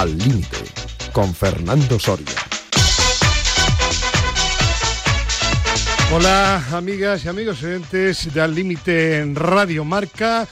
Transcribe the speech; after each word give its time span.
Al 0.00 0.16
Límite, 0.16 0.56
con 1.12 1.34
Fernando 1.34 1.98
Soria. 1.98 2.24
Hola 6.10 6.64
amigas 6.72 7.26
y 7.26 7.28
amigos 7.28 7.62
oyentes 7.62 8.32
de 8.32 8.40
Al 8.40 8.54
Límite 8.54 9.18
en 9.18 9.34
Radio 9.34 9.84
Marca. 9.84 10.48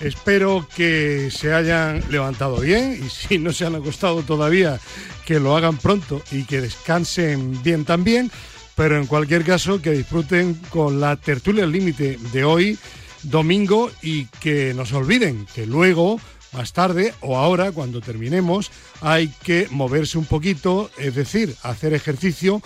Espero 0.00 0.66
que 0.74 1.30
se 1.30 1.52
hayan 1.52 2.04
levantado 2.10 2.60
bien 2.60 2.98
y 3.04 3.10
si 3.10 3.36
no 3.36 3.52
se 3.52 3.66
han 3.66 3.74
acostado 3.74 4.22
todavía, 4.22 4.80
que 5.26 5.40
lo 5.40 5.54
hagan 5.54 5.76
pronto 5.76 6.22
y 6.32 6.44
que 6.44 6.62
descansen 6.62 7.62
bien 7.62 7.84
también. 7.84 8.30
Pero 8.76 8.96
en 8.96 9.06
cualquier 9.06 9.44
caso, 9.44 9.82
que 9.82 9.90
disfruten 9.90 10.54
con 10.70 11.00
la 11.02 11.16
tertulia 11.16 11.64
al 11.64 11.72
límite 11.72 12.18
de 12.32 12.44
hoy, 12.44 12.78
domingo, 13.22 13.90
y 14.00 14.24
que 14.40 14.72
no 14.72 14.86
se 14.86 14.96
olviden 14.96 15.46
que 15.54 15.66
luego, 15.66 16.18
más 16.52 16.72
tarde 16.72 17.14
o 17.20 17.36
ahora, 17.36 17.72
cuando 17.72 18.00
terminemos, 18.00 18.70
hay 19.00 19.28
que 19.44 19.68
moverse 19.70 20.18
un 20.18 20.24
poquito, 20.24 20.90
es 20.98 21.14
decir, 21.14 21.54
hacer 21.62 21.94
ejercicio, 21.94 22.62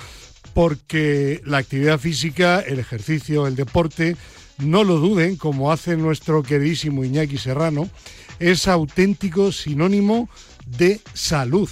porque 0.55 1.41
la 1.45 1.59
actividad 1.59 1.99
física, 1.99 2.61
el 2.61 2.79
ejercicio, 2.79 3.47
el 3.47 3.57
deporte, 3.57 4.17
no 4.59 4.85
lo 4.85 4.97
duden, 4.97 5.37
como 5.37 5.73
hace 5.73 5.97
nuestro 5.97 6.43
queridísimo 6.43 7.05
Iñaki 7.05 7.39
Serrano, 7.39 7.89
es 8.39 8.69
auténtico 8.69 9.53
sinónimo 9.53 10.29
de 10.67 11.01
salud. 11.15 11.69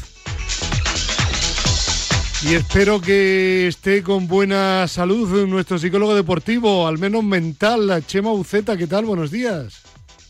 Y 2.49 2.55
espero 2.55 3.01
que 3.01 3.67
esté 3.67 4.03
con 4.03 4.29
buena 4.29 4.87
salud 4.87 5.47
nuestro 5.49 5.77
psicólogo 5.77 6.15
deportivo, 6.15 6.87
al 6.87 6.99
menos 6.99 7.25
mental, 7.25 8.05
Chema 8.07 8.31
Buceta. 8.31 8.77
¿Qué 8.77 8.87
tal? 8.87 9.07
Buenos 9.07 9.33
días. 9.33 9.83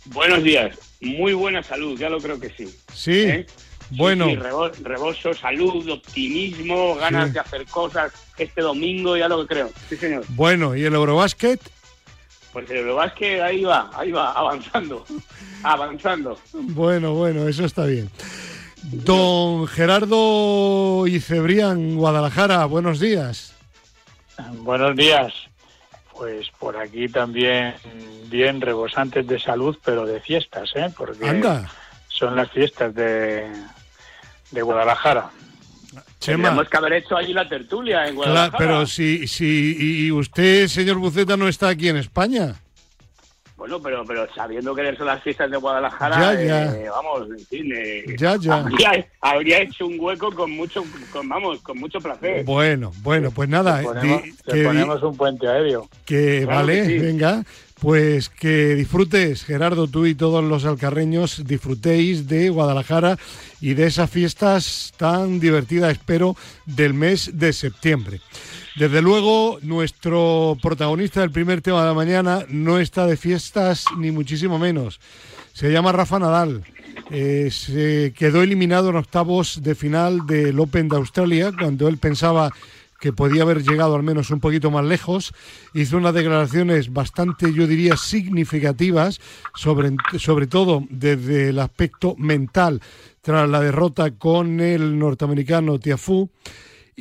Buenos 0.06 0.42
días. 0.42 0.87
Muy 1.00 1.32
buena 1.32 1.62
salud, 1.62 1.98
ya 1.98 2.08
lo 2.08 2.18
creo 2.18 2.40
que 2.40 2.50
sí. 2.50 2.66
Sí. 2.92 3.20
¿Eh? 3.20 3.46
Bueno. 3.90 4.26
rebozo, 4.82 5.32
salud, 5.32 5.88
optimismo, 5.88 6.94
ganas 6.96 7.32
de 7.32 7.40
hacer 7.40 7.64
cosas 7.66 8.12
este 8.36 8.60
domingo, 8.60 9.16
ya 9.16 9.28
lo 9.28 9.40
que 9.42 9.54
creo. 9.54 9.70
Sí, 9.88 9.96
señor. 9.96 10.24
Bueno, 10.28 10.76
¿y 10.76 10.84
el 10.84 10.94
Eurobásquet? 10.94 11.60
Pues 12.52 12.70
el 12.70 12.78
Eurobásquet 12.78 13.40
ahí 13.40 13.64
va, 13.64 13.90
ahí 13.94 14.10
va, 14.10 14.32
avanzando, 14.32 15.04
avanzando. 15.62 16.38
Bueno, 16.52 17.14
bueno, 17.14 17.48
eso 17.48 17.64
está 17.64 17.86
bien. 17.86 18.10
Don 18.82 19.66
Gerardo 19.66 21.06
Icebrián, 21.06 21.96
Guadalajara, 21.96 22.64
buenos 22.66 23.00
días. 23.00 23.54
Buenos 24.62 24.96
días. 24.96 25.32
Pues 26.18 26.48
por 26.58 26.76
aquí 26.76 27.08
también 27.08 27.74
bien 28.28 28.60
rebosantes 28.60 29.24
de 29.26 29.38
salud, 29.38 29.78
pero 29.84 30.04
de 30.04 30.20
fiestas, 30.20 30.70
¿eh? 30.74 30.92
Porque 30.96 31.40
son 32.08 32.34
las 32.34 32.50
fiestas 32.50 32.92
de, 32.92 33.46
de 34.50 34.62
Guadalajara. 34.62 35.30
Tenemos 36.18 36.68
que 36.68 36.76
haber 36.76 36.94
hecho 36.94 37.16
allí 37.16 37.32
la 37.32 37.48
tertulia 37.48 38.06
en 38.06 38.16
Guadalajara. 38.16 38.50
Claro, 38.50 38.58
pero 38.58 38.86
si, 38.86 39.28
si 39.28 40.06
y 40.06 40.10
usted, 40.10 40.66
señor 40.66 40.96
Buceta, 40.96 41.36
no 41.36 41.46
está 41.46 41.68
aquí 41.68 41.88
en 41.88 41.96
España. 41.96 42.56
Bueno, 43.58 43.82
pero 43.82 44.04
pero 44.06 44.32
sabiendo 44.32 44.72
que 44.72 44.94
son 44.94 45.06
las 45.08 45.20
fiestas 45.20 45.50
de 45.50 45.56
Guadalajara, 45.56 46.40
eh, 46.40 46.88
vamos, 46.88 47.28
en 47.28 47.44
fin, 47.44 47.72
eh, 47.74 48.04
ya, 48.16 48.36
ya. 48.36 48.64
Habría, 49.20 49.62
hecho 49.62 49.88
un 49.88 49.98
hueco 49.98 50.30
con 50.32 50.52
mucho, 50.52 50.84
con, 51.12 51.28
vamos, 51.28 51.60
con 51.62 51.76
mucho 51.76 51.98
placer. 51.98 52.44
Bueno, 52.44 52.92
bueno, 53.02 53.32
pues 53.32 53.48
nada. 53.48 53.82
Ponemos, 53.82 54.22
que, 54.46 54.62
ponemos 54.62 55.02
un 55.02 55.16
puente 55.16 55.48
aéreo. 55.48 55.88
Que 56.06 56.46
vale, 56.46 57.00
venga. 57.00 57.42
Pues 57.80 58.28
que 58.28 58.74
disfrutes, 58.74 59.44
Gerardo, 59.44 59.86
tú 59.86 60.06
y 60.06 60.14
todos 60.14 60.42
los 60.42 60.64
alcarreños, 60.64 61.44
disfrutéis 61.44 62.28
de 62.28 62.50
Guadalajara 62.50 63.18
y 63.60 63.74
de 63.74 63.86
esas 63.86 64.10
fiestas 64.10 64.92
tan 64.96 65.38
divertidas, 65.38 65.92
espero, 65.92 66.36
del 66.64 66.94
mes 66.94 67.38
de 67.38 67.52
septiembre. 67.52 68.20
Desde 68.78 69.02
luego, 69.02 69.58
nuestro 69.62 70.56
protagonista 70.62 71.20
del 71.20 71.32
primer 71.32 71.60
tema 71.62 71.80
de 71.80 71.88
la 71.88 71.94
mañana 71.94 72.44
no 72.48 72.78
está 72.78 73.06
de 73.06 73.16
fiestas 73.16 73.86
ni 73.96 74.12
muchísimo 74.12 74.56
menos. 74.56 75.00
Se 75.52 75.72
llama 75.72 75.90
Rafa 75.90 76.20
Nadal. 76.20 76.62
Eh, 77.10 77.48
se 77.50 78.12
quedó 78.16 78.40
eliminado 78.40 78.90
en 78.90 78.96
octavos 78.96 79.64
de 79.64 79.74
final 79.74 80.28
del 80.28 80.60
Open 80.60 80.88
de 80.88 80.94
Australia 80.94 81.50
cuando 81.58 81.88
él 81.88 81.98
pensaba 81.98 82.52
que 83.00 83.12
podía 83.12 83.42
haber 83.42 83.64
llegado 83.64 83.96
al 83.96 84.04
menos 84.04 84.30
un 84.30 84.38
poquito 84.38 84.70
más 84.70 84.84
lejos. 84.84 85.32
Hizo 85.74 85.96
unas 85.96 86.14
declaraciones 86.14 86.92
bastante, 86.92 87.52
yo 87.52 87.66
diría, 87.66 87.96
significativas, 87.96 89.20
sobre, 89.56 89.96
sobre 90.20 90.46
todo 90.46 90.84
desde 90.88 91.48
el 91.48 91.58
aspecto 91.58 92.14
mental, 92.16 92.80
tras 93.22 93.48
la 93.48 93.60
derrota 93.60 94.12
con 94.12 94.60
el 94.60 95.00
norteamericano 95.00 95.80
Tiafoe. 95.80 96.28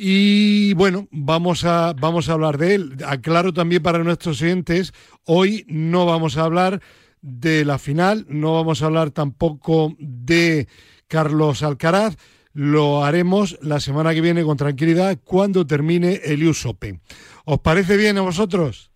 Y 0.00 0.74
bueno, 0.74 1.08
vamos 1.10 1.64
a, 1.64 1.92
vamos 1.92 2.28
a 2.28 2.34
hablar 2.34 2.56
de 2.56 2.76
él. 2.76 2.92
Aclaro 3.04 3.52
también 3.52 3.82
para 3.82 3.98
nuestros 4.04 4.40
oyentes, 4.40 4.92
hoy 5.24 5.64
no 5.66 6.06
vamos 6.06 6.36
a 6.36 6.44
hablar 6.44 6.80
de 7.20 7.64
la 7.64 7.80
final, 7.80 8.24
no 8.28 8.54
vamos 8.54 8.80
a 8.80 8.86
hablar 8.86 9.10
tampoco 9.10 9.96
de 9.98 10.68
Carlos 11.08 11.64
Alcaraz, 11.64 12.16
lo 12.52 13.04
haremos 13.04 13.58
la 13.60 13.80
semana 13.80 14.14
que 14.14 14.20
viene 14.20 14.44
con 14.44 14.56
tranquilidad 14.56 15.18
cuando 15.24 15.66
termine 15.66 16.20
el 16.24 16.46
US 16.46 16.64
Open. 16.66 17.00
¿Os 17.44 17.58
parece 17.58 17.96
bien 17.96 18.18
a 18.18 18.20
vosotros? 18.20 18.92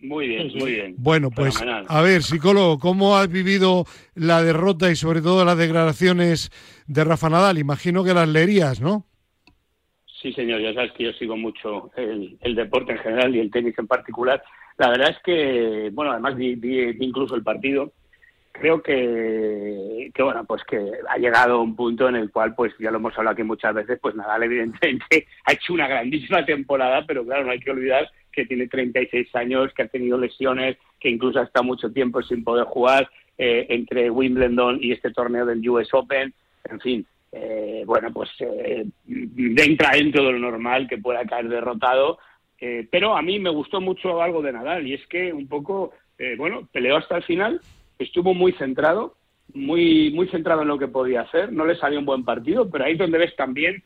Muy 0.00 0.28
bien, 0.28 0.50
muy 0.58 0.72
bien. 0.72 0.94
Bueno, 0.96 1.30
pues 1.30 1.56
a 1.88 2.00
ver, 2.00 2.22
psicólogo, 2.22 2.78
¿cómo 2.78 3.18
has 3.18 3.28
vivido 3.28 3.84
la 4.14 4.42
derrota 4.42 4.90
y 4.90 4.96
sobre 4.96 5.20
todo 5.20 5.44
las 5.44 5.58
declaraciones 5.58 6.50
de 6.86 7.04
Rafa 7.04 7.28
Nadal? 7.28 7.58
Imagino 7.58 8.02
que 8.02 8.14
las 8.14 8.28
leerías, 8.30 8.80
¿no? 8.80 9.04
Sí, 10.20 10.32
señor, 10.32 10.60
ya 10.60 10.74
sabes 10.74 10.92
que 10.92 11.04
yo 11.04 11.12
sigo 11.12 11.36
mucho 11.36 11.92
el, 11.96 12.38
deporte 12.56 12.92
en 12.92 12.98
general 12.98 13.36
y 13.36 13.40
el 13.40 13.52
tenis 13.52 13.78
en 13.78 13.86
particular. 13.86 14.42
La 14.76 14.90
verdad 14.90 15.10
es 15.10 15.18
que, 15.22 15.90
bueno, 15.92 16.10
además 16.10 16.36
vi, 16.36 16.58
incluso 16.98 17.36
el 17.36 17.44
partido. 17.44 17.92
Creo 18.50 18.82
que, 18.82 20.10
que, 20.12 20.22
bueno, 20.22 20.44
pues 20.44 20.64
que 20.64 20.90
ha 21.08 21.18
llegado 21.18 21.62
un 21.62 21.76
punto 21.76 22.08
en 22.08 22.16
el 22.16 22.32
cual, 22.32 22.56
pues 22.56 22.72
ya 22.80 22.90
lo 22.90 22.98
hemos 22.98 23.16
hablado 23.16 23.34
aquí 23.34 23.44
muchas 23.44 23.72
veces, 23.72 24.00
pues 24.02 24.16
Nadal 24.16 24.42
evidentemente 24.42 25.28
ha 25.44 25.52
hecho 25.52 25.72
una 25.72 25.86
grandísima 25.86 26.44
temporada, 26.44 27.04
pero 27.06 27.24
claro, 27.24 27.44
no 27.44 27.52
hay 27.52 27.60
que 27.60 27.70
olvidar 27.70 28.10
que 28.32 28.46
tiene 28.46 28.66
36 28.66 29.34
años, 29.36 29.72
que 29.72 29.82
ha 29.82 29.88
tenido 29.88 30.18
lesiones, 30.18 30.76
que 30.98 31.10
incluso 31.10 31.38
ha 31.38 31.44
estado 31.44 31.64
mucho 31.64 31.92
tiempo 31.92 32.22
sin 32.22 32.42
poder 32.42 32.64
jugar 32.64 33.08
eh, 33.36 33.66
entre 33.68 34.10
Wimbledon 34.10 34.78
y 34.82 34.90
este 34.90 35.12
torneo 35.12 35.46
del 35.46 35.68
US 35.68 35.94
Open. 35.94 36.34
En 36.64 36.80
fin, 36.80 37.06
eh, 37.32 37.82
bueno, 37.86 38.12
pues 38.12 38.30
eh, 38.40 38.86
entra 39.06 39.90
dentro 39.92 40.24
de 40.24 40.32
lo 40.32 40.38
normal 40.38 40.88
que 40.88 40.98
pueda 40.98 41.24
caer 41.24 41.48
derrotado. 41.48 42.18
Eh, 42.60 42.88
pero 42.90 43.16
a 43.16 43.22
mí 43.22 43.38
me 43.38 43.50
gustó 43.50 43.80
mucho 43.80 44.20
algo 44.20 44.42
de 44.42 44.52
Nadal 44.52 44.86
y 44.86 44.94
es 44.94 45.06
que 45.06 45.32
un 45.32 45.46
poco, 45.46 45.92
eh, 46.18 46.34
bueno, 46.36 46.68
peleó 46.72 46.96
hasta 46.96 47.16
el 47.16 47.22
final, 47.22 47.60
estuvo 47.98 48.34
muy 48.34 48.52
centrado, 48.52 49.14
muy, 49.54 50.10
muy 50.12 50.28
centrado 50.28 50.62
en 50.62 50.68
lo 50.68 50.78
que 50.78 50.88
podía 50.88 51.20
hacer, 51.20 51.52
no 51.52 51.64
le 51.64 51.76
salió 51.76 52.00
un 52.00 52.04
buen 52.04 52.24
partido, 52.24 52.68
pero 52.68 52.84
ahí 52.84 52.92
es 52.92 52.98
donde 52.98 53.18
ves 53.18 53.36
también 53.36 53.82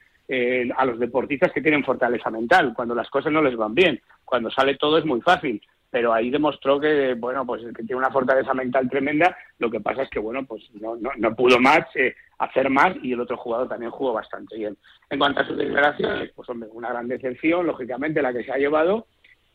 a 0.79 0.87
los 0.87 0.99
deportistas 0.99 1.53
que 1.53 1.61
tienen 1.61 1.85
fortaleza 1.85 2.31
mental, 2.31 2.73
cuando 2.75 2.95
las 2.95 3.11
cosas 3.11 3.31
no 3.31 3.43
les 3.43 3.55
van 3.55 3.75
bien, 3.75 4.01
cuando 4.25 4.51
sale 4.51 4.77
todo 4.77 4.97
es 4.97 5.05
muy 5.05 5.21
fácil 5.21 5.61
pero 5.93 6.15
ahí 6.15 6.31
demostró 6.31 6.81
que, 6.81 7.13
bueno, 7.13 7.45
pues 7.45 7.63
que 7.77 7.83
tiene 7.85 7.97
una 7.97 8.11
fortaleza 8.11 8.55
mental 8.55 8.89
tremenda, 8.89 9.37
lo 9.59 9.71
que 9.71 9.79
pasa 9.79 10.05
es 10.05 10.09
que, 10.09 10.19
bueno, 10.19 10.43
pues 10.47 10.63
no, 10.81 10.97
no, 10.97 11.37
pudo 11.37 11.61
más, 11.61 11.85
eh, 11.97 12.15
hacer 12.39 12.71
más 12.71 12.97
y 13.03 13.13
el 13.13 13.21
otro 13.21 13.37
jugador 13.37 13.69
también 13.69 13.91
jugó 13.91 14.15
bastante 14.15 14.57
bien. 14.57 14.75
En 15.11 15.19
cuanto 15.19 15.43
a 15.43 15.47
sus 15.47 15.59
declaraciones, 15.59 16.33
pues 16.35 16.49
hombre, 16.49 16.71
una 16.73 16.89
gran 16.89 17.09
decepción, 17.09 17.67
lógicamente, 17.67 18.23
la 18.23 18.33
que 18.33 18.43
se 18.43 18.51
ha 18.51 18.57
llevado, 18.57 19.07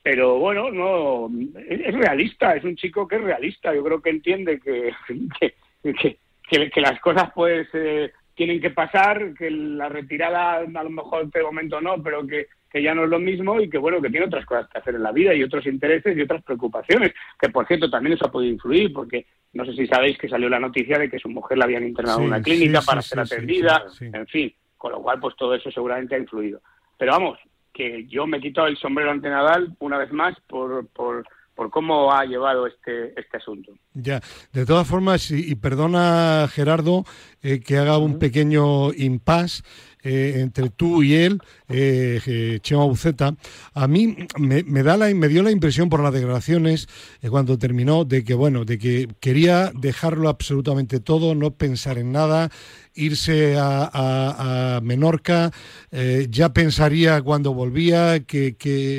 pero 0.03 0.37
bueno, 0.37 0.69
no 0.69 1.27
es, 1.55 1.95
realista, 1.95 2.55
es 2.55 2.63
un 2.63 2.75
chico 2.75 3.07
que 3.07 3.15
es 3.15 3.23
realista, 3.23 3.73
yo 3.73 3.83
creo 3.83 3.99
que 3.99 4.11
entiende 4.11 4.59
que, 4.59 4.93
que, 5.81 6.69
que, 6.69 6.81
las 6.81 6.99
cosas 6.99 7.31
pues 7.33 7.67
eh, 7.73 8.11
tienen 8.37 8.61
que 8.61 8.69
pasar, 8.69 9.33
que 9.33 9.51
la 9.51 9.89
retirada 9.89 10.59
a 10.59 10.83
lo 10.83 10.89
mejor 10.89 11.21
en 11.21 11.27
este 11.27 11.43
momento 11.43 11.81
no, 11.81 12.01
pero 12.01 12.25
que 12.25 12.47
que 12.69 12.81
ya 12.81 12.93
no 12.93 13.05
es 13.05 13.09
lo 13.09 13.19
mismo 13.19 13.59
y 13.61 13.69
que 13.69 13.77
bueno, 13.77 14.01
que 14.01 14.09
tiene 14.09 14.25
otras 14.25 14.45
cosas 14.45 14.67
que 14.69 14.77
hacer 14.77 14.95
en 14.95 15.03
la 15.03 15.11
vida 15.11 15.33
y 15.33 15.43
otros 15.43 15.65
intereses 15.65 16.17
y 16.17 16.21
otras 16.21 16.43
preocupaciones, 16.43 17.13
que 17.39 17.49
por 17.49 17.65
cierto 17.65 17.89
también 17.89 18.15
eso 18.15 18.25
ha 18.25 18.31
podido 18.31 18.51
influir, 18.51 18.91
porque 18.91 19.25
no 19.53 19.65
sé 19.65 19.73
si 19.73 19.87
sabéis 19.87 20.17
que 20.17 20.29
salió 20.29 20.49
la 20.49 20.59
noticia 20.59 20.99
de 20.99 21.09
que 21.09 21.19
su 21.19 21.29
mujer 21.29 21.57
la 21.57 21.65
habían 21.65 21.87
internado 21.87 22.19
en 22.19 22.27
una 22.27 22.41
clínica 22.41 22.81
para 22.81 23.01
ser 23.01 23.19
atendida, 23.19 23.85
en 24.01 24.27
fin, 24.27 24.53
con 24.75 24.91
lo 24.91 25.01
cual 25.01 25.19
pues 25.19 25.35
todo 25.35 25.55
eso 25.55 25.71
seguramente 25.71 26.15
ha 26.15 26.19
influido. 26.19 26.59
Pero 26.97 27.13
vamos, 27.13 27.39
que 27.73 28.05
yo 28.07 28.27
me 28.27 28.41
quito 28.41 28.65
el 28.67 28.77
sombrero 28.77 29.11
ante 29.11 29.29
Nadal 29.29 29.75
una 29.79 29.97
vez 29.97 30.11
más 30.11 30.37
por, 30.41 30.87
por, 30.87 31.25
por 31.57 31.71
cómo 31.71 32.13
ha 32.13 32.23
llevado 32.23 32.67
este, 32.67 33.19
este 33.19 33.37
asunto. 33.37 33.73
Ya, 33.95 34.21
de 34.53 34.65
todas 34.65 34.87
formas, 34.87 35.31
y, 35.31 35.55
perdona 35.55 36.47
Gerardo 36.49 37.03
eh, 37.41 37.59
que 37.59 37.77
haga 37.77 37.97
un 37.97 38.19
pequeño 38.19 38.93
impasse, 38.93 39.63
eh, 40.03 40.39
entre 40.41 40.69
tú 40.69 41.03
y 41.03 41.15
él, 41.15 41.41
eh, 41.67 42.59
Chema 42.61 42.85
Buceta, 42.85 43.35
a 43.73 43.87
mí 43.87 44.15
me, 44.37 44.83
da 44.83 44.95
la, 44.95 45.13
me 45.13 45.27
dio 45.27 45.43
la 45.43 45.51
impresión 45.51 45.89
por 45.89 46.01
las 46.01 46.13
declaraciones 46.13 46.87
eh, 47.21 47.29
cuando 47.29 47.57
terminó 47.57 48.05
de 48.05 48.23
que, 48.23 48.33
bueno, 48.33 48.63
de 48.63 48.77
que 48.77 49.09
quería 49.19 49.71
dejarlo 49.73 50.29
absolutamente 50.29 51.01
todo, 51.01 51.35
no 51.35 51.51
pensar 51.51 51.97
en 51.97 52.13
nada 52.13 52.49
irse 52.97 53.55
a, 53.57 54.81
Menorca, 54.83 55.51
eh, 55.91 56.27
ya 56.29 56.53
pensaría 56.53 57.21
cuando 57.21 57.53
volvía 57.53 58.19
que, 58.21 58.55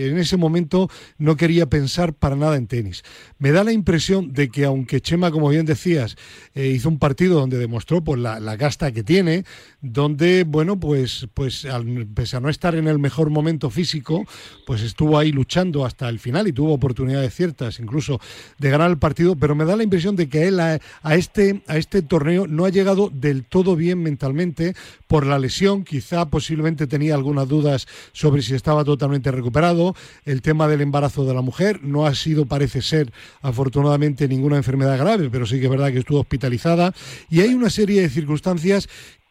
en 0.09 0.19
ese 0.19 0.37
momento 0.37 0.89
no 1.19 1.37
quería 1.37 1.67
pensar 1.67 2.15
para 2.15 2.37
nada 2.37 2.57
en 2.57 2.67
tenis. 2.67 3.03
Me 3.39 3.53
da 3.53 3.65
la 3.65 3.73
impresión 3.73 4.33
de 4.33 4.49
que 4.49 4.65
aunque 4.65 5.01
Chema, 5.01 5.31
como 5.31 5.49
bien 5.51 5.67
decías, 5.67 6.17
eh, 6.55 6.69
hizo 6.69 6.89
un 6.89 6.99
partido 6.99 7.39
donde 7.41 7.59
demostró 7.59 8.03
pues, 8.03 8.21
la, 8.21 8.41
la, 8.41 8.57
gasta 8.57 8.93
que 8.93 9.03
tiene, 9.03 9.45
donde, 9.81 10.45
bueno, 10.45 10.79
pues, 10.79 11.29
pues 11.35 11.65
al, 11.65 12.07
pese 12.15 12.37
a 12.37 12.41
no 12.41 12.49
estar 12.49 12.75
en 12.75 12.89
el 12.89 12.99
mejor 12.99 13.31
momento 13.31 13.71
físico, 13.71 14.27
pues 14.67 14.83
estuvo 14.83 15.19
ahí 15.19 15.33
luchando 15.33 15.85
hasta 15.85 16.09
el 16.09 16.19
final 16.19 16.49
y 16.49 16.53
tuvo 16.53 16.73
oportunidades 16.73 17.35
ciertas, 17.35 17.79
incluso 17.81 18.21
de 18.59 18.71
ganar 18.71 18.91
el 18.91 18.99
partido, 18.99 19.37
pero 19.37 19.55
me 19.55 19.65
da 19.65 19.77
la 19.77 19.83
impresión 19.83 20.17
de 20.17 20.29
que 20.29 20.49
él 20.49 20.61
a, 20.61 20.79
este, 21.15 21.63
a 21.67 21.77
este 21.77 22.03
torneo 22.03 22.47
no 22.47 22.65
ha 22.65 22.71
llegado 22.71 23.11
del 23.13 23.45
todo 23.45 23.77
bien 23.77 23.88
mentalmente 23.97 24.75
por 25.07 25.27
la 25.27 25.39
lesión, 25.39 25.85
quizá 25.85 26.27
posiblemente 26.27 26.87
tenía 26.87 27.15
algunas 27.15 27.49
dudas 27.49 27.87
sobre 28.13 28.43
si 28.43 28.55
estaba 28.55 28.85
totalmente 28.85 29.31
recuperado, 29.31 29.95
el 30.25 30.43
tema 30.43 30.69
del 30.69 30.81
embarazo 30.81 31.25
de 31.25 31.35
la 31.35 31.43
mujer, 31.43 31.83
no 31.83 32.07
ha 32.07 32.15
sido, 32.15 32.47
parece 32.47 32.83
ser, 32.83 33.13
afortunadamente 33.43 34.29
ninguna 34.29 34.57
enfermedad 34.57 34.99
grave, 34.99 35.31
pero 35.31 35.47
sí 35.47 35.59
que 35.59 35.65
es 35.65 35.71
verdad 35.71 35.93
que 35.93 36.01
estuvo 36.01 36.21
hospitalizada, 36.21 36.95
y 37.31 37.41
hay 37.41 37.55
una 37.55 37.71
serie 37.71 38.03
de 38.03 38.11
circunstancias 38.11 38.89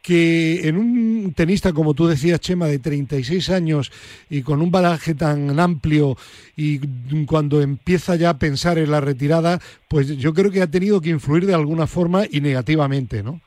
que 0.07 0.69
en 0.69 0.77
un 0.77 1.33
tenista, 1.35 1.73
como 1.73 1.93
tú 1.93 2.07
decías, 2.07 2.39
Chema, 2.39 2.67
de 2.67 2.79
36 2.79 3.49
años 3.49 3.91
y 4.29 4.41
con 4.41 4.61
un 4.61 4.71
balaje 4.71 5.15
tan 5.15 5.59
amplio 5.59 6.15
y 6.55 6.79
cuando 7.25 7.61
empieza 7.61 8.15
ya 8.15 8.29
a 8.29 8.39
pensar 8.39 8.77
en 8.77 8.89
la 8.89 9.01
retirada, 9.01 9.59
pues 9.89 10.07
yo 10.15 10.33
creo 10.33 10.49
que 10.49 10.61
ha 10.61 10.71
tenido 10.71 11.01
que 11.01 11.09
influir 11.09 11.45
de 11.45 11.53
alguna 11.53 11.87
forma 11.87 12.23
y 12.29 12.39
negativamente, 12.39 13.21
¿no? 13.21 13.41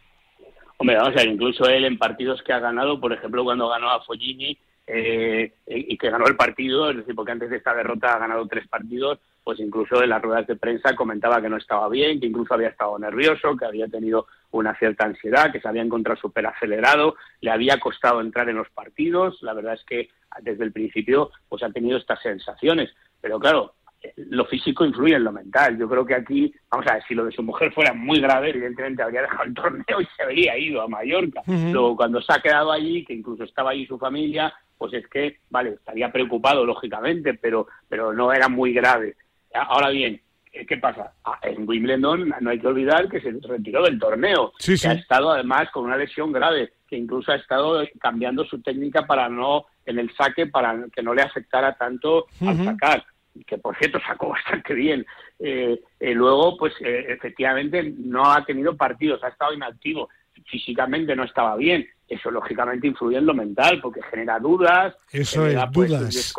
Hombre, 0.80 0.96
vamos 0.96 1.12
a 1.12 1.18
ver, 1.18 1.28
incluso 1.28 1.66
él 1.66 1.84
en 1.84 1.98
partidos 1.98 2.42
que 2.42 2.54
ha 2.54 2.58
ganado, 2.58 2.98
por 2.98 3.12
ejemplo, 3.12 3.44
cuando 3.44 3.68
ganó 3.68 3.90
a 3.90 4.02
Foggini 4.02 4.56
eh, 4.86 5.52
y 5.66 5.98
que 5.98 6.08
ganó 6.08 6.24
el 6.26 6.36
partido, 6.36 6.88
es 6.88 6.96
decir, 6.96 7.14
porque 7.14 7.32
antes 7.32 7.50
de 7.50 7.58
esta 7.58 7.74
derrota 7.74 8.14
ha 8.14 8.18
ganado 8.18 8.46
tres 8.46 8.66
partidos, 8.66 9.18
pues 9.44 9.60
incluso 9.60 10.02
en 10.02 10.08
las 10.08 10.22
ruedas 10.22 10.46
de 10.46 10.56
prensa 10.56 10.96
comentaba 10.96 11.42
que 11.42 11.50
no 11.50 11.58
estaba 11.58 11.86
bien, 11.90 12.18
que 12.18 12.28
incluso 12.28 12.54
había 12.54 12.68
estado 12.68 12.98
nervioso, 12.98 13.58
que 13.58 13.66
había 13.66 13.88
tenido 13.88 14.26
una 14.52 14.74
cierta 14.74 15.04
ansiedad, 15.04 15.52
que 15.52 15.60
se 15.60 15.68
había 15.68 15.82
encontrado 15.82 16.18
súper 16.18 16.46
acelerado, 16.46 17.16
le 17.42 17.50
había 17.50 17.78
costado 17.78 18.22
entrar 18.22 18.48
en 18.48 18.56
los 18.56 18.70
partidos, 18.70 19.36
la 19.42 19.52
verdad 19.52 19.74
es 19.74 19.84
que 19.84 20.08
desde 20.40 20.64
el 20.64 20.72
principio 20.72 21.30
pues 21.50 21.62
ha 21.62 21.68
tenido 21.68 21.98
estas 21.98 22.22
sensaciones, 22.22 22.88
pero 23.20 23.38
claro, 23.38 23.74
lo 24.16 24.44
físico 24.46 24.84
influye 24.84 25.16
en 25.16 25.24
lo 25.24 25.32
mental. 25.32 25.78
Yo 25.78 25.88
creo 25.88 26.04
que 26.04 26.14
aquí, 26.14 26.52
vamos 26.70 26.86
a 26.86 26.94
ver, 26.94 27.02
si 27.06 27.14
lo 27.14 27.24
de 27.24 27.32
su 27.32 27.42
mujer 27.42 27.72
fuera 27.72 27.92
muy 27.92 28.20
grave, 28.20 28.50
evidentemente 28.50 29.02
habría 29.02 29.22
dejado 29.22 29.44
el 29.44 29.54
torneo 29.54 30.00
y 30.00 30.06
se 30.16 30.22
habría 30.22 30.58
ido 30.58 30.82
a 30.82 30.88
Mallorca. 30.88 31.42
Luego, 31.46 31.96
cuando 31.96 32.20
se 32.22 32.32
ha 32.32 32.40
quedado 32.40 32.72
allí, 32.72 33.04
que 33.04 33.14
incluso 33.14 33.44
estaba 33.44 33.70
allí 33.70 33.86
su 33.86 33.98
familia, 33.98 34.52
pues 34.78 34.94
es 34.94 35.06
que, 35.08 35.38
vale, 35.50 35.70
estaría 35.70 36.10
preocupado, 36.10 36.64
lógicamente, 36.64 37.34
pero, 37.34 37.66
pero 37.88 38.12
no 38.12 38.32
era 38.32 38.48
muy 38.48 38.72
grave. 38.72 39.16
Ahora 39.52 39.90
bien, 39.90 40.20
¿qué 40.50 40.76
pasa? 40.78 41.12
Ah, 41.24 41.38
en 41.42 41.68
Wimbledon 41.68 42.32
no 42.40 42.50
hay 42.50 42.58
que 42.58 42.66
olvidar 42.66 43.08
que 43.08 43.20
se 43.20 43.32
retiró 43.42 43.84
del 43.84 43.98
torneo, 43.98 44.52
que 44.58 44.88
ha 44.88 44.92
estado 44.92 45.32
además 45.32 45.68
con 45.70 45.84
una 45.84 45.96
lesión 45.96 46.32
grave, 46.32 46.72
que 46.88 46.96
incluso 46.96 47.32
ha 47.32 47.36
estado 47.36 47.86
cambiando 48.00 48.44
su 48.44 48.62
técnica 48.62 49.06
para 49.06 49.28
no, 49.28 49.66
en 49.84 49.98
el 49.98 50.10
saque, 50.14 50.46
para 50.46 50.76
que 50.92 51.02
no 51.02 51.14
le 51.14 51.22
afectara 51.22 51.76
tanto 51.76 52.26
al 52.40 52.64
sacar 52.64 53.04
que 53.46 53.58
por 53.58 53.76
cierto 53.76 53.98
sacó 54.06 54.28
bastante 54.30 54.74
bien. 54.74 55.06
Eh, 55.38 55.80
eh, 55.98 56.14
luego, 56.14 56.56
pues 56.56 56.74
eh, 56.80 57.06
efectivamente 57.08 57.94
no 57.98 58.30
ha 58.30 58.44
tenido 58.44 58.76
partidos, 58.76 59.22
ha 59.22 59.28
estado 59.28 59.52
inactivo, 59.52 60.08
físicamente 60.46 61.14
no 61.14 61.24
estaba 61.24 61.56
bien. 61.56 61.86
Eso 62.08 62.30
lógicamente 62.30 62.88
influye 62.88 63.18
en 63.18 63.26
lo 63.26 63.34
mental 63.34 63.80
porque 63.80 64.02
genera 64.02 64.38
dudas. 64.40 64.96
Eso 65.12 65.46
es, 65.46 65.56
pues, 65.72 65.90
dudas. 65.90 66.34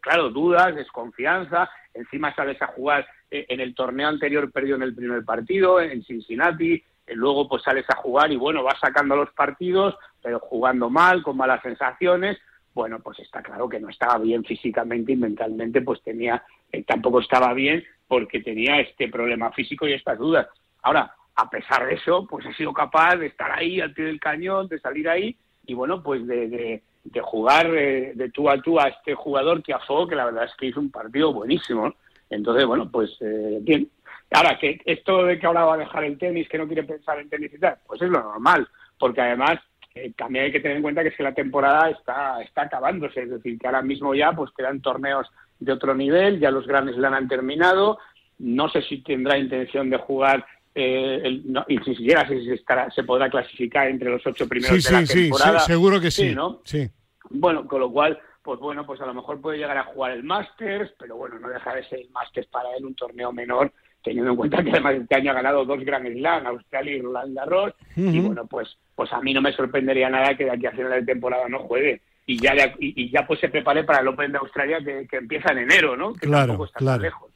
claro, 0.00 0.30
dudas, 0.30 0.76
desconfianza 0.76 1.68
encima 1.92 2.32
sales 2.36 2.60
a 2.62 2.68
jugar 2.68 3.04
en 3.30 3.60
el 3.60 3.74
torneo 3.74 4.08
anterior 4.08 4.50
perdió 4.52 4.76
en 4.76 4.82
el 4.82 4.94
primer 4.94 5.24
partido, 5.24 5.80
en 5.80 6.02
Cincinnati, 6.04 6.82
luego 7.08 7.48
pues 7.48 7.62
sales 7.62 7.84
a 7.88 7.96
jugar 7.96 8.30
y 8.32 8.36
bueno, 8.36 8.62
vas 8.62 8.78
sacando 8.80 9.16
los 9.16 9.30
partidos, 9.32 9.96
pero 10.22 10.38
jugando 10.38 10.88
mal, 10.90 11.22
con 11.22 11.36
malas 11.36 11.62
sensaciones, 11.62 12.38
bueno, 12.74 13.00
pues 13.00 13.18
está 13.20 13.42
claro 13.42 13.68
que 13.68 13.80
no 13.80 13.88
estaba 13.88 14.18
bien 14.18 14.44
físicamente 14.44 15.12
y 15.12 15.16
mentalmente, 15.16 15.82
pues 15.82 16.02
tenía, 16.02 16.42
eh, 16.72 16.84
tampoco 16.84 17.20
estaba 17.20 17.52
bien 17.52 17.84
porque 18.06 18.40
tenía 18.40 18.80
este 18.80 19.08
problema 19.08 19.52
físico 19.52 19.86
y 19.86 19.92
estas 19.92 20.18
dudas. 20.18 20.46
Ahora, 20.82 21.14
a 21.34 21.50
pesar 21.50 21.86
de 21.86 21.94
eso, 21.94 22.26
pues 22.28 22.46
ha 22.46 22.52
sido 22.54 22.72
capaz 22.72 23.16
de 23.16 23.26
estar 23.26 23.50
ahí 23.50 23.80
al 23.80 23.92
pie 23.92 24.06
del 24.06 24.20
cañón, 24.20 24.68
de 24.68 24.78
salir 24.80 25.08
ahí 25.08 25.36
y 25.66 25.74
bueno, 25.74 26.02
pues 26.02 26.26
de, 26.26 26.82
de 27.04 27.20
jugar 27.20 27.66
eh, 27.74 28.12
de 28.14 28.30
tú 28.30 28.48
a 28.48 28.60
tú 28.60 28.78
a 28.78 28.88
este 28.88 29.14
jugador 29.14 29.62
que 29.62 29.74
que 30.08 30.14
la 30.14 30.24
verdad 30.26 30.44
es 30.44 30.54
que 30.56 30.66
hizo 30.66 30.80
un 30.80 30.90
partido 30.90 31.32
buenísimo. 31.32 31.94
Entonces, 32.30 32.66
bueno, 32.66 32.90
pues 32.90 33.16
eh, 33.20 33.58
bien. 33.62 33.88
Ahora, 34.30 34.58
que 34.58 34.80
esto 34.84 35.24
de 35.24 35.38
que 35.38 35.46
ahora 35.46 35.64
va 35.64 35.74
a 35.74 35.78
dejar 35.78 36.04
el 36.04 36.18
tenis, 36.18 36.48
que 36.48 36.58
no 36.58 36.66
quiere 36.66 36.82
pensar 36.82 37.18
en 37.18 37.30
tenis 37.30 37.52
y 37.54 37.58
tal, 37.58 37.78
pues 37.86 38.02
es 38.02 38.10
lo 38.10 38.22
normal, 38.22 38.68
porque 38.98 39.22
además 39.22 39.58
eh, 39.94 40.12
también 40.16 40.46
hay 40.46 40.52
que 40.52 40.60
tener 40.60 40.76
en 40.76 40.82
cuenta 40.82 41.02
que 41.02 41.08
es 41.08 41.16
que 41.16 41.22
la 41.22 41.34
temporada 41.34 41.90
está, 41.90 42.40
está 42.42 42.62
acabándose, 42.62 43.22
es 43.22 43.30
decir, 43.30 43.58
que 43.58 43.66
ahora 43.66 43.82
mismo 43.82 44.14
ya 44.14 44.32
pues 44.32 44.50
quedan 44.56 44.80
torneos 44.80 45.26
de 45.58 45.72
otro 45.72 45.94
nivel, 45.94 46.38
ya 46.38 46.50
los 46.50 46.66
grandes 46.66 46.96
la 46.96 47.08
han 47.08 47.28
terminado, 47.28 47.98
no 48.38 48.68
sé 48.68 48.82
si 48.82 49.02
tendrá 49.02 49.38
intención 49.38 49.90
de 49.90 49.96
jugar 49.98 50.44
eh, 50.74 51.40
no, 51.44 51.64
y 51.66 51.78
si 51.78 51.96
siquiera 51.96 52.26
se, 52.28 52.54
estará, 52.54 52.88
se 52.92 53.02
podrá 53.02 53.28
clasificar 53.28 53.88
entre 53.88 54.10
los 54.10 54.24
ocho 54.24 54.48
primeros 54.48 54.84
de 54.84 54.92
la 54.92 55.04
temporada. 55.04 55.58
Sí, 55.60 55.66
seguro 55.66 56.00
que 56.00 56.10
sí, 56.12 56.34
¿no? 56.34 56.60
Sí. 56.64 56.88
Bueno, 57.30 57.66
con 57.66 57.80
lo 57.80 57.90
cual, 57.90 58.20
pues 58.42 58.60
bueno, 58.60 58.86
pues 58.86 59.00
a 59.00 59.06
lo 59.06 59.14
mejor 59.14 59.40
puede 59.40 59.58
llegar 59.58 59.76
a 59.76 59.84
jugar 59.84 60.12
el 60.12 60.22
Masters, 60.22 60.92
pero 60.96 61.16
bueno, 61.16 61.38
no 61.40 61.48
deja 61.48 61.74
de 61.74 61.82
ser 61.88 61.98
el 62.00 62.10
Masters 62.10 62.46
para 62.46 62.76
él 62.76 62.84
un 62.84 62.94
torneo 62.94 63.32
menor, 63.32 63.72
teniendo 64.02 64.30
en 64.30 64.36
cuenta 64.36 64.62
que 64.62 64.70
además 64.70 64.94
este 64.94 65.16
año 65.16 65.30
ha 65.30 65.34
ganado 65.34 65.64
dos 65.64 65.84
Grand 65.84 66.06
Slam, 66.06 66.46
Australia 66.46 66.96
y 66.96 67.02
Roland 67.02 67.36
Garros, 67.36 67.74
y 67.96 68.20
bueno, 68.20 68.46
pues, 68.46 68.76
pues 68.94 69.12
a 69.12 69.20
mí 69.20 69.34
no 69.34 69.40
me 69.40 69.52
sorprendería 69.52 70.08
nada 70.08 70.36
que 70.36 70.44
de 70.44 70.52
aquí 70.52 70.66
a 70.66 70.72
final 70.72 70.92
de 70.92 71.02
temporada 71.02 71.48
no 71.48 71.60
juegue. 71.60 72.00
Y 72.26 72.38
ya, 72.38 72.52
y, 72.78 73.10
ya 73.10 73.26
pues 73.26 73.40
se 73.40 73.48
prepare 73.48 73.84
para 73.84 74.00
el 74.00 74.08
Open 74.08 74.32
de 74.32 74.38
Australia 74.38 74.78
que, 74.84 75.16
empieza 75.16 75.52
en 75.52 75.58
enero, 75.58 75.96
¿no? 75.96 76.12
Que 76.12 76.26
claro, 76.26 76.62
está 76.62 76.78
claro. 76.78 77.02
lejos. 77.02 77.32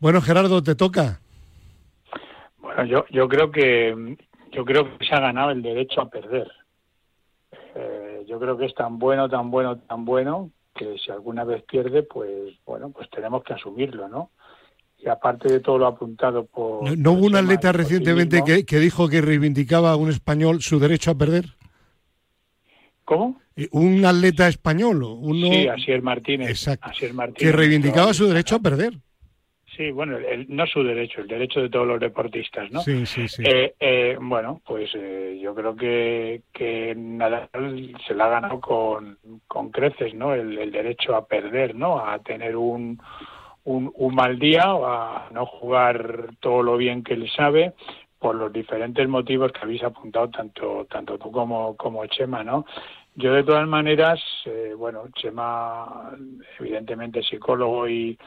Bueno, 0.00 0.20
Gerardo, 0.20 0.62
te 0.62 0.74
toca. 0.74 1.20
Bueno, 2.58 2.84
yo, 2.86 3.04
yo 3.10 3.28
creo 3.28 3.52
que 3.52 4.16
yo 4.50 4.64
creo 4.64 4.98
que 4.98 5.06
se 5.06 5.14
ha 5.14 5.20
ganado 5.20 5.50
el 5.50 5.62
derecho 5.62 6.00
a 6.00 6.08
perder. 6.08 6.50
Eh, 7.74 8.24
yo 8.26 8.40
creo 8.40 8.56
que 8.56 8.66
es 8.66 8.74
tan 8.74 8.98
bueno, 8.98 9.28
tan 9.28 9.50
bueno, 9.50 9.78
tan 9.78 10.04
bueno 10.04 10.50
que 10.74 10.96
si 10.98 11.10
alguna 11.10 11.44
vez 11.44 11.62
pierde, 11.62 12.02
pues 12.02 12.54
bueno, 12.64 12.90
pues 12.90 13.08
tenemos 13.10 13.44
que 13.44 13.54
asumirlo, 13.54 14.08
¿no? 14.08 14.30
Y 14.98 15.08
aparte 15.08 15.52
de 15.52 15.60
todo 15.60 15.78
lo 15.78 15.86
apuntado 15.86 16.46
por... 16.46 16.96
¿No, 16.96 17.12
hubo 17.12 17.26
un 17.26 17.36
atleta 17.36 17.72
recientemente 17.72 18.42
que, 18.66 18.78
dijo 18.78 19.08
que 19.08 19.20
reivindicaba 19.20 19.92
a 19.92 19.96
un 19.96 20.10
español 20.10 20.62
su 20.62 20.78
derecho 20.78 21.10
a 21.10 21.18
perder? 21.18 21.44
¿Cómo? 23.04 23.40
Eh, 23.54 23.68
un 23.72 24.04
atleta 24.04 24.48
español, 24.48 25.02
uno... 25.02 25.46
Sí, 25.48 25.68
Asier 25.68 26.02
Martínez. 26.02 26.50
Exacto. 26.50 26.90
que 27.34 27.52
reivindicaba 27.52 28.12
su 28.14 28.26
derecho 28.26 28.56
a 28.56 28.60
perder. 28.60 28.94
Sí, 29.76 29.90
bueno, 29.90 30.16
el, 30.16 30.46
no 30.48 30.66
su 30.66 30.82
derecho, 30.82 31.20
el 31.20 31.28
derecho 31.28 31.60
de 31.60 31.68
todos 31.68 31.86
los 31.86 32.00
deportistas, 32.00 32.70
¿no? 32.70 32.80
Sí, 32.80 33.04
sí, 33.04 33.28
sí. 33.28 33.42
Eh, 33.44 33.74
eh, 33.78 34.16
bueno, 34.18 34.62
pues 34.64 34.90
eh, 34.94 35.38
yo 35.42 35.54
creo 35.54 35.76
que, 35.76 36.42
que 36.52 36.94
Nadal 36.96 37.94
se 38.06 38.14
la 38.14 38.24
ha 38.24 38.28
ganado 38.28 38.58
con, 38.58 39.18
con 39.46 39.70
creces, 39.70 40.14
¿no? 40.14 40.32
El, 40.32 40.72
derecho 40.72 41.14
a 41.14 41.26
perder, 41.26 41.74
¿no? 41.74 41.98
A 41.98 42.18
tener 42.20 42.56
un, 42.56 42.98
un, 43.66 43.92
un 43.94 44.14
mal 44.14 44.38
día, 44.38 44.64
a 44.64 45.28
no 45.32 45.46
jugar 45.46 46.30
todo 46.40 46.62
lo 46.62 46.76
bien 46.76 47.04
que 47.04 47.14
él 47.14 47.30
sabe, 47.30 47.74
por 48.18 48.34
los 48.34 48.52
diferentes 48.52 49.06
motivos 49.08 49.52
que 49.52 49.60
habéis 49.60 49.84
apuntado 49.84 50.30
tanto 50.30 50.86
tanto 50.90 51.18
tú 51.18 51.30
como 51.30 51.76
como 51.76 52.04
Chema, 52.06 52.42
¿no? 52.42 52.64
Yo 53.14 53.32
de 53.32 53.44
todas 53.44 53.68
maneras, 53.68 54.20
bueno, 54.76 55.04
Chema 55.14 56.12
evidentemente 56.58 57.22
psicólogo 57.22 57.88
y 57.88 58.18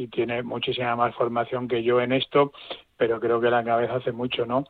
y 0.00 0.08
tiene 0.08 0.42
muchísima 0.42 0.96
más 0.96 1.14
formación 1.14 1.68
que 1.68 1.82
yo 1.82 2.00
en 2.00 2.12
esto, 2.12 2.52
pero 2.96 3.20
creo 3.20 3.38
que 3.38 3.50
la 3.50 3.62
cabeza 3.62 3.96
hace 3.96 4.12
mucho, 4.12 4.46
¿no? 4.46 4.64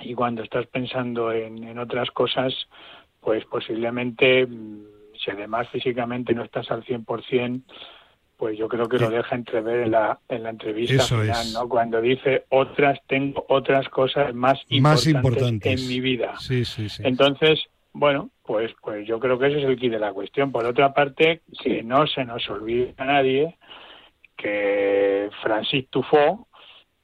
Y 0.00 0.14
cuando 0.14 0.42
estás 0.42 0.66
pensando 0.68 1.30
en, 1.32 1.78
otras 1.78 2.10
cosas, 2.12 2.54
pues 3.20 3.44
posiblemente, 3.44 4.46
mm, 4.46 4.84
si 5.22 5.30
además 5.32 5.68
físicamente 5.68 6.32
no 6.32 6.44
estás 6.44 6.70
al 6.70 6.82
100%, 6.82 7.62
pues 8.38 8.56
yo 8.56 8.68
creo 8.68 8.88
que 8.88 8.98
lo 8.98 9.10
deja 9.10 9.34
entrever 9.34 9.80
en 9.80 9.90
la, 9.90 10.20
en 10.28 10.44
la 10.44 10.50
entrevista 10.50 11.02
final, 11.02 11.52
¿no? 11.52 11.68
Cuando 11.68 12.00
dice 12.00 12.44
otras, 12.50 13.00
tengo 13.08 13.44
otras 13.48 13.88
cosas 13.88 14.32
más, 14.32 14.60
importantes, 14.68 15.80
en 15.80 15.88
mi 15.88 16.00
vida. 16.00 16.34
Sí, 16.38 16.64
sí, 16.64 16.88
sí. 16.88 17.02
Entonces, 17.04 17.60
bueno, 17.92 18.30
pues, 18.44 18.70
pues 18.80 19.06
yo 19.08 19.18
creo 19.18 19.40
que 19.40 19.48
ese 19.48 19.58
es 19.58 19.64
el 19.64 19.76
key 19.76 19.88
de 19.88 19.98
la 19.98 20.12
cuestión. 20.12 20.52
Por 20.52 20.64
otra 20.66 20.94
parte, 20.94 21.42
que 21.62 21.82
no 21.82 22.06
se 22.06 22.24
nos 22.24 22.48
olvide 22.48 22.94
a 22.96 23.04
nadie 23.04 23.56
que 24.36 25.28
Francis 25.42 25.88
Tufo 25.90 26.47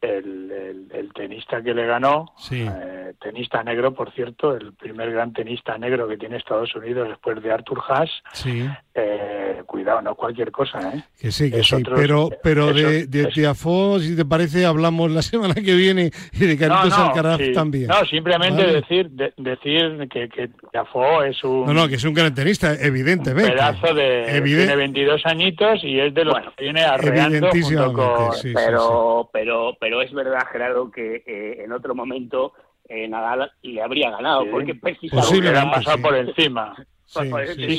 el, 0.04 0.88
el, 0.92 1.12
tenista 1.12 1.62
que 1.62 1.74
le 1.74 1.86
ganó, 1.86 2.32
eh, 2.50 3.14
tenista 3.20 3.62
negro, 3.62 3.94
por 3.94 4.12
cierto, 4.12 4.54
el 4.54 4.72
primer 4.74 5.12
gran 5.12 5.32
tenista 5.32 5.76
negro 5.78 6.08
que 6.08 6.16
tiene 6.16 6.36
Estados 6.36 6.74
Unidos 6.74 7.08
después 7.08 7.42
de 7.42 7.52
Arthur 7.52 7.82
Haas. 7.88 8.10
Sí. 8.32 8.68
Eh, 8.94 9.62
cuidado, 9.66 10.02
no 10.02 10.14
cualquier 10.14 10.52
cosa, 10.52 10.78
¿eh? 10.94 11.02
Que 11.18 11.32
sí, 11.32 11.50
que 11.50 11.62
sí, 11.62 11.82
pero, 11.82 12.30
pero 12.42 12.72
de, 12.72 13.06
de 13.06 13.26
Tiafó, 13.26 13.98
si 13.98 14.16
te 14.16 14.24
parece, 14.24 14.64
hablamos 14.64 15.10
la 15.10 15.22
semana 15.22 15.54
que 15.54 15.74
viene 15.74 16.10
y 16.32 16.46
de 16.46 16.56
Carlitos 16.56 16.98
no, 16.98 17.06
Alcaraz 17.06 17.40
también. 17.52 17.88
No, 17.88 18.04
simplemente 18.04 18.64
decir 18.64 19.10
decir 19.10 20.08
que, 20.10 20.28
que 20.28 20.50
Tiafó 20.70 21.22
es 21.22 21.42
un... 21.44 21.66
No, 21.66 21.74
no, 21.74 21.88
que 21.88 21.96
es 21.96 22.04
un 22.04 22.14
gran 22.14 22.34
tenista, 22.34 22.74
evidentemente. 22.74 23.50
Un 23.50 23.56
pedazo 23.56 23.94
de... 23.94 24.42
Tiene 24.44 24.76
22 24.76 25.26
añitos 25.26 25.82
y 25.82 25.98
es 25.98 26.14
de 26.14 26.24
los 26.24 26.36
que 26.56 26.64
viene 26.64 26.82
arreando 26.82 27.50
junto 27.50 27.92
con... 27.92 28.30
pero, 28.54 29.28
pero, 29.32 29.76
pero 29.80 29.93
es 30.00 30.12
verdad, 30.12 30.46
Gerardo, 30.50 30.90
que 30.90 31.22
eh, 31.26 31.64
en 31.64 31.72
otro 31.72 31.94
momento 31.94 32.52
eh, 32.88 33.08
Nadal 33.08 33.50
le 33.62 33.82
habría 33.82 34.10
ganado, 34.10 34.50
porque 34.50 34.74
precisamente... 34.74 35.52
le 35.52 35.58
han 35.58 35.70
pasado 35.70 36.02
por 36.02 36.16
encima. 36.16 36.74
Sí, 37.06 37.20
sí, 37.54 37.76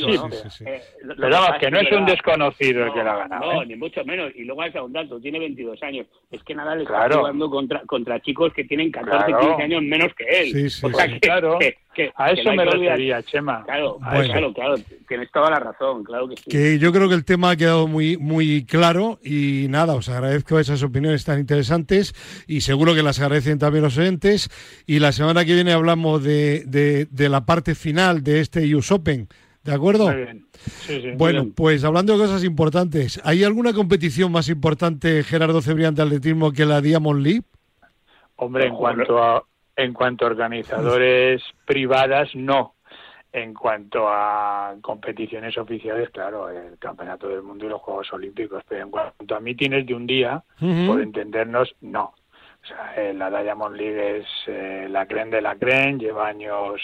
sí, 0.50 0.64
Pero 1.02 1.30
vamos, 1.30 1.58
que 1.60 1.70
no 1.70 1.80
es 1.80 1.92
un 1.92 2.06
desconocido 2.06 2.86
el 2.86 2.92
que 2.92 3.02
la 3.02 3.12
ha 3.12 3.16
ganado. 3.18 3.52
No, 3.52 3.62
¿eh? 3.62 3.66
ni 3.66 3.76
mucho 3.76 4.04
menos. 4.04 4.32
Y 4.34 4.44
luego 4.44 4.62
hace 4.62 4.80
un 4.80 4.92
dato, 4.92 5.20
tiene 5.20 5.38
22 5.38 5.82
años. 5.82 6.06
Es 6.30 6.42
que 6.42 6.54
Nadal 6.54 6.82
está 6.82 7.08
jugando 7.10 7.50
contra, 7.50 7.80
contra 7.80 8.20
chicos 8.20 8.52
que 8.54 8.64
tienen 8.64 8.90
14, 8.90 9.32
15 9.38 9.62
años 9.62 9.82
menos 9.82 10.14
que 10.14 10.24
él. 10.24 10.66
o 10.82 10.90
sea, 10.90 11.08
que, 11.08 11.20
claro. 11.20 11.58
A 12.16 12.30
eso 12.30 12.52
me 12.52 12.64
refería, 12.64 13.22
Chema. 13.22 13.64
Claro, 13.64 13.98
claro, 13.98 14.52
claro, 14.52 14.74
tienes 15.08 15.30
toda 15.30 15.50
la 15.50 15.60
razón, 15.60 16.04
claro 16.04 16.28
que 16.28 16.36
sí. 16.36 16.50
Que 16.50 16.78
yo 16.78 16.92
creo 16.92 17.08
que 17.08 17.14
el 17.14 17.24
tema 17.24 17.50
ha 17.50 17.56
quedado 17.56 17.86
muy, 17.86 18.16
muy 18.16 18.64
claro 18.64 19.18
y 19.22 19.66
nada, 19.68 19.94
os 19.94 20.08
agradezco 20.08 20.58
esas 20.58 20.82
opiniones 20.82 21.24
tan 21.24 21.38
interesantes 21.38 22.14
y 22.46 22.60
seguro 22.60 22.94
que 22.94 23.02
las 23.02 23.20
agradecen 23.20 23.58
también 23.58 23.84
los 23.84 23.98
oyentes. 23.98 24.50
Y 24.86 24.98
la 24.98 25.12
semana 25.12 25.44
que 25.44 25.54
viene 25.54 25.72
hablamos 25.72 26.22
de, 26.22 26.64
de, 26.66 27.06
de 27.06 27.28
la 27.28 27.46
parte 27.46 27.74
final 27.74 28.22
de 28.22 28.40
este 28.40 28.74
US 28.74 28.90
Open 28.92 29.28
¿De 29.66 29.74
acuerdo? 29.74 30.06
Muy 30.06 30.22
bien. 30.22 30.46
Sí, 30.52 31.00
sí, 31.02 31.10
bueno, 31.16 31.48
pues 31.54 31.82
hablando 31.82 32.12
de 32.12 32.20
cosas 32.20 32.44
importantes, 32.44 33.20
¿hay 33.24 33.42
alguna 33.42 33.72
competición 33.72 34.30
más 34.30 34.48
importante, 34.48 35.24
Gerardo 35.24 35.60
Cebrián, 35.60 35.96
de 35.96 36.02
atletismo 36.02 36.52
que 36.52 36.64
la 36.64 36.80
Diamond 36.80 37.20
League? 37.20 37.42
Hombre, 38.36 38.68
en 38.68 38.76
cuanto 38.76 39.20
a, 39.20 39.42
en 39.76 39.92
cuanto 39.92 40.24
a 40.24 40.28
organizadores 40.28 41.42
privadas, 41.64 42.34
no. 42.34 42.74
En 43.32 43.52
cuanto 43.52 44.08
a 44.08 44.74
competiciones 44.80 45.58
oficiales, 45.58 46.08
claro, 46.08 46.48
el 46.48 46.78
Campeonato 46.78 47.28
del 47.28 47.42
Mundo 47.42 47.66
y 47.66 47.68
los 47.68 47.82
Juegos 47.82 48.10
Olímpicos, 48.14 48.64
pero 48.66 48.84
en 48.84 48.90
cuanto 48.90 49.36
a 49.36 49.40
mítines 49.40 49.84
de 49.86 49.94
un 49.94 50.06
día, 50.06 50.42
por 50.58 51.02
entendernos, 51.02 51.74
no. 51.82 52.14
O 52.62 52.66
sea, 52.66 52.94
eh, 52.96 53.12
la 53.12 53.30
Diamond 53.42 53.76
League 53.76 54.18
es 54.18 54.26
eh, 54.46 54.86
la 54.90 55.06
creen 55.06 55.30
de 55.30 55.42
la 55.42 55.54
creen, 55.56 55.98
lleva 55.98 56.26
años 56.26 56.80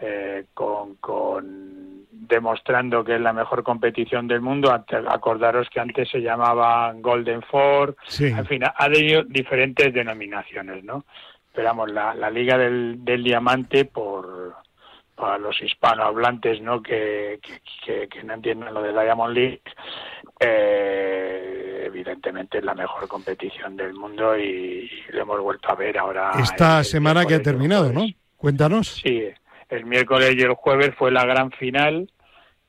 eh, 0.00 0.46
con, 0.54 0.96
con, 0.96 2.06
demostrando 2.10 3.04
que 3.04 3.16
es 3.16 3.20
la 3.20 3.32
mejor 3.32 3.62
competición 3.62 4.26
del 4.26 4.40
mundo. 4.40 4.72
Acordaros 4.72 5.68
que 5.70 5.80
antes 5.80 6.08
se 6.08 6.20
llamaba 6.20 6.92
Golden 6.96 7.42
Four, 7.42 7.96
en 8.18 8.46
fin, 8.46 8.62
ha 8.64 8.90
tenido 8.90 9.22
diferentes 9.24 9.92
denominaciones, 9.92 10.82
¿no? 10.82 11.04
Pero 11.58 11.86
la, 11.86 12.14
la 12.14 12.30
Liga 12.30 12.56
del, 12.56 13.04
del 13.04 13.24
Diamante, 13.24 13.84
por 13.84 14.54
para 15.16 15.38
los 15.38 15.60
hispanohablantes 15.60 16.62
¿no? 16.62 16.80
Que, 16.80 17.40
que, 17.84 18.22
no 18.22 18.34
entienden 18.34 18.72
lo 18.72 18.80
de 18.80 18.92
la 18.92 19.02
Diamond 19.02 19.34
League, 19.34 19.62
eh, 20.38 21.82
evidentemente 21.84 22.58
es 22.58 22.64
la 22.64 22.74
mejor 22.74 23.08
competición 23.08 23.76
del 23.76 23.92
mundo 23.92 24.38
y, 24.38 24.88
lo 25.08 25.22
hemos 25.22 25.40
vuelto 25.40 25.68
a 25.72 25.74
ver 25.74 25.98
ahora. 25.98 26.30
Esta 26.38 26.84
semana 26.84 27.26
que 27.26 27.34
ha 27.34 27.42
terminado, 27.42 27.92
¿no? 27.92 28.06
Cuéntanos. 28.36 29.00
Sí, 29.02 29.24
el 29.68 29.84
miércoles 29.84 30.36
y 30.36 30.42
el 30.42 30.54
jueves 30.54 30.94
fue 30.96 31.10
la 31.10 31.24
gran 31.24 31.50
final 31.50 32.08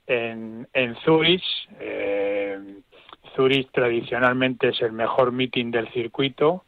en, 0.08 0.68
en 0.74 0.96
Zurich. 1.06 1.46
Eh, 1.80 2.58
Zurich 3.36 3.70
tradicionalmente 3.72 4.70
es 4.70 4.82
el 4.82 4.94
mejor 4.94 5.32
meeting 5.32 5.70
del 5.70 5.88
circuito 5.90 6.66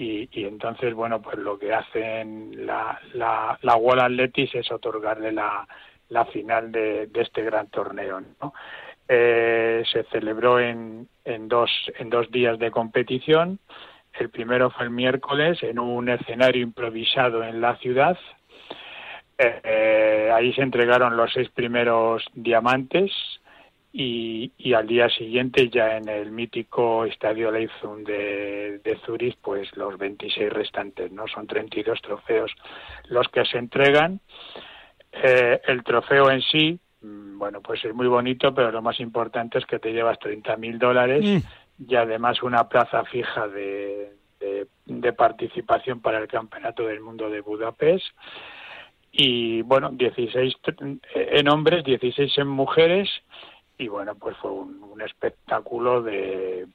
y, 0.00 0.28
y, 0.32 0.44
entonces, 0.44 0.94
bueno, 0.94 1.20
pues 1.20 1.36
lo 1.36 1.58
que 1.58 1.74
hacen 1.74 2.66
la, 2.66 2.98
la, 3.12 3.58
la 3.60 3.76
World 3.76 4.02
Athletics 4.02 4.54
es 4.54 4.72
otorgarle 4.72 5.30
la, 5.30 5.66
la 6.08 6.24
final 6.26 6.72
de, 6.72 7.10
este 7.14 7.42
gran 7.42 7.68
torneo. 7.68 8.20
¿no? 8.40 8.54
Eh, 9.08 9.82
se 9.92 10.04
celebró 10.04 10.58
en, 10.58 11.06
en, 11.24 11.48
dos, 11.48 11.70
en 11.98 12.08
dos 12.08 12.30
días 12.30 12.58
de 12.58 12.70
competición. 12.70 13.58
El 14.18 14.30
primero 14.30 14.70
fue 14.70 14.84
el 14.84 14.90
miércoles 14.90 15.62
en 15.62 15.78
un 15.78 16.08
escenario 16.08 16.62
improvisado 16.62 17.44
en 17.44 17.60
la 17.60 17.76
ciudad, 17.76 18.18
eh, 19.42 20.30
ahí 20.34 20.52
se 20.52 20.60
entregaron 20.60 21.16
los 21.16 21.32
seis 21.32 21.48
primeros 21.48 22.22
diamantes 22.34 23.10
y, 23.92 24.72
al 24.72 24.86
día 24.86 25.08
siguiente 25.08 25.68
ya 25.68 25.96
en 25.96 26.08
el 26.08 26.30
mítico 26.30 27.04
Estadio 27.04 27.50
Leifzun 27.50 28.04
de, 28.04 28.80
de 28.84 28.96
Zurich 29.04 29.36
pues 29.42 29.74
los 29.76 29.98
26 29.98 30.52
restantes, 30.52 31.10
¿no? 31.10 31.26
Son 31.26 31.46
32 31.46 32.00
trofeos 32.00 32.52
los 33.08 33.28
que 33.28 33.44
se 33.44 33.58
entregan. 33.58 34.20
Eh, 35.12 35.60
el 35.66 35.82
trofeo 35.82 36.30
en 36.30 36.40
sí, 36.40 36.78
mm, 37.02 37.38
bueno, 37.38 37.60
pues 37.60 37.84
es 37.84 37.92
muy 37.92 38.06
bonito, 38.06 38.54
pero 38.54 38.70
lo 38.70 38.80
más 38.80 39.00
importante 39.00 39.58
es 39.58 39.66
que 39.66 39.80
te 39.80 39.92
llevas 39.92 40.18
30 40.20 40.56
mil 40.56 40.78
dólares 40.78 41.24
mm. 41.24 41.90
y 41.90 41.96
además 41.96 42.42
una 42.44 42.68
plaza 42.68 43.04
fija 43.06 43.48
de, 43.48 44.12
de 44.86 45.12
participación 45.12 46.00
para 46.00 46.18
el 46.18 46.28
Campeonato 46.28 46.86
del 46.86 47.00
Mundo 47.00 47.28
de 47.28 47.40
Budapest 47.40 48.06
y 49.12 49.62
bueno, 49.62 49.90
16 49.90 50.54
en 51.14 51.48
hombres, 51.48 51.84
16 51.84 52.38
en 52.38 52.46
mujeres 52.46 53.08
y 53.80 53.88
bueno, 53.88 54.14
pues 54.14 54.36
fue 54.36 54.50
un, 54.50 55.00
espectáculo 55.00 56.02
de, 56.02 56.66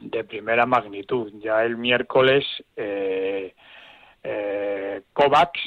de 0.00 0.24
primera 0.24 0.64
magnitud. 0.64 1.32
Ya 1.40 1.64
el 1.64 1.76
miércoles 1.76 2.44
eh, 2.76 3.52
eh, 4.22 5.02
Kovacs, 5.12 5.60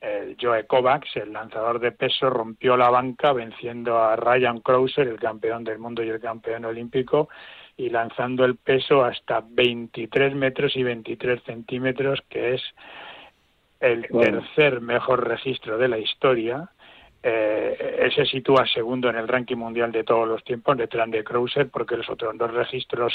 el 0.00 0.36
Joe 0.40 0.64
Kovacs, 0.64 1.16
el 1.16 1.32
lanzador 1.32 1.80
de 1.80 1.90
peso, 1.90 2.30
rompió 2.30 2.76
la 2.76 2.90
banca 2.90 3.32
venciendo 3.32 3.98
a 3.98 4.14
Ryan 4.14 4.60
Krauser, 4.60 5.08
el 5.08 5.18
campeón 5.18 5.64
del 5.64 5.80
mundo 5.80 6.04
y 6.04 6.10
el 6.10 6.20
campeón 6.20 6.64
olímpico, 6.64 7.28
y 7.76 7.90
lanzando 7.90 8.44
el 8.44 8.54
peso 8.54 9.04
hasta 9.04 9.42
23 9.44 10.36
metros 10.36 10.76
y 10.76 10.84
23 10.84 11.42
centímetros, 11.42 12.20
que 12.28 12.54
es 12.54 12.62
el 13.80 14.06
tercer 14.06 14.80
mejor 14.80 15.26
registro 15.26 15.76
de 15.76 15.88
la 15.88 15.98
historia. 15.98 16.70
Eh, 17.22 18.10
se 18.14 18.24
sitúa 18.26 18.66
segundo 18.66 19.10
en 19.10 19.16
el 19.16 19.28
ranking 19.28 19.56
mundial 19.56 19.92
de 19.92 20.04
todos 20.04 20.26
los 20.26 20.42
tiempos, 20.44 20.76
detrás 20.76 21.10
de 21.10 21.24
Krauser, 21.24 21.68
porque 21.68 21.96
los 21.96 22.08
otros 22.08 22.36
dos 22.38 22.52
registros 22.52 23.12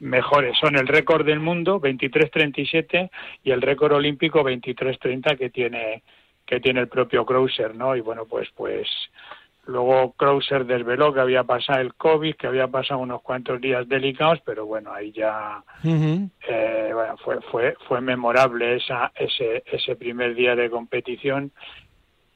mejores 0.00 0.56
son 0.58 0.76
el 0.76 0.88
récord 0.88 1.24
del 1.24 1.40
mundo, 1.40 1.80
23.37, 1.80 3.10
y 3.44 3.50
el 3.50 3.62
récord 3.62 3.92
olímpico, 3.92 4.42
23.30, 4.42 5.36
que 5.36 5.50
tiene, 5.50 6.02
que 6.46 6.60
tiene 6.60 6.80
el 6.80 6.88
propio 6.88 7.24
Krauser, 7.26 7.74
¿no? 7.74 7.94
Y 7.94 8.00
bueno, 8.00 8.26
pues, 8.26 8.48
pues 8.56 8.88
Luego 9.64 10.12
Krauser 10.14 10.66
desveló 10.66 11.14
que 11.14 11.20
había 11.20 11.44
pasado 11.44 11.80
el 11.80 11.94
COVID, 11.94 12.34
que 12.34 12.48
había 12.48 12.66
pasado 12.66 12.98
unos 12.98 13.22
cuantos 13.22 13.60
días 13.60 13.88
delicados, 13.88 14.40
pero 14.44 14.66
bueno, 14.66 14.92
ahí 14.92 15.12
ya 15.12 15.62
eh, 15.84 16.90
bueno, 16.92 17.16
fue, 17.18 17.40
fue, 17.42 17.76
fue 17.86 18.00
memorable 18.00 18.76
esa, 18.76 19.12
ese, 19.14 19.62
ese 19.66 19.94
primer 19.94 20.34
día 20.34 20.56
de 20.56 20.68
competición. 20.68 21.52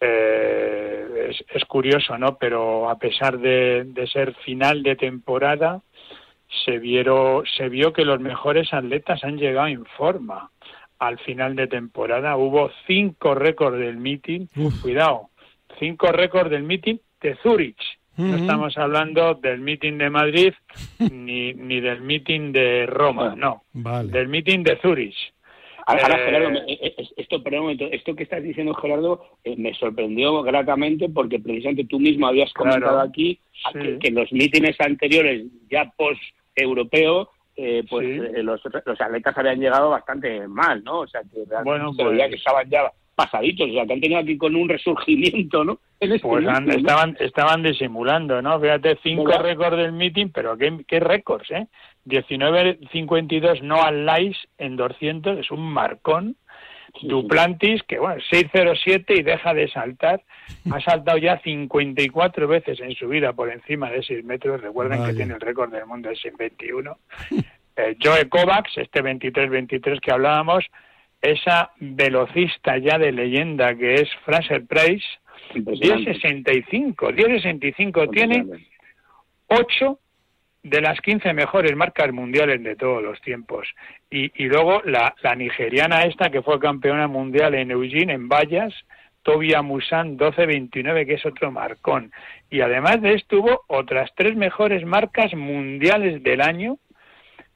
Eh, 0.00 1.28
es, 1.30 1.44
es, 1.48 1.64
curioso, 1.64 2.18
¿no? 2.18 2.36
Pero 2.38 2.88
a 2.90 2.98
pesar 2.98 3.38
de, 3.38 3.84
de 3.84 4.06
ser 4.06 4.34
final 4.44 4.82
de 4.82 4.96
temporada, 4.96 5.80
se, 6.64 6.78
vieron, 6.78 7.44
se 7.56 7.68
vio 7.68 7.92
que 7.92 8.04
los 8.04 8.20
mejores 8.20 8.72
atletas 8.72 9.22
han 9.24 9.36
llegado 9.36 9.68
en 9.68 9.84
forma. 9.84 10.50
Al 10.98 11.18
final 11.18 11.56
de 11.56 11.66
temporada 11.66 12.36
hubo 12.36 12.70
cinco 12.86 13.34
récords 13.34 13.78
del 13.78 13.98
meeting. 13.98 14.46
Cuidado, 14.80 15.28
cinco 15.78 16.10
récords 16.12 16.50
del 16.50 16.62
meeting 16.62 16.96
de 17.20 17.36
Zurich. 17.42 17.80
No 18.16 18.34
estamos 18.36 18.78
hablando 18.78 19.34
del 19.34 19.60
meeting 19.60 19.98
de 19.98 20.08
Madrid 20.08 20.54
ni, 20.98 21.52
ni 21.52 21.80
del 21.80 22.00
meeting 22.00 22.52
de 22.52 22.86
Roma, 22.86 23.34
no. 23.36 23.64
Del 23.74 24.28
meeting 24.28 24.62
de 24.62 24.78
Zurich. 24.80 25.34
Ahora, 25.86 26.16
eh, 26.16 26.24
Gerardo, 26.24 26.58
eh, 26.58 26.64
eh, 26.68 26.94
esto, 27.16 27.42
esto 27.92 28.16
que 28.16 28.24
estás 28.24 28.42
diciendo, 28.42 28.74
Gerardo, 28.74 29.24
me 29.56 29.72
sorprendió 29.74 30.42
gratamente 30.42 31.08
porque 31.08 31.38
precisamente 31.38 31.84
tú 31.84 32.00
mismo 32.00 32.26
habías 32.26 32.52
comentado 32.52 33.00
aquí 33.00 33.38
que, 34.00 34.10
los 34.10 34.32
mítines 34.32 34.80
anteriores, 34.80 35.46
ya 35.70 35.92
post-europeo, 35.96 37.30
pues 37.88 38.34
los, 38.42 38.60
los, 38.84 39.00
atletas 39.00 39.38
habían 39.38 39.60
llegado 39.60 39.90
bastante 39.90 40.48
mal, 40.48 40.82
¿no? 40.82 41.00
O 41.00 41.06
sea, 41.06 41.22
que 41.22 41.44
bueno, 41.62 41.92
pues, 41.96 42.30
que 42.30 42.36
estaban 42.36 42.68
ya 42.68 42.92
pasaditos, 43.16 43.70
o 43.70 43.72
sea, 43.72 43.86
que 43.86 43.94
han 43.94 44.00
tenido 44.00 44.20
aquí 44.20 44.36
con 44.36 44.54
un 44.54 44.68
resurgimiento, 44.68 45.64
¿no? 45.64 45.80
Este 45.98 46.20
pues 46.20 46.46
estaban, 46.68 47.16
estaban 47.18 47.62
disimulando, 47.62 48.42
¿no? 48.42 48.60
Fíjate, 48.60 48.98
cinco 49.02 49.38
récords 49.38 49.78
del 49.78 49.92
meeting, 49.92 50.28
pero 50.28 50.56
qué, 50.56 50.84
qué 50.86 51.00
récords, 51.00 51.50
¿eh? 51.50 51.66
19.52 52.04 53.62
no 53.62 53.82
al 53.82 54.06
en 54.58 54.76
200, 54.76 55.38
es 55.38 55.50
un 55.50 55.72
marcón. 55.72 56.36
Duplantis, 57.02 57.82
que 57.82 57.98
bueno, 57.98 58.22
607 58.30 59.14
y 59.16 59.22
deja 59.22 59.52
de 59.52 59.68
saltar. 59.68 60.22
Ha 60.70 60.80
saltado 60.80 61.18
ya 61.18 61.38
54 61.40 62.48
veces 62.48 62.80
en 62.80 62.94
su 62.94 63.08
vida 63.08 63.34
por 63.34 63.50
encima 63.50 63.90
de 63.90 64.02
6 64.02 64.24
metros. 64.24 64.62
Recuerden 64.62 65.04
que 65.04 65.12
tiene 65.12 65.34
el 65.34 65.40
récord 65.40 65.70
del 65.70 65.84
mundo 65.84 66.08
de 66.08 66.16
621. 66.16 66.96
eh, 67.76 67.96
Joe 68.02 68.28
Kovacs, 68.30 68.78
este 68.78 69.02
23-23 69.02 70.00
que 70.00 70.12
hablábamos, 70.12 70.64
esa 71.20 71.70
velocista 71.78 72.78
ya 72.78 72.98
de 72.98 73.12
leyenda 73.12 73.74
que 73.74 73.94
es 73.94 74.08
Fraser 74.24 74.66
Price, 74.66 75.06
10.65, 75.54 76.96
10.65 76.96 78.10
tiene 78.10 78.44
8 79.48 79.98
de 80.62 80.80
las 80.80 81.00
15 81.00 81.32
mejores 81.32 81.76
marcas 81.76 82.12
mundiales 82.12 82.62
de 82.62 82.74
todos 82.74 83.02
los 83.02 83.20
tiempos. 83.20 83.68
Y, 84.10 84.32
y 84.42 84.48
luego 84.48 84.82
la, 84.84 85.14
la, 85.22 85.34
nigeriana 85.36 86.02
esta 86.02 86.30
que 86.30 86.42
fue 86.42 86.58
campeona 86.58 87.06
mundial 87.06 87.54
en 87.54 87.70
Eugene, 87.70 88.14
en 88.14 88.28
vallas, 88.28 88.74
Tobia 89.22 89.62
Musan 89.62 90.18
12.29, 90.18 91.06
que 91.06 91.14
es 91.14 91.26
otro 91.26 91.50
marcón. 91.50 92.12
Y 92.50 92.60
además 92.60 93.00
de 93.00 93.14
esto 93.14 93.40
hubo 93.40 93.62
otras 93.68 94.10
tres 94.16 94.36
mejores 94.36 94.84
marcas 94.84 95.34
mundiales 95.34 96.22
del 96.22 96.40
año, 96.40 96.78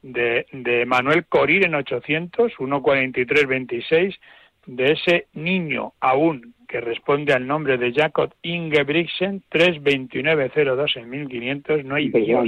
de, 0.03 0.47
de 0.53 0.87
Manuel 0.87 1.27
Corir 1.27 1.65
en 1.65 1.75
800, 1.75 2.53
1.43.26, 2.55 4.19
de 4.67 4.93
ese 4.93 5.27
niño 5.35 5.93
aún 6.01 6.55
que 6.69 6.81
responde 6.81 7.33
al 7.33 7.47
nombre 7.47 7.79
de 7.79 7.93
Jacob 7.93 8.33
Ingebrigtsen, 8.43 9.43
3.29.02 9.51 10.97
en 10.97 11.11
1500, 11.11 11.85
no 11.85 11.97
hay 11.97 12.11
Dios 12.11 12.47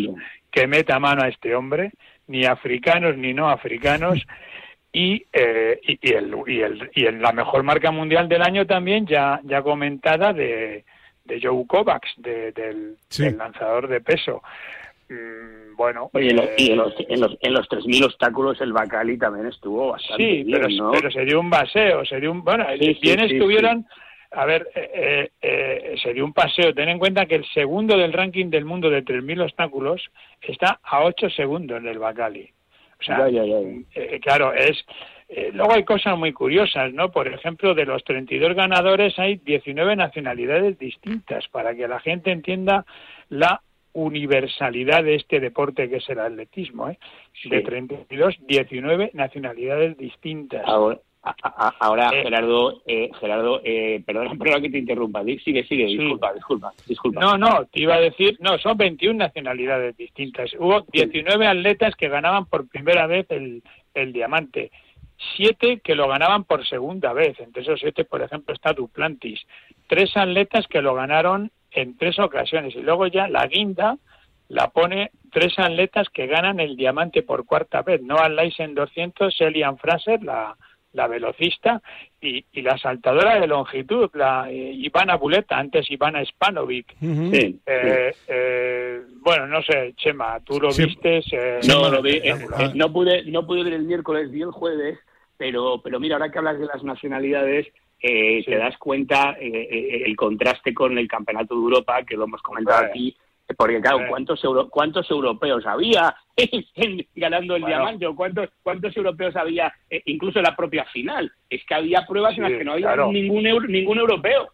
que 0.53 0.67
meta 0.67 1.01
mano 1.01 1.23
a 1.23 1.29
este 1.29 1.55
hombre, 1.55 1.93
ni 2.29 2.45
africanos 2.45 3.17
ni 3.17 3.35
no 3.35 3.49
africanos, 3.49 4.25
y, 4.93 5.25
eh, 5.33 5.81
y, 5.83 6.13
el, 6.13 6.35
y, 6.47 6.61
el, 6.61 6.91
y 6.95 7.11
la 7.11 7.33
mejor 7.33 7.63
marca 7.63 7.91
mundial 7.91 8.29
del 8.29 8.43
año 8.43 8.67
también, 8.67 9.07
ya, 9.07 9.41
ya 9.45 9.63
comentada, 9.63 10.33
de, 10.33 10.85
de 11.25 11.41
Joe 11.43 11.67
Kovacs, 11.67 12.13
de, 12.19 12.53
del, 12.53 12.97
lanzador 13.37 13.89
de 13.89 14.01
peso. 14.01 14.43
Mm, 15.13 15.77
bueno, 15.77 16.11
Oye, 16.13 16.27
y 16.59 16.71
en 16.71 16.77
los, 16.77 16.95
en 16.99 17.21
los, 17.21 17.37
en 17.41 17.53
los 17.53 17.69
3.000 17.69 18.05
obstáculos 18.07 18.61
el 18.61 18.73
Bacali 18.73 19.19
también 19.19 19.47
estuvo 19.47 19.89
bastante 19.93 20.23
sí, 20.23 20.43
bien, 20.45 20.61
pero, 20.61 20.69
¿no? 20.69 20.91
pero 20.93 21.11
se 21.11 21.25
dio 21.25 21.41
un 21.41 21.51
baseo, 21.51 22.05
se 22.05 22.21
dio 22.21 22.31
un... 22.31 22.43
Bueno, 22.45 22.67
bien 23.01 23.21
estuvieron 23.21 23.87
a 24.35 24.47
ver, 24.47 24.67
eh, 24.75 25.31
eh, 25.43 25.95
sería 26.03 26.25
un 26.25 26.33
paseo. 26.33 26.73
Ten 26.73 26.89
en 26.89 26.99
cuenta 26.99 27.27
que 27.27 27.35
el 27.35 27.45
segundo 27.53 27.99
del 27.99 28.15
ranking 28.15 28.49
del 28.49 28.65
mundo 28.65 28.89
de 28.89 29.05
3.000 29.05 29.43
obstáculos 29.43 30.11
está 30.41 30.81
a 30.83 31.03
8 31.05 31.29
segundos 31.31 31.83
del 31.83 31.99
Bacali. 31.99 32.51
O 32.99 33.05
sea, 33.05 33.29
eh, 33.29 34.21
claro, 34.23 34.55
es... 34.55 34.85
Eh, 35.29 35.51
luego 35.53 35.73
hay 35.73 35.85
cosas 35.85 36.17
muy 36.19 36.33
curiosas, 36.33 36.93
¿no? 36.93 37.11
Por 37.11 37.27
ejemplo, 37.27 37.75
de 37.75 37.87
los 37.87 38.05
32 38.05 38.55
ganadores 38.55 39.19
hay 39.19 39.37
19 39.37 39.97
nacionalidades 39.97 40.79
distintas 40.79 41.49
para 41.49 41.75
que 41.75 41.89
la 41.89 42.01
gente 42.01 42.31
entienda 42.31 42.85
la 43.31 43.63
universalidad 43.95 45.05
de 45.05 45.17
este 45.17 45.41
deporte 45.41 45.89
que 45.89 45.97
es 45.97 46.09
el 46.09 46.21
atletismo, 46.21 46.89
¿eh? 46.89 46.99
De 47.45 47.61
32, 47.61 48.37
19 48.47 49.11
nacionalidades 49.15 49.97
distintas. 49.97 50.65
Ahora, 51.79 52.11
eh, 52.13 52.23
Gerardo, 52.23 52.83
eh, 52.85 53.11
Gerardo, 53.21 53.61
eh, 53.63 54.03
perdona, 54.05 54.31
perdona 54.39 54.61
que 54.61 54.71
te 54.71 54.79
interrumpa. 54.79 55.23
Sigue, 55.23 55.65
sigue, 55.65 55.87
disculpa, 55.87 56.33
disculpa, 56.33 56.73
disculpa. 56.87 57.21
No, 57.21 57.39
no, 57.39 57.67
te 57.67 57.83
iba 57.83 57.95
a 57.95 58.01
decir, 58.01 58.37
no, 58.41 58.59
son 58.59 58.77
21 58.77 59.19
nacionalidades 59.19 59.97
distintas. 59.97 60.53
Hubo 60.59 60.85
19 60.93 61.47
atletas 61.47 61.95
que 61.95 62.09
ganaban 62.09 62.47
por 62.47 62.69
primera 62.69 63.07
vez 63.07 63.27
el, 63.31 63.63
el 63.95 64.13
diamante, 64.13 64.73
siete 65.37 65.81
que 65.81 65.95
lo 65.95 66.09
ganaban 66.09 66.43
por 66.43 66.67
segunda 66.67 67.13
vez. 67.13 67.39
Entre 67.39 67.63
esos 67.63 67.79
siete, 67.79 68.05
por 68.05 68.23
ejemplo, 68.23 68.53
está 68.53 68.73
Duplantis. 68.73 69.41
Tres 69.87 70.17
atletas 70.17 70.67
que 70.67 70.83
lo 70.83 70.95
ganaron 70.95 71.53
en 71.75 71.97
tres 71.97 72.19
ocasiones. 72.19 72.75
Y 72.75 72.83
luego 72.83 73.07
ya 73.07 73.29
la 73.29 73.47
guinda 73.47 73.99
la 74.49 74.69
pone 74.69 75.11
tres 75.31 75.59
atletas 75.59 76.09
que 76.11 76.27
ganan 76.27 76.61
el 76.61 76.77
diamante 76.77 77.23
por 77.23 77.47
cuarta 77.47 77.83
vez. 77.83 78.03
Noah 78.03 78.29
Lysen 78.29 78.75
200, 78.75 79.41
Elian 79.41 79.79
Fraser, 79.79 80.23
la 80.23 80.57
la 80.93 81.07
velocista, 81.07 81.83
y, 82.21 82.45
y, 82.53 82.63
la 82.63 82.79
saltadora 82.79 83.41
de 83.41 83.47
longitud, 83.47 84.11
la 84.15 84.51
eh, 84.51 84.73
Ivana 84.75 85.17
Buleta, 85.17 85.59
antes 85.59 85.91
Ivana 85.91 86.25
Spanovic. 86.25 86.95
sí, 87.01 87.61
eh, 87.67 88.15
eh, 88.29 89.01
bueno, 89.21 89.47
no 89.47 89.63
sé, 89.63 89.95
Chema, 89.97 90.39
tú 90.41 90.61
lo 90.61 90.69
viste. 90.69 91.23
no, 91.67 91.91
lo 91.91 92.03
vi, 92.03 92.21
no, 92.75 92.93
pude, 92.93 93.25
no 93.25 93.47
pude 93.47 93.65
ver 93.65 93.73
el 93.73 93.85
miércoles, 93.85 94.31
vi 94.31 94.43
el 94.43 94.51
jueves, 94.51 94.99
pero, 95.37 95.81
pero 95.83 95.99
mira, 95.99 96.17
ahora 96.17 96.31
que 96.31 96.39
hablas 96.39 96.59
de 96.59 96.67
las 96.67 96.85
nacionalidades, 96.85 97.67
te 98.03 98.57
das 98.57 98.77
cuenta 98.79 99.37
el 99.41 100.17
contraste 100.17 100.75
con 100.75 100.99
el 100.99 101.07
Campeonato 101.07 101.55
de 101.55 101.61
Europa, 101.61 102.03
que 102.03 102.17
lo 102.17 102.25
hemos 102.25 102.43
comentado 102.43 102.87
aquí, 102.87 103.17
porque 103.57 103.81
claro, 103.81 104.07
¿cuántos, 104.09 104.41
¿cuántos 104.71 105.11
europeos 105.11 105.67
había 105.67 106.15
ganando 107.15 107.57
el 107.57 107.65
diamante? 107.65 108.07
¿O 108.07 108.15
cuántos, 108.15 108.51
cuántos 108.63 108.97
europeos 108.97 109.37
había 109.37 109.73
eh, 109.91 110.03
incluso 110.07 110.39
en 110.39 110.45
la 110.45 110.57
propia 110.57 110.85
final? 110.87 111.31
Es 111.51 111.65
que 111.65 111.75
había 111.75 112.07
pruebas 112.07 112.37
en 112.37 112.43
las 112.45 112.53
que 112.53 112.65
no 112.65 112.73
había 112.73 112.97
ningún, 112.97 113.43
ningún 113.69 113.99
europeo. 113.99 114.51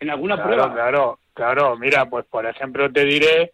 En 0.00 0.10
alguna 0.10 0.36
claro, 0.36 0.50
prueba. 0.50 0.72
Claro, 0.72 1.18
claro. 1.34 1.76
Mira, 1.76 2.08
pues 2.08 2.24
por 2.26 2.46
ejemplo 2.46 2.90
te 2.90 3.04
diré 3.04 3.52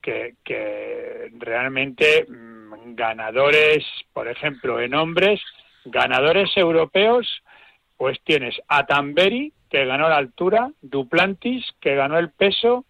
que, 0.00 0.34
que 0.44 1.30
realmente 1.38 2.26
mm, 2.28 2.94
ganadores, 2.94 3.84
por 4.12 4.28
ejemplo, 4.28 4.80
en 4.80 4.94
hombres, 4.94 5.40
ganadores 5.84 6.56
europeos, 6.56 7.42
pues 8.00 8.18
tienes 8.24 8.58
a 8.66 8.86
Tamberi, 8.86 9.52
que 9.68 9.84
ganó 9.84 10.08
la 10.08 10.16
altura, 10.16 10.70
Duplantis, 10.80 11.66
que 11.80 11.96
ganó 11.96 12.18
el 12.18 12.30
peso, 12.30 12.86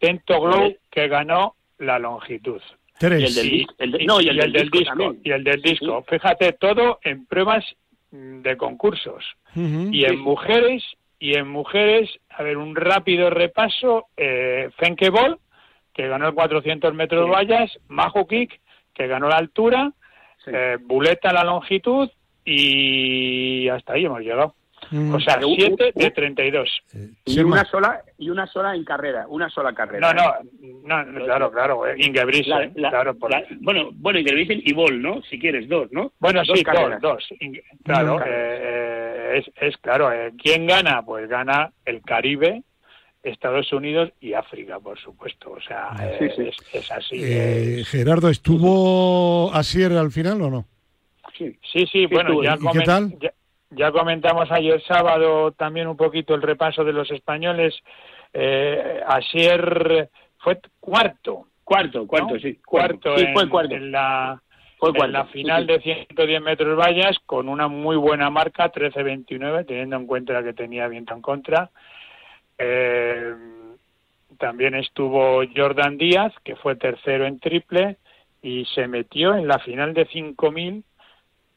Tento 0.00 0.40
Glow, 0.40 0.76
que 0.90 1.06
ganó 1.06 1.54
la 1.78 2.00
longitud. 2.00 2.60
Y 3.00 3.04
el 3.04 3.32
del, 3.32 4.06
no, 4.08 4.20
y 4.20 4.28
el, 4.28 4.52
del, 4.52 4.70
disco. 4.70 5.14
Y 5.22 5.30
el 5.30 5.44
del 5.44 5.62
disco. 5.62 6.04
Fíjate, 6.08 6.54
todo 6.54 6.98
en 7.04 7.26
pruebas 7.26 7.64
mm, 8.10 8.40
de 8.40 8.56
concursos. 8.56 9.24
Y 9.54 10.04
en 10.04 10.18
mujeres, 10.18 10.82
y 11.20 11.36
en 11.36 11.46
mujeres, 11.46 12.10
a 12.30 12.42
ver, 12.42 12.56
un 12.56 12.74
rápido 12.74 13.30
repaso, 13.30 14.08
eh, 14.16 14.68
Fenke 14.78 15.10
Ball, 15.10 15.38
que 15.94 16.08
ganó 16.08 16.26
el 16.26 16.34
400 16.34 16.92
metros 16.92 17.30
vallas, 17.30 17.70
Majo 17.86 18.26
Kik, 18.26 18.60
que 18.94 19.06
ganó 19.06 19.28
la 19.28 19.36
altura, 19.36 19.92
eh, 20.48 20.76
Buleta 20.80 21.32
la 21.32 21.44
longitud, 21.44 22.10
y 22.48 23.68
hasta 23.68 23.92
ahí 23.94 24.04
hemos 24.06 24.20
llegado. 24.20 24.54
Mm. 24.90 25.14
O 25.14 25.20
sea, 25.20 25.38
7 25.42 25.92
de 25.94 26.10
32. 26.10 26.82
Y 27.26 27.40
una 27.40 27.64
sola 27.64 28.02
y 28.16 28.30
una 28.30 28.46
sola 28.46 28.74
en 28.74 28.84
carrera, 28.84 29.26
una 29.28 29.50
sola 29.50 29.74
carrera. 29.74 30.12
No, 30.14 30.32
no, 30.84 31.04
no 31.04 31.24
claro, 31.24 31.50
claro, 31.50 31.86
eh, 31.86 31.94
Ingebrigtsen, 31.98 32.72
claro. 32.74 33.14
bueno, 33.60 33.90
bueno, 33.94 34.18
Ingebrigtsen 34.18 34.62
y 34.64 34.72
Bol, 34.72 35.02
¿no? 35.02 35.20
Si 35.22 35.38
quieres 35.38 35.68
dos, 35.68 35.92
¿no? 35.92 36.12
Bueno, 36.18 36.42
sí, 36.44 36.64
dos, 36.64 37.00
dos. 37.00 37.28
Claro, 37.84 38.20
eh, 38.24 39.42
es, 39.42 39.50
es 39.60 39.76
claro, 39.78 40.10
eh, 40.10 40.32
¿quién 40.42 40.66
gana? 40.66 41.02
Pues 41.02 41.28
gana 41.28 41.70
el 41.84 42.00
Caribe, 42.00 42.62
Estados 43.22 43.70
Unidos 43.72 44.10
y 44.20 44.32
África, 44.32 44.80
por 44.80 44.98
supuesto. 44.98 45.50
O 45.50 45.60
sea, 45.60 45.90
Es, 46.18 46.38
es, 46.72 46.90
así. 46.90 47.84
Gerardo, 47.84 48.30
¿estuvo 48.30 49.52
Asier 49.52 49.92
al 49.92 50.10
final 50.10 50.40
o 50.40 50.50
no? 50.50 50.77
Sí, 51.38 51.56
sí, 51.72 51.86
sí 51.86 52.06
bueno, 52.06 52.42
ya, 52.42 52.56
¿Y 52.60 52.78
qué 52.78 52.80
tal? 52.80 53.18
Ya 53.70 53.92
comentamos 53.92 54.50
ayer 54.50 54.82
sábado 54.82 55.52
también 55.52 55.86
un 55.86 55.96
poquito 55.96 56.34
el 56.34 56.42
repaso 56.42 56.84
de 56.84 56.92
los 56.92 57.10
españoles. 57.10 57.74
Eh, 58.32 59.00
Asier 59.06 60.10
fue 60.38 60.58
cuarto. 60.80 61.46
Cuarto, 61.64 62.06
cuarto, 62.06 62.38
sí. 62.38 62.58
Cuarto, 62.64 63.16
sí, 63.18 63.24
en, 63.24 63.34
fue 63.34 63.48
cuarto. 63.48 63.74
en 63.74 63.92
la, 63.92 64.40
en 64.82 65.12
la 65.12 65.26
final 65.26 65.66
de 65.66 65.80
110 65.80 66.40
metros 66.40 66.78
vallas 66.78 67.18
con 67.26 67.46
una 67.46 67.68
muy 67.68 67.96
buena 67.96 68.30
marca, 68.30 68.72
13.29, 68.72 69.66
teniendo 69.66 69.96
en 69.96 70.06
cuenta 70.06 70.42
que 70.42 70.54
tenía 70.54 70.88
viento 70.88 71.12
en 71.12 71.20
contra. 71.20 71.70
Eh, 72.56 73.34
también 74.38 74.76
estuvo 74.76 75.42
Jordan 75.54 75.98
Díaz, 75.98 76.32
que 76.42 76.56
fue 76.56 76.76
tercero 76.76 77.26
en 77.26 77.38
triple, 77.38 77.98
y 78.40 78.64
se 78.74 78.88
metió 78.88 79.34
en 79.34 79.46
la 79.46 79.58
final 79.58 79.92
de 79.92 80.08
5.000 80.08 80.84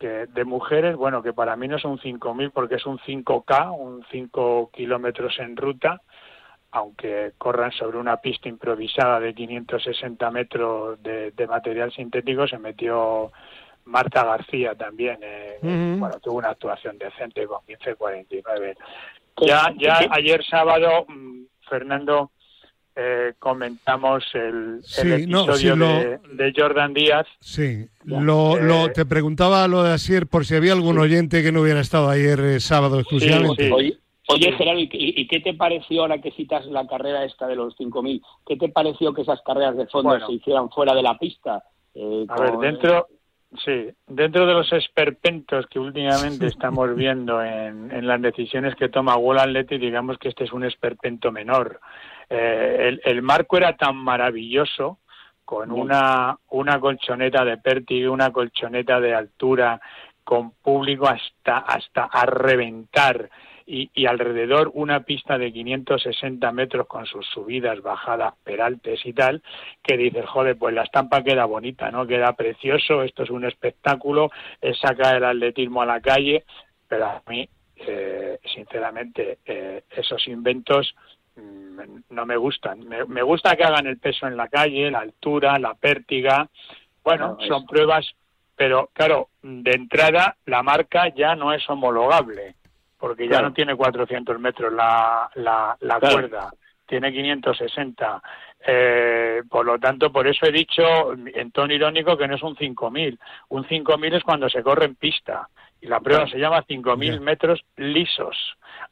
de 0.08 0.46
mujeres, 0.46 0.96
bueno, 0.96 1.22
que 1.22 1.34
para 1.34 1.56
mí 1.56 1.68
no 1.68 1.78
es 1.78 1.86
un 1.86 2.00
5.000 2.00 2.52
porque 2.52 2.76
es 2.76 2.86
un 2.86 2.98
5K, 3.00 3.78
un 3.78 4.04
5 4.12 4.70
kilómetros 4.74 5.38
en 5.40 5.56
ruta, 5.56 6.02
aunque 6.72 7.34
corran 7.38 7.72
sobre 7.72 7.98
una 7.98 8.18
pista 8.18 8.50
improvisada 8.50 9.20
de 9.20 9.34
560 9.34 10.32
metros 10.32 11.02
de, 11.04 11.48
material 11.48 11.92
sintético, 11.92 12.48
se 12.48 12.58
metió 12.58 13.32
Marta 13.86 14.24
García 14.24 14.76
también, 14.76 15.20
eh, 15.22 15.58
bueno, 15.62 16.20
tuvo 16.20 16.38
una 16.38 16.50
actuación 16.50 16.98
decente 16.98 17.46
con 17.46 17.60
15.49. 17.62 18.76
Ya, 19.46 19.74
ya 19.78 20.00
ayer 20.12 20.44
sábado, 20.46 21.06
mm, 21.08 21.44
Fernando, 21.68 22.32
eh, 23.04 23.34
comentamos 23.40 24.24
el, 24.34 24.82
episodio 24.98 25.76
de, 25.76 26.54
Jordan 26.56 26.94
Díaz. 26.94 27.26
Sí, 27.40 27.88
lo, 28.04 28.58
lo, 28.58 28.92
te 28.92 29.06
preguntaba 29.06 29.68
lo 29.68 29.84
de 29.84 29.94
Asier 29.94 30.28
por 30.28 30.46
si 30.46 30.56
había 30.56 30.74
algún 30.74 31.00
oyente 31.00 31.42
que 31.42 31.52
no 31.52 31.62
hubiera 31.62 31.80
estado 31.80 32.10
ayer 32.10 32.62
sábado 32.62 33.00
exclusivamente. 33.00 33.72
Oye, 34.28 34.52
Gerardo, 34.54 34.80
¿y, 34.80 35.28
qué 35.28 35.40
te 35.40 35.54
pareció 35.54 36.02
ahora 36.02 36.22
que 36.22 36.32
citas 36.32 36.66
la 36.68 36.88
carrera 36.88 37.26
esta 37.26 37.48
de 37.48 37.56
los 37.56 37.76
5.000? 37.78 38.22
¿Qué 38.46 38.56
te 38.56 38.70
pareció 38.70 39.14
que 39.14 39.24
esas 39.24 39.42
carreras 39.42 39.76
de 39.76 39.88
fondo 39.88 40.18
se 40.26 40.34
hicieran 40.34 40.70
fuera 40.70 40.94
de 40.94 41.02
la 41.02 41.18
pista? 41.18 41.64
Eh, 41.96 42.26
a 42.30 42.40
ver, 42.40 42.58
dentro, 42.58 43.08
sí, 43.66 43.90
dentro 44.08 44.46
de 44.46 44.54
los 44.54 44.72
esperpentos 44.72 45.66
que 45.68 45.80
últimamente 45.80 46.46
estamos 46.46 46.96
viendo 46.96 47.44
en, 47.44 48.08
las 48.08 48.22
decisiones 48.22 48.76
que 48.76 48.90
toma 48.90 49.18
Wall 49.18 49.66
digamos 49.68 50.18
que 50.18 50.30
este 50.30 50.46
es 50.46 50.54
un 50.54 50.64
esperpento 50.64 51.32
menor. 51.32 51.82
Eh, 52.34 52.98
el, 53.04 53.22
marco 53.22 53.58
era 53.58 53.76
tan 53.76 53.98
maravilloso 53.98 55.00
con 55.44 55.70
una, 55.70 56.38
una 56.50 56.80
colchoneta 56.80 57.44
de 57.44 57.58
pértigo, 57.58 58.14
una 58.14 58.32
colchoneta 58.32 59.02
de 59.02 59.14
altura, 59.14 59.82
con 60.24 60.52
público 60.52 61.10
hasta, 61.10 61.58
hasta 61.58 62.06
a 62.06 62.26
reventar 62.26 63.30
y, 63.66 64.06
alrededor 64.06 64.72
una 64.74 65.02
pista 65.02 65.38
de 65.38 65.52
560 65.52 66.52
metros 66.54 66.88
con 66.88 67.06
sus 67.06 67.26
subidas, 67.28 67.82
bajadas, 67.82 68.34
peraltes 68.44 69.06
y 69.06 69.12
tal, 69.12 69.44
que 69.84 69.98
dices, 69.98 70.26
joder, 70.26 70.58
pues 70.58 70.74
la 70.74 70.84
estampa 70.84 71.22
queda 71.22 71.44
bonita, 71.44 71.92
¿no? 71.92 72.08
Queda 72.08 72.34
precioso, 72.34 73.04
esto 73.04 73.24
es 73.24 73.30
un 73.30 73.46
espectáculo, 73.46 74.32
es 74.62 74.80
sacar 74.80 75.18
el 75.18 75.26
atletismo 75.26 75.82
a 75.82 75.86
la 75.86 76.00
calle, 76.00 76.46
pero 76.88 77.06
a 77.08 77.22
mí, 77.28 77.48
eh, 77.76 78.40
sinceramente, 78.54 79.40
eh, 79.46 79.84
esos 79.90 80.28
inventos 80.28 80.96
no 82.10 82.26
me 82.26 82.38
gustan. 82.38 82.88
Me, 82.88 83.22
gusta 83.24 83.56
que 83.56 83.64
hagan 83.64 83.88
el 83.88 83.98
peso 83.98 84.28
en 84.28 84.38
la 84.38 84.48
calle, 84.48 84.92
la 84.92 85.00
altura, 85.00 85.58
la 85.60 85.74
pértiga. 85.74 86.48
Bueno, 87.04 87.38
son 87.48 87.66
pruebas, 87.66 88.06
pero 88.56 88.90
claro, 88.94 89.30
de 89.42 89.72
entrada 89.72 90.36
la 90.46 90.62
marca 90.62 91.08
ya 91.10 91.36
no 91.36 91.54
es 91.54 91.68
homologable 91.70 92.56
porque 93.02 93.28
ya 93.28 93.42
no 93.42 93.52
tiene 93.52 93.76
400 93.76 94.40
metros 94.40 94.72
la, 94.72 95.28
la, 95.34 95.76
la 95.80 96.00
cuerda, 96.00 96.54
tiene 96.86 97.12
560. 97.12 98.22
Eh, 98.64 99.42
por 99.50 99.66
lo 99.66 99.80
tanto, 99.80 100.12
por 100.12 100.28
eso 100.28 100.46
he 100.46 100.52
dicho 100.52 101.14
en 101.14 101.52
tono 101.52 101.74
irónico 101.74 102.16
que 102.16 102.28
no 102.28 102.36
es 102.36 102.44
un 102.44 102.56
5000. 102.56 103.20
Un 103.50 103.68
5000 103.68 104.14
es 104.14 104.24
cuando 104.24 104.48
se 104.50 104.62
corre 104.62 104.86
en 104.86 104.94
pista 104.94 105.50
y 105.82 105.88
la 105.88 106.00
prueba 106.00 106.28
se 106.28 106.38
llama 106.38 106.64
5000 106.68 107.20
metros 107.22 107.64
lisos. 107.76 108.38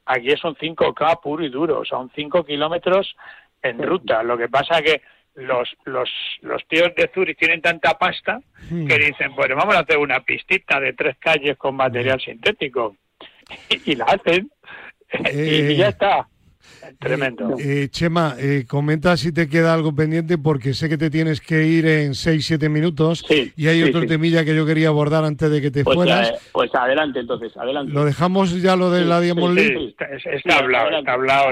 Aquí 0.06 0.30
es 0.30 0.44
un 0.44 0.56
5K 0.56 1.22
puro 1.22 1.46
y 1.46 1.50
duro, 1.50 1.86
son 1.86 2.12
5 2.16 2.44
kilómetros 2.44 3.16
en 3.62 3.82
ruta. 3.82 4.24
Lo 4.24 4.38
que 4.38 4.50
pasa 4.50 4.82
que 4.82 5.02
los, 5.36 5.70
los, 5.86 6.10
los 6.42 6.68
tíos 6.68 6.94
de 6.96 7.10
Zurich 7.14 7.38
tienen 7.38 7.62
tanta 7.62 7.98
pasta 7.98 8.42
que 8.70 8.98
dicen, 8.98 9.36
bueno, 9.36 9.56
vamos 9.56 9.76
a 9.76 9.80
hacer 9.80 9.98
una 9.98 10.20
pistita 10.22 10.80
de 10.80 10.94
tres 10.94 11.18
calles 11.20 11.58
con 11.58 11.76
material 11.76 12.20
sintético 12.20 12.96
y 13.86 13.96
la 13.96 14.06
hacen. 14.06 14.52
Y 15.34 15.76
ya 15.76 15.88
eh, 15.88 15.90
está. 15.90 16.28
Tremendo. 17.00 17.56
Eh, 17.60 17.88
Chema, 17.90 18.36
eh, 18.38 18.66
comenta 18.68 19.16
si 19.18 19.32
te 19.32 19.48
queda 19.48 19.74
algo 19.74 19.94
pendiente 19.94 20.38
porque 20.38 20.74
sé 20.74 20.90
que 20.90 20.98
te 20.98 21.10
tienes 21.10 21.42
que 21.42 21.66
ir 21.66 21.86
en 21.86 22.14
6-7 22.14 22.70
minutos 22.70 23.26
y 23.56 23.68
hay 23.68 23.84
otro 23.84 24.06
temilla 24.06 24.44
que 24.46 24.56
yo 24.56 24.66
quería 24.66 24.90
abordar 24.90 25.24
antes 25.24 25.50
de 25.50 25.62
que 25.62 25.72
te 25.72 25.84
pues 25.84 25.96
fueras. 25.96 26.34
pues 26.52 26.74
adelante 26.74 27.20
entonces, 27.20 27.56
adelante. 27.58 27.94
Lo 27.94 28.06
dejamos 28.06 28.62
ya 28.62 28.76
lo 28.76 28.92
de 28.92 29.06
la 29.06 29.22
Diamond 29.22 29.56
League. 29.56 29.96
Está, 30.34 30.58
hablado, 30.58 30.98
está 30.98 31.14
hablado. 31.14 31.50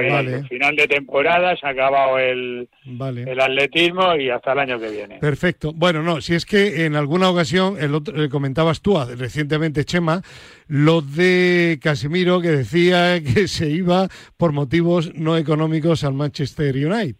final 0.48 0.76
de 0.76 0.88
temporada 0.88 1.56
se 1.58 1.66
ha 1.68 1.70
acabado 1.70 2.20
el, 2.20 2.68
el 2.86 3.40
atletismo 3.40 4.16
y 4.16 4.30
hasta 4.30 4.54
el 4.54 4.60
año 4.60 4.80
que 4.80 4.90
viene. 4.90 5.18
Perfecto. 5.20 5.74
Bueno, 5.74 6.04
no, 6.04 6.22
si 6.22 6.36
es 6.36 6.46
que 6.46 6.86
en 6.86 6.96
alguna 6.96 7.30
ocasión, 7.30 7.76
el 7.80 7.96
otro, 7.96 8.22
eh, 8.22 8.30
comentabas 8.30 8.82
tú 8.82 8.98
recientemente, 9.18 9.86
Chema, 9.86 10.22
lo 10.68 11.02
de 11.02 11.80
Casimiro 11.82 12.42
que 12.42 12.52
decía 12.52 13.22
que 13.24 13.48
se 13.48 13.70
iba 13.70 14.10
por 14.38 14.52
motivos 14.52 15.14
no 15.16 15.38
económicos 15.38 16.04
al 16.04 16.14
Manchester 16.14 16.76
United. 16.76 17.18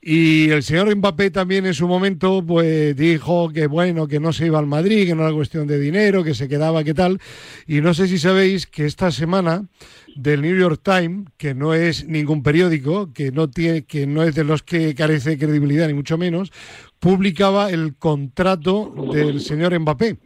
Y 0.00 0.50
el 0.50 0.62
señor 0.62 0.94
Mbappé 0.94 1.30
también 1.30 1.66
en 1.66 1.74
su 1.74 1.88
momento 1.88 2.44
pues 2.46 2.96
dijo 2.96 3.50
que 3.52 3.66
bueno, 3.66 4.06
que 4.06 4.20
no 4.20 4.32
se 4.32 4.46
iba 4.46 4.58
al 4.58 4.66
Madrid, 4.66 5.06
que 5.06 5.14
no 5.14 5.24
era 5.24 5.34
cuestión 5.34 5.66
de 5.66 5.80
dinero, 5.80 6.22
que 6.22 6.34
se 6.34 6.48
quedaba, 6.48 6.84
que 6.84 6.94
tal. 6.94 7.20
Y 7.66 7.80
no 7.80 7.92
sé 7.94 8.06
si 8.06 8.18
sabéis 8.18 8.66
que 8.66 8.86
esta 8.86 9.10
semana 9.10 9.66
del 10.14 10.42
New 10.42 10.56
York 10.56 10.80
Times, 10.84 11.28
que 11.36 11.52
no 11.52 11.74
es 11.74 12.06
ningún 12.06 12.44
periódico, 12.44 13.12
que 13.12 13.32
no 13.32 13.50
tiene 13.50 13.84
que 13.84 14.06
no 14.06 14.22
es 14.22 14.36
de 14.36 14.44
los 14.44 14.62
que 14.62 14.94
carece 14.94 15.30
de 15.30 15.38
credibilidad 15.38 15.88
ni 15.88 15.94
mucho 15.94 16.16
menos, 16.16 16.52
publicaba 17.00 17.70
el 17.70 17.96
contrato 17.96 18.94
del 19.12 19.40
señor 19.40 19.78
Mbappé. 19.78 20.16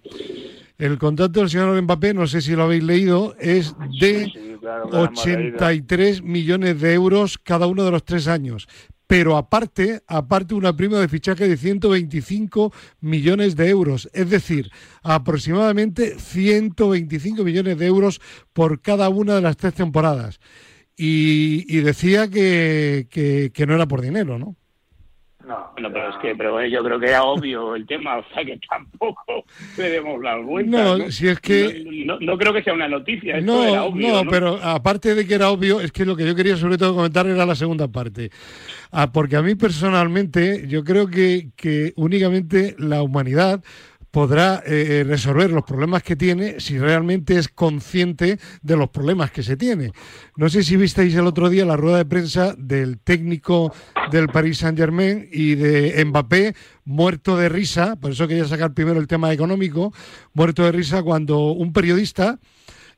El 0.83 0.99
contrato 0.99 1.38
del 1.38 1.49
señor 1.49 1.81
Mbappé, 1.81 2.12
no 2.12 2.27
sé 2.27 2.40
si 2.40 2.57
lo 2.57 2.64
habéis 2.64 2.83
leído, 2.83 3.37
es 3.38 3.77
de 4.01 4.59
83 4.90 6.25
millones 6.25 6.81
de 6.81 6.92
euros 6.95 7.38
cada 7.38 7.68
uno 7.68 7.85
de 7.85 7.92
los 7.92 8.05
tres 8.05 8.27
años. 8.27 8.66
Pero 9.07 9.37
aparte, 9.37 10.03
aparte 10.09 10.57
una 10.57 10.77
prima 10.77 10.99
de 10.99 11.07
fichaje 11.07 11.47
de 11.47 11.57
125 11.57 12.73
millones 13.01 13.55
de 13.55 13.68
euros. 13.68 14.11
Es 14.12 14.29
decir, 14.29 14.73
aproximadamente 15.05 16.18
125 16.18 17.45
millones 17.45 17.79
de 17.79 17.87
euros 17.87 18.21
por 18.53 18.81
cada 18.81 19.09
una 19.09 19.37
de 19.37 19.42
las 19.42 19.57
tres 19.57 19.75
temporadas. 19.75 20.40
Y, 20.97 21.77
decía 21.83 22.29
que, 22.29 23.07
que 23.55 23.66
no 23.68 23.75
era 23.77 23.87
por 23.87 24.01
dinero, 24.01 24.37
¿no? 24.37 24.57
No, 25.46 25.72
pero 25.74 26.09
es 26.09 26.16
que 26.16 26.35
pero 26.37 26.64
yo 26.66 26.85
creo 26.85 27.00
que 27.00 27.07
era 27.07 27.24
obvio 27.24 27.74
el 27.74 27.87
tema, 27.87 28.18
o 28.18 28.24
sea 28.33 28.44
que 28.44 28.59
tampoco 28.68 29.44
debemos 29.76 30.22
dar 30.22 30.40
vuelta. 30.42 30.85
No, 30.85 31.11
si 31.11 31.28
es 31.28 31.40
que... 31.40 31.85
No, 32.07 32.38
creo 32.38 32.52
que 32.52 32.62
sea 32.62 32.74
una 32.74 32.88
noticia, 32.88 33.40
no, 33.40 33.64
era 33.64 33.85
obvio, 33.85 34.24
no, 34.24 34.31
pero 34.31 34.59
aparte 34.62 35.14
de 35.14 35.26
que 35.26 35.35
era 35.35 35.50
obvio, 35.50 35.81
es 35.81 35.92
que 35.92 36.05
lo 36.05 36.16
que 36.16 36.26
yo 36.26 36.35
quería 36.35 36.57
sobre 36.57 36.78
todo 36.78 36.94
comentar 36.94 37.26
era 37.26 37.44
la 37.44 37.55
segunda 37.55 37.88
parte. 37.88 38.31
Ah, 38.90 39.11
porque 39.11 39.37
a 39.37 39.42
mí 39.42 39.55
personalmente, 39.55 40.66
yo 40.68 40.85
creo 40.85 41.09
que, 41.09 41.48
que 41.57 41.92
únicamente 41.96 42.76
la 42.78 43.02
humanidad 43.02 43.62
podrá 44.12 44.62
eh, 44.66 45.01
eh, 45.01 45.05
resolver 45.05 45.51
los 45.51 45.64
problemas 45.64 46.03
que 46.03 46.14
tiene 46.14 46.61
si 46.61 46.79
realmente 46.79 47.38
es 47.38 47.48
consciente 47.48 48.38
de 48.61 48.77
los 48.77 48.90
problemas 48.90 49.33
que 49.33 49.42
se 49.42 49.57
tiene. 49.57 49.90
No 50.37 50.48
sé 50.51 50.62
si 50.62 50.77
visteis 50.77 51.14
el 51.14 51.27
otro 51.27 51.48
día 51.48 51.64
la 51.64 51.79
rueda 51.79 51.96
de 51.96 52.05
prensa 52.05 52.55
del 52.57 52.98
técnico 52.98 53.75
del 54.11 54.29
Paris 54.29 54.59
Saint 54.59 54.79
Germain 54.79 55.27
y 55.33 55.55
de 55.55 56.05
Mbappé 56.05 56.55
muerto 56.85 57.37
de 57.38 57.48
risa, 57.48 57.96
por 57.96 58.12
eso 58.12 58.29
quería 58.29 58.44
sacar 58.44 58.75
primero 58.75 59.01
el 59.01 59.07
tema 59.07 59.33
económico, 59.33 59.94
muerto 60.35 60.62
de 60.64 60.72
risa 60.72 61.03
cuando 61.03 61.53
un 61.53 61.72
periodista 61.72 62.38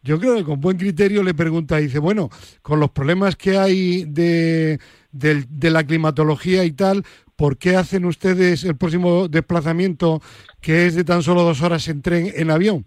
yo 0.04 0.20
creo 0.20 0.36
que 0.36 0.44
con 0.44 0.60
buen 0.60 0.76
criterio 0.76 1.22
le 1.22 1.32
pregunta, 1.32 1.78
dice, 1.78 1.98
bueno, 1.98 2.28
con 2.60 2.78
los 2.78 2.90
problemas 2.90 3.36
que 3.36 3.56
hay 3.56 4.04
de, 4.04 4.78
de, 5.12 5.70
la 5.70 5.82
climatología 5.82 6.64
y 6.64 6.72
tal, 6.72 7.04
¿por 7.36 7.58
qué 7.58 7.76
hacen 7.76 8.04
ustedes 8.04 8.64
el 8.64 8.76
próximo 8.76 9.28
desplazamiento 9.28 10.20
que 10.60 10.86
es 10.86 10.94
de 10.94 11.04
tan 11.04 11.22
solo 11.22 11.42
dos 11.42 11.62
horas 11.62 11.88
en 11.88 12.02
tren 12.02 12.32
en 12.34 12.50
avión? 12.50 12.86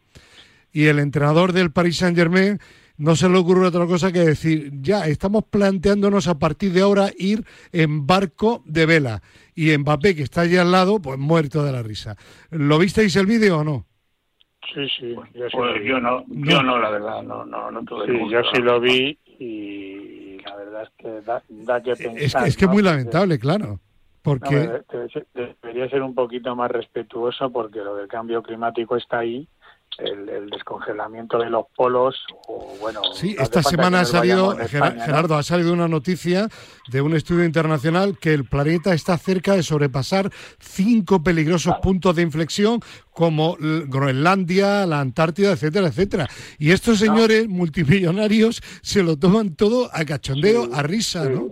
Y 0.72 0.86
el 0.86 1.00
entrenador 1.00 1.54
del 1.54 1.72
Paris 1.72 1.98
Saint 1.98 2.18
Germain 2.18 2.60
no 2.98 3.16
se 3.16 3.30
le 3.30 3.38
ocurre 3.38 3.68
otra 3.68 3.86
cosa 3.86 4.12
que 4.12 4.20
decir, 4.20 4.72
ya 4.82 5.06
estamos 5.08 5.44
planteándonos 5.46 6.28
a 6.28 6.40
partir 6.40 6.74
de 6.74 6.82
ahora 6.82 7.10
ir 7.18 7.44
en 7.72 8.08
barco 8.08 8.64
de 8.66 8.86
vela. 8.86 9.22
Y 9.56 9.76
Mbappé, 9.78 10.16
que 10.16 10.24
está 10.24 10.42
allí 10.42 10.58
al 10.58 10.72
lado, 10.72 11.00
pues 11.00 11.18
muerto 11.20 11.64
de 11.64 11.72
la 11.72 11.84
risa. 11.84 12.16
¿Lo 12.50 12.80
visteis 12.80 13.16
el 13.16 13.28
vídeo 13.28 13.60
o 13.60 13.64
no? 13.64 13.86
Sí, 14.74 14.88
sí. 15.00 15.16
Yo, 15.34 15.46
pues 15.52 15.84
yo 15.86 16.00
no, 16.00 16.26
yo 16.28 16.62
no, 16.62 16.80
la 16.80 16.90
verdad, 16.90 17.22
no, 17.24 17.46
no, 17.46 17.72
no 17.72 17.84
tuve 17.84 18.08
sí, 18.08 18.14
Yo 18.30 18.42
sí 18.52 18.62
lo 18.62 18.80
vi 18.82 19.18
y 19.40 20.38
la 20.44 20.56
verdad 20.56 20.84
es 20.84 20.90
que 20.98 21.22
da, 21.22 21.44
da 21.50 21.82
que 21.82 21.96
pensar. 21.96 22.22
Es 22.22 22.36
que 22.36 22.46
es 22.50 22.58
que 22.58 22.68
muy 22.68 22.84
lamentable, 22.84 23.40
claro. 23.40 23.80
Porque... 24.28 24.84
debería 25.34 25.90
ser 25.90 26.02
un 26.02 26.14
poquito 26.14 26.54
más 26.54 26.70
respetuoso 26.70 27.50
porque 27.50 27.80
lo 27.80 27.96
del 27.96 28.10
cambio 28.10 28.44
climático 28.44 28.98
está 28.98 29.20
ahí 29.20 29.48
el, 30.00 30.50
descongelamiento 30.50 31.40
de 31.40 31.50
los 31.50 31.66
polos 31.76 32.16
o 32.48 32.76
bueno 32.80 33.02
sí 33.14 33.36
esta 33.40 33.64
semana 33.64 34.02
ha 34.02 34.06
salido 34.06 34.56
Gerardo 34.58 35.36
ha 35.36 35.44
salido 35.44 35.74
una 35.74 35.88
noticia 35.88 36.50
de 36.90 37.02
un 37.02 37.16
estudio 37.16 37.46
internacional 37.46 38.18
que 38.20 38.34
el 38.34 38.46
planeta 38.46 38.94
está 38.94 39.18
cerca 39.18 39.56
de 39.56 39.64
sobrepasar 39.64 40.30
cinco 40.60 41.24
peligrosos 41.24 41.76
puntos 41.82 42.16
de 42.16 42.22
inflexión 42.22 42.80
como 43.18 43.58
Groenlandia, 43.60 44.86
la 44.86 45.00
Antártida, 45.00 45.54
etcétera, 45.54 45.88
etcétera. 45.88 46.28
Y 46.60 46.70
estos 46.70 47.00
señores 47.00 47.48
multimillonarios 47.50 48.62
se 48.84 49.02
lo 49.02 49.18
toman 49.18 49.56
todo 49.56 49.90
a 49.92 50.06
cachondeo, 50.06 50.70
a 50.72 50.84
risa, 50.84 51.28
¿no? 51.28 51.48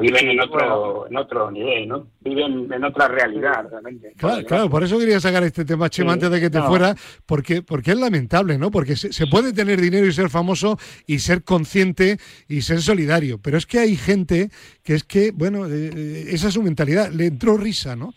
viven 0.00 0.30
en 0.30 0.40
otro, 0.40 1.06
en 1.06 1.16
otro 1.18 1.50
nivel, 1.50 1.86
¿no? 1.86 2.06
Viven 2.20 2.72
en 2.72 2.82
otra 2.82 3.08
realidad, 3.08 3.66
realmente. 3.70 4.14
Claro, 4.16 4.46
claro, 4.46 4.70
por 4.70 4.84
eso 4.84 4.98
quería 4.98 5.20
sacar 5.20 5.42
este 5.42 5.66
tema, 5.66 5.90
Chema, 5.90 6.14
antes 6.14 6.30
de 6.30 6.40
que 6.40 6.48
te 6.48 6.62
fuera, 6.62 6.94
porque, 7.26 7.60
porque 7.60 7.90
es 7.90 7.98
lamentable, 7.98 8.56
¿no? 8.56 8.70
Porque 8.70 8.96
se, 8.96 9.26
puede 9.26 9.52
tener 9.52 9.78
dinero 9.78 10.06
y 10.06 10.12
ser 10.14 10.30
famoso 10.30 10.78
y 11.06 11.18
ser 11.18 11.44
consciente 11.44 12.18
y 12.48 12.62
ser 12.62 12.80
solidario, 12.80 13.38
pero 13.38 13.58
es 13.58 13.66
que 13.66 13.80
hay 13.80 13.96
gente 13.96 14.48
que 14.82 14.94
es 14.94 15.04
que, 15.04 15.30
bueno, 15.30 15.66
eh, 15.66 15.90
eh, 15.94 16.24
esa 16.30 16.48
es 16.48 16.54
su 16.54 16.62
mentalidad, 16.62 17.10
le 17.10 17.26
entró 17.26 17.58
risa, 17.58 17.96
¿no? 17.96 18.14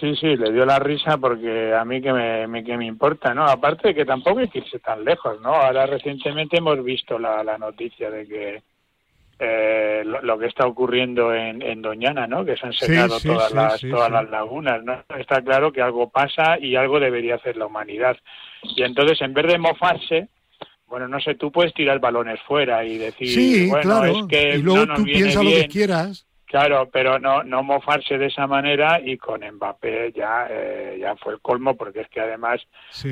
Sí, 0.00 0.16
sí, 0.16 0.36
le 0.36 0.52
dio 0.52 0.66
la 0.66 0.80
risa 0.80 1.16
porque 1.16 1.72
a 1.72 1.84
mí 1.84 2.02
que 2.02 2.12
me, 2.12 2.64
que 2.64 2.76
me 2.76 2.86
importa, 2.86 3.32
¿no? 3.32 3.44
Aparte 3.44 3.88
de 3.88 3.94
que 3.94 4.04
tampoco 4.04 4.40
hay 4.40 4.48
que 4.48 4.58
irse 4.58 4.80
tan 4.80 5.04
lejos, 5.04 5.40
¿no? 5.40 5.54
Ahora 5.54 5.86
recientemente 5.86 6.58
hemos 6.58 6.82
visto 6.82 7.18
la, 7.18 7.44
la 7.44 7.56
noticia 7.56 8.10
de 8.10 8.26
que 8.26 8.62
eh, 9.38 10.02
lo, 10.04 10.38
que 10.38 10.46
está 10.46 10.66
ocurriendo 10.66 11.32
en, 11.32 11.62
en, 11.62 11.82
Doñana, 11.82 12.26
¿no? 12.26 12.44
Que 12.44 12.56
se 12.56 12.66
han 12.66 12.72
secado 12.72 13.20
todas, 13.20 13.52
las, 13.52 13.80
todas 13.80 14.10
las 14.10 14.28
lagunas, 14.28 14.82
¿no? 14.82 15.04
Está 15.16 15.40
claro 15.42 15.72
que 15.72 15.82
algo 15.82 16.08
pasa 16.08 16.58
y 16.58 16.74
algo 16.74 16.98
debería 16.98 17.36
hacer 17.36 17.56
la 17.56 17.66
humanidad. 17.66 18.16
Y 18.62 18.82
entonces, 18.82 19.20
en 19.20 19.34
vez 19.34 19.46
de 19.46 19.58
mofarse, 19.58 20.28
bueno, 20.88 21.06
no 21.06 21.20
sé, 21.20 21.34
tú 21.34 21.52
puedes 21.52 21.74
tirar 21.74 22.00
balones 22.00 22.40
fuera 22.42 22.84
y 22.84 22.98
decir, 22.98 23.68
bueno, 23.68 24.04
es 24.04 24.26
que 24.26 24.56
y 24.56 24.62
luego 24.62 24.94
tú 24.94 25.04
piensas 25.04 25.44
lo 25.44 25.50
que 25.50 25.68
quieras. 25.68 26.25
Claro, 26.46 26.88
pero 26.92 27.18
no 27.18 27.42
no 27.42 27.64
mofarse 27.64 28.18
de 28.18 28.26
esa 28.26 28.46
manera 28.46 29.00
y 29.04 29.16
con 29.16 29.40
Mbappé 29.40 30.12
ya 30.12 30.46
eh, 30.48 30.96
ya 31.00 31.16
fue 31.16 31.34
el 31.34 31.40
colmo 31.40 31.76
porque 31.76 32.02
es 32.02 32.08
que 32.08 32.20
además 32.20 32.60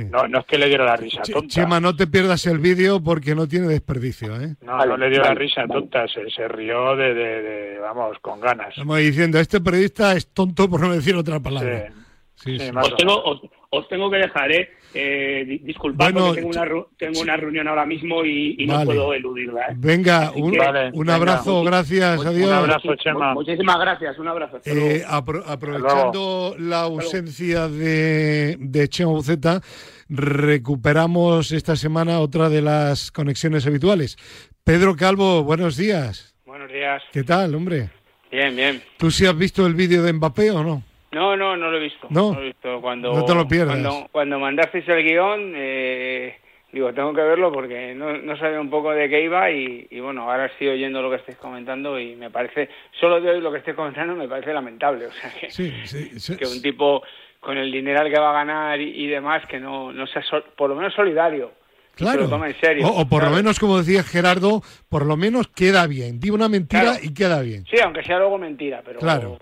no, 0.09 0.29
no 0.29 0.39
es 0.39 0.47
que 0.47 0.57
le 0.57 0.69
diera 0.69 0.85
la 0.85 0.97
risa 0.97 1.23
tonta. 1.23 1.49
Chema, 1.49 1.81
no 1.81 1.97
te 1.97 2.07
pierdas 2.07 2.47
el 2.47 2.59
vídeo 2.59 3.03
porque 3.03 3.35
no 3.35 3.49
tiene 3.49 3.67
desperdicio, 3.67 4.41
¿eh? 4.41 4.55
No, 4.63 4.79
no 4.87 4.97
le 4.97 5.11
dio 5.11 5.21
la 5.21 5.35
risa 5.35 5.67
tonta, 5.67 6.07
se, 6.07 6.31
se 6.31 6.47
rió 6.47 6.95
de, 6.95 7.13
de, 7.13 7.79
vamos, 7.81 8.17
con 8.21 8.41
ganas. 8.41 8.69
Estamos 8.69 8.99
diciendo, 8.99 9.41
este 9.41 9.61
periodista 9.61 10.13
es 10.13 10.29
tonto 10.29 10.71
por 10.71 10.81
no 10.81 10.93
decir 10.95 11.17
otra 11.17 11.41
palabra. 11.41 11.89
Sí. 11.89 12.59
Sí, 12.59 12.59
os, 12.77 12.97
tengo, 12.97 13.41
os, 13.71 13.89
tengo 13.89 14.11
que 14.11 14.19
dejar, 14.19 14.51
¿eh? 14.53 14.69
Eh 14.95 15.61
disculpad 15.63 16.13
porque 16.13 16.41
tengo, 16.41 16.49
una, 16.49 16.65
tengo 16.97 17.21
una 17.21 17.37
reunión 17.37 17.69
ahora 17.69 17.85
mismo 17.85 18.25
y, 18.25 18.65
no 18.67 18.85
puedo 18.85 19.13
eludirla. 19.13 19.69
¿eh? 19.69 19.75
Venga, 19.77 20.33
un, 20.35 20.57
un 20.93 21.11
abrazo, 21.11 21.63
gracias, 21.65 22.25
adiós. 22.25 22.49
Un 22.49 22.55
abrazo, 22.55 22.95
Chema. 22.97 23.35
Muchísimas 23.35 23.79
gracias, 23.79 24.19
un 24.19 24.29
abrazo. 24.29 24.61
Eh, 24.65 25.03
aprovechando 25.07 26.55
la 26.59 26.83
ausencia 26.83 27.69
de, 27.69 28.57
de 28.59 28.89
Chema 28.89 29.13
Buceta, 29.13 29.61
recuperamos 30.09 31.53
esta 31.53 31.77
semana 31.77 32.21
otra 32.21 32.49
de 32.49 32.63
las 32.63 33.11
conexiones 33.11 33.67
habituales. 33.67 34.17
Pedro 34.65 34.97
Calvo, 34.97 35.43
buenos 35.45 35.77
días. 35.77 36.35
Buenos 36.47 36.71
días. 36.73 37.03
¿Qué 37.13 37.23
tal, 37.23 37.55
hombre? 37.55 37.91
Bien, 38.31 38.55
bien. 38.57 38.83
¿Tú 38.97 39.11
sí 39.11 39.27
has 39.27 39.37
visto 39.37 39.67
el 39.67 39.75
vídeo 39.75 40.03
de 40.03 40.13
Mbappé 40.13 40.51
o 40.51 40.65
no? 40.65 40.83
No, 41.15 41.37
no, 41.37 41.57
no 41.57 41.71
lo 41.71 41.77
he 41.77 41.81
visto. 41.81 42.09
No, 42.11 42.35
lo 42.35 42.41
he 42.41 42.47
visto. 42.47 42.81
Cuando, 42.81 43.15
no 43.15 43.25
te 43.25 43.35
lo 43.35 43.47
pierdas. 43.47 43.79
Cuando, 43.81 44.09
cuando 44.11 44.39
mandasteis 44.39 44.89
el 44.89 45.05
guion, 45.05 45.53
eh, 45.55 46.37
digo, 46.73 46.93
tengo 46.93 47.15
que 47.15 47.23
verlo 47.23 47.53
porque 47.53 47.95
no, 47.95 48.19
no 48.19 48.37
sabía 48.37 48.61
un 48.61 48.69
poco 48.69 48.91
de 48.91 49.09
qué 49.09 49.23
iba 49.23 49.51
y, 49.51 49.87
bueno, 50.01 50.31
ahora 50.31 50.47
estoy 50.47 50.69
oyendo 50.69 51.01
lo 51.01 51.11
que 51.11 51.17
estáis 51.17 51.39
comentando 51.39 51.99
y 51.99 52.17
me 52.17 52.31
parece, 52.31 52.69
solo 53.01 53.21
de 53.21 53.31
hoy 53.31 53.41
lo 53.41 53.53
que 53.53 53.59
estáis 53.59 53.77
comentando 53.77 54.15
me 54.17 54.29
parece 54.29 54.53
lamentable. 54.53 55.07
O 55.07 55.13
sea, 55.13 55.31
que, 55.31 56.37
que 56.37 56.47
un 56.47 56.61
tipo 56.61 57.03
con 57.39 57.57
el 57.59 57.71
dinero 57.71 58.05
que 58.11 58.19
va 58.19 58.31
a 58.31 58.45
ganar 58.45 58.81
y, 58.81 59.07
demás, 59.07 59.47
que 59.47 59.61
no, 59.61 59.93
no 59.93 60.07
sea 60.07 60.23
por 60.57 60.71
lo 60.71 60.77
menos 60.77 60.93
solidario. 60.95 61.53
Claro. 61.95 62.45
en 62.45 62.61
serio, 62.61 62.89
o, 62.89 63.07
por 63.07 63.23
lo 63.23 63.31
menos, 63.31 63.61
como 63.61 63.79
decía 63.79 64.03
Gerardo, 64.03 64.63
por 64.89 65.07
lo 65.07 65.17
menos 65.17 65.47
queda 65.47 65.87
bien. 65.87 66.19
Di 66.19 66.31
una 66.31 66.49
mentira 66.49 66.97
y 67.01 67.15
queda 67.15 67.41
bien. 67.41 67.65
Sí, 67.71 67.77
aunque 67.85 68.03
sea 68.03 68.19
luego 68.19 68.37
mentira, 68.37 68.83
pero... 68.85 68.99
Claro. 68.99 69.39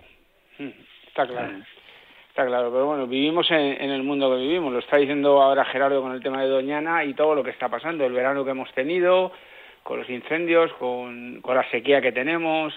Está 1.12 1.26
claro. 1.26 1.52
Está 2.30 2.46
claro, 2.46 2.70
pero 2.72 2.86
bueno, 2.86 3.06
vivimos 3.06 3.50
en, 3.50 3.90
el 3.90 4.02
mundo 4.02 4.30
que 4.30 4.40
vivimos. 4.40 4.72
Lo 4.72 4.78
está 4.78 4.96
diciendo 4.96 5.42
ahora 5.42 5.66
Gerardo 5.66 6.00
con 6.00 6.12
el 6.12 6.22
tema 6.22 6.40
de 6.40 6.48
Doñana 6.48 7.04
y 7.04 7.12
todo 7.12 7.34
lo 7.34 7.44
que 7.44 7.50
está 7.50 7.68
pasando, 7.68 8.06
el 8.06 8.14
verano 8.14 8.42
que 8.42 8.52
hemos 8.52 8.72
tenido, 8.72 9.30
con 9.82 9.98
los 9.98 10.08
incendios, 10.08 10.72
con, 10.78 11.42
con 11.42 11.54
la 11.54 11.70
sequía 11.70 12.00
que 12.00 12.12
tenemos. 12.12 12.72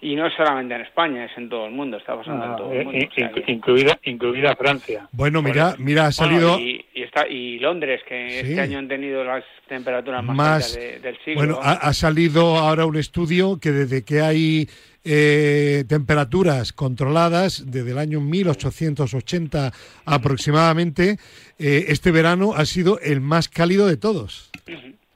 Y 0.00 0.16
no 0.16 0.26
es 0.26 0.34
solamente 0.34 0.74
en 0.74 0.80
España, 0.80 1.26
es 1.26 1.36
en 1.36 1.50
todo 1.50 1.66
el 1.66 1.72
mundo, 1.72 1.98
está 1.98 2.16
pasando 2.16 2.44
en 2.46 2.50
ah, 2.52 2.56
todo 2.56 2.72
el 2.72 2.80
eh, 2.80 2.84
mundo. 2.84 3.42
incluida, 3.46 3.98
incluida 4.04 4.56
Francia. 4.56 5.08
Bueno, 5.12 5.42
mira, 5.42 5.74
mira, 5.78 6.06
ha 6.06 6.12
salido... 6.12 6.58
y, 6.58 6.84
está, 6.94 7.28
y 7.28 7.58
Londres, 7.58 8.00
que 8.08 8.40
este 8.40 8.60
año 8.60 8.78
han 8.78 8.88
tenido 8.88 9.22
las 9.22 9.44
temperaturas 9.68 10.24
más, 10.24 10.76
altas 10.76 11.02
del 11.02 11.18
siglo. 11.18 11.40
Bueno, 11.40 11.58
ha, 11.62 11.92
salido 11.92 12.56
ahora 12.56 12.86
un 12.86 12.96
estudio 12.96 13.58
que 13.60 13.70
desde 13.70 14.04
que 14.04 14.20
hay 14.20 14.66
eh, 15.04 15.84
temperaturas 15.88 16.72
controladas 16.72 17.64
desde 17.66 17.92
el 17.92 17.98
año 17.98 18.20
1880 18.20 19.72
aproximadamente, 20.04 21.18
eh, 21.58 21.84
este 21.88 22.10
verano 22.10 22.54
ha 22.54 22.64
sido 22.64 22.98
el 23.00 23.20
más 23.20 23.48
cálido 23.48 23.86
de 23.86 23.96
todos. 23.96 24.50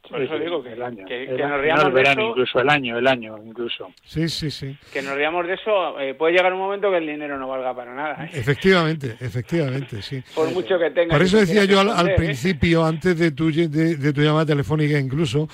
Por 0.09 0.23
eso 0.23 0.39
digo 0.39 0.63
que, 0.63 0.73
el 0.73 0.83
año. 0.83 1.05
Que, 1.07 1.25
el, 1.25 1.37
nos 1.37 1.61
riamos 1.61 1.95
de 1.95 2.03
eso, 2.03 2.21
incluso 2.21 2.61
el 2.61 2.71
año, 2.71 2.99
el 2.99 3.07
año, 3.07 3.37
incluso. 3.45 3.93
Sí, 4.05 4.29
sí, 4.29 4.51
sí. 4.51 4.77
Que 4.93 5.03
nos 5.03 5.15
riamos 5.15 5.47
de 5.47 5.55
eso, 5.55 6.01
eh, 6.01 6.15
puede 6.15 6.33
llegar 6.33 6.53
un 6.53 6.61
momento 6.61 6.91
que 6.91 6.97
el 6.97 7.07
dinero 7.07 7.39
no 7.39 7.49
valga 7.49 7.75
para 7.75 7.95
nada. 7.95 8.25
¿eh? 8.25 8.31
Efectivamente, 8.33 9.17
efectivamente, 9.21 10.01
sí. 10.01 10.23
Por 10.35 10.51
mucho 10.53 10.79
que 10.79 10.91
tenga. 10.91 11.13
Por 11.13 11.23
eso 11.23 11.39
decía 11.39 11.65
yo 11.67 11.81
al, 11.81 12.09
¿eh? 12.09 12.15
principio, 12.17 12.85
antes 12.85 13.19
de 13.19 13.33
tu, 13.33 13.53
de, 13.53 14.13
tu 14.13 14.23
llamada 14.23 14.47
telefónica 14.47 14.99
incluso, 14.99 15.47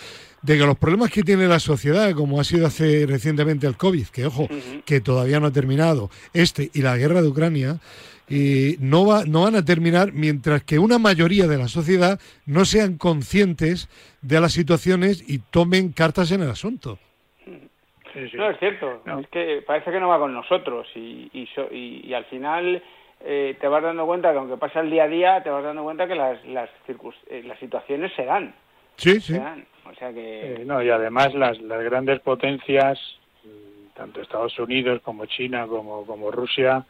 de 0.45 0.59
que 0.59 0.67
los 0.67 0.77
problemas 0.77 1.11
que 1.11 1.23
tiene 1.23 1.49
la 1.49 1.59
sociedad, 1.59 2.13
como 2.13 2.39
ha 2.39 2.45
sido 2.45 2.67
hace 2.67 3.07
recientemente 3.07 3.67
el 3.67 3.79
COVID, 3.79 4.09
que 4.09 4.27
ojo, 4.27 4.47
que 4.85 5.01
todavía 5.01 5.41
no 5.41 5.47
ha 5.47 5.53
terminado, 5.53 6.11
este 6.35 6.71
y 6.75 6.83
la 6.83 6.99
guerra 6.99 7.23
de 7.23 7.29
Ucrania, 7.29 7.79
y 8.29 8.77
no, 8.79 9.07
va, 9.07 9.25
no 9.25 9.45
van 9.45 9.57
a 9.57 9.65
terminar 9.65 10.13
mientras 10.13 10.63
que 10.63 10.79
una 10.79 10.99
mayoría 10.99 11.47
de 11.47 11.57
la 11.57 11.69
sociedad 11.69 12.21
no 12.45 12.67
sean 12.67 12.99
conscientes 12.99 13.89
de 14.21 14.41
las 14.41 14.53
situaciones 14.53 15.25
y 15.27 15.39
tomen 15.39 15.93
cartas 15.93 16.31
en 16.31 16.43
el 16.43 16.51
asunto. 16.51 16.99
No, 18.35 18.51
es 18.51 18.59
cierto. 18.59 19.03
Es 19.21 19.29
que 19.29 19.63
parece 19.67 19.91
que 19.91 19.99
no 19.99 20.09
va 20.09 20.19
con 20.19 20.33
nosotros 20.33 20.87
y, 20.95 21.31
y, 21.33 22.15
al 22.15 22.25
final 22.27 22.83
eh, 23.25 23.57
te 23.59 23.67
vas 23.67 23.83
dando 23.83 24.07
cuenta 24.07 24.31
que 24.31 24.39
aunque 24.39 24.57
pasa 24.59 24.81
el 24.81 24.91
día 24.91 25.05
a 25.05 25.09
día, 25.09 25.43
te 25.43 25.51
vas 25.51 25.65
dando 25.65 25.83
cuenta 25.83 26.07
que 26.07 26.15
las, 26.15 26.45
las, 26.45 26.71
eh, 27.29 27.43
las 27.45 27.59
situaciones 27.59 28.13
se 28.15 28.25
dan. 28.25 28.55
Sí, 28.97 29.21
sí. 29.21 29.37
O 29.91 29.95
sea 29.95 30.13
que... 30.13 30.63
no, 30.65 30.83
y 30.83 30.91
además 30.91 31.35
las, 31.35 31.61
las 31.61 31.83
grandes 31.85 32.21
potencias, 32.21 32.99
tanto 33.95 34.21
Estados 34.21 34.59
Unidos 34.59 35.01
como 35.03 35.27
China 35.27 35.67
como, 35.67 36.05
como 36.07 36.31
Rusia, 36.31 36.85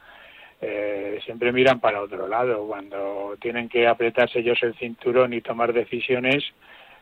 eh, 0.61 1.19
siempre 1.25 1.53
miran 1.53 1.81
para 1.81 2.01
otro 2.01 2.27
lado. 2.29 2.67
Cuando 2.67 3.37
tienen 3.41 3.69
que 3.69 3.87
apretarse 3.87 4.39
ellos 4.39 4.63
el 4.63 4.75
cinturón 4.75 5.33
y 5.33 5.41
tomar 5.41 5.73
decisiones, 5.73 6.45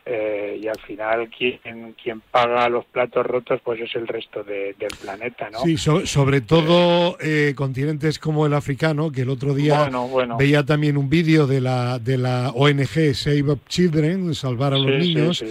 eh, 0.05 0.59
y 0.61 0.67
al 0.67 0.79
final 0.81 1.29
quien, 1.29 1.93
quien 1.93 2.19
paga 2.19 2.67
los 2.67 2.83
platos 2.83 3.25
rotos 3.25 3.61
pues 3.63 3.79
es 3.79 3.95
el 3.95 4.05
resto 4.05 4.43
del 4.43 4.75
planeta, 5.01 5.49
¿no? 5.49 5.59
Sí, 5.59 5.77
sobre 5.77 6.41
todo 6.41 7.17
eh, 7.21 7.53
continentes 7.55 8.19
como 8.19 8.45
el 8.45 8.53
africano, 8.53 9.13
que 9.13 9.21
el 9.21 9.29
otro 9.29 9.53
día 9.53 9.89
veía 10.37 10.65
también 10.65 10.97
un 10.97 11.09
vídeo 11.09 11.47
de 11.47 11.61
la, 11.61 11.99
de 11.99 12.17
la 12.17 12.49
ONG 12.49 13.15
Save 13.15 13.57
Children, 13.69 14.35
Salvar 14.35 14.73
a 14.73 14.77
los 14.77 14.91
Niños, 14.91 15.41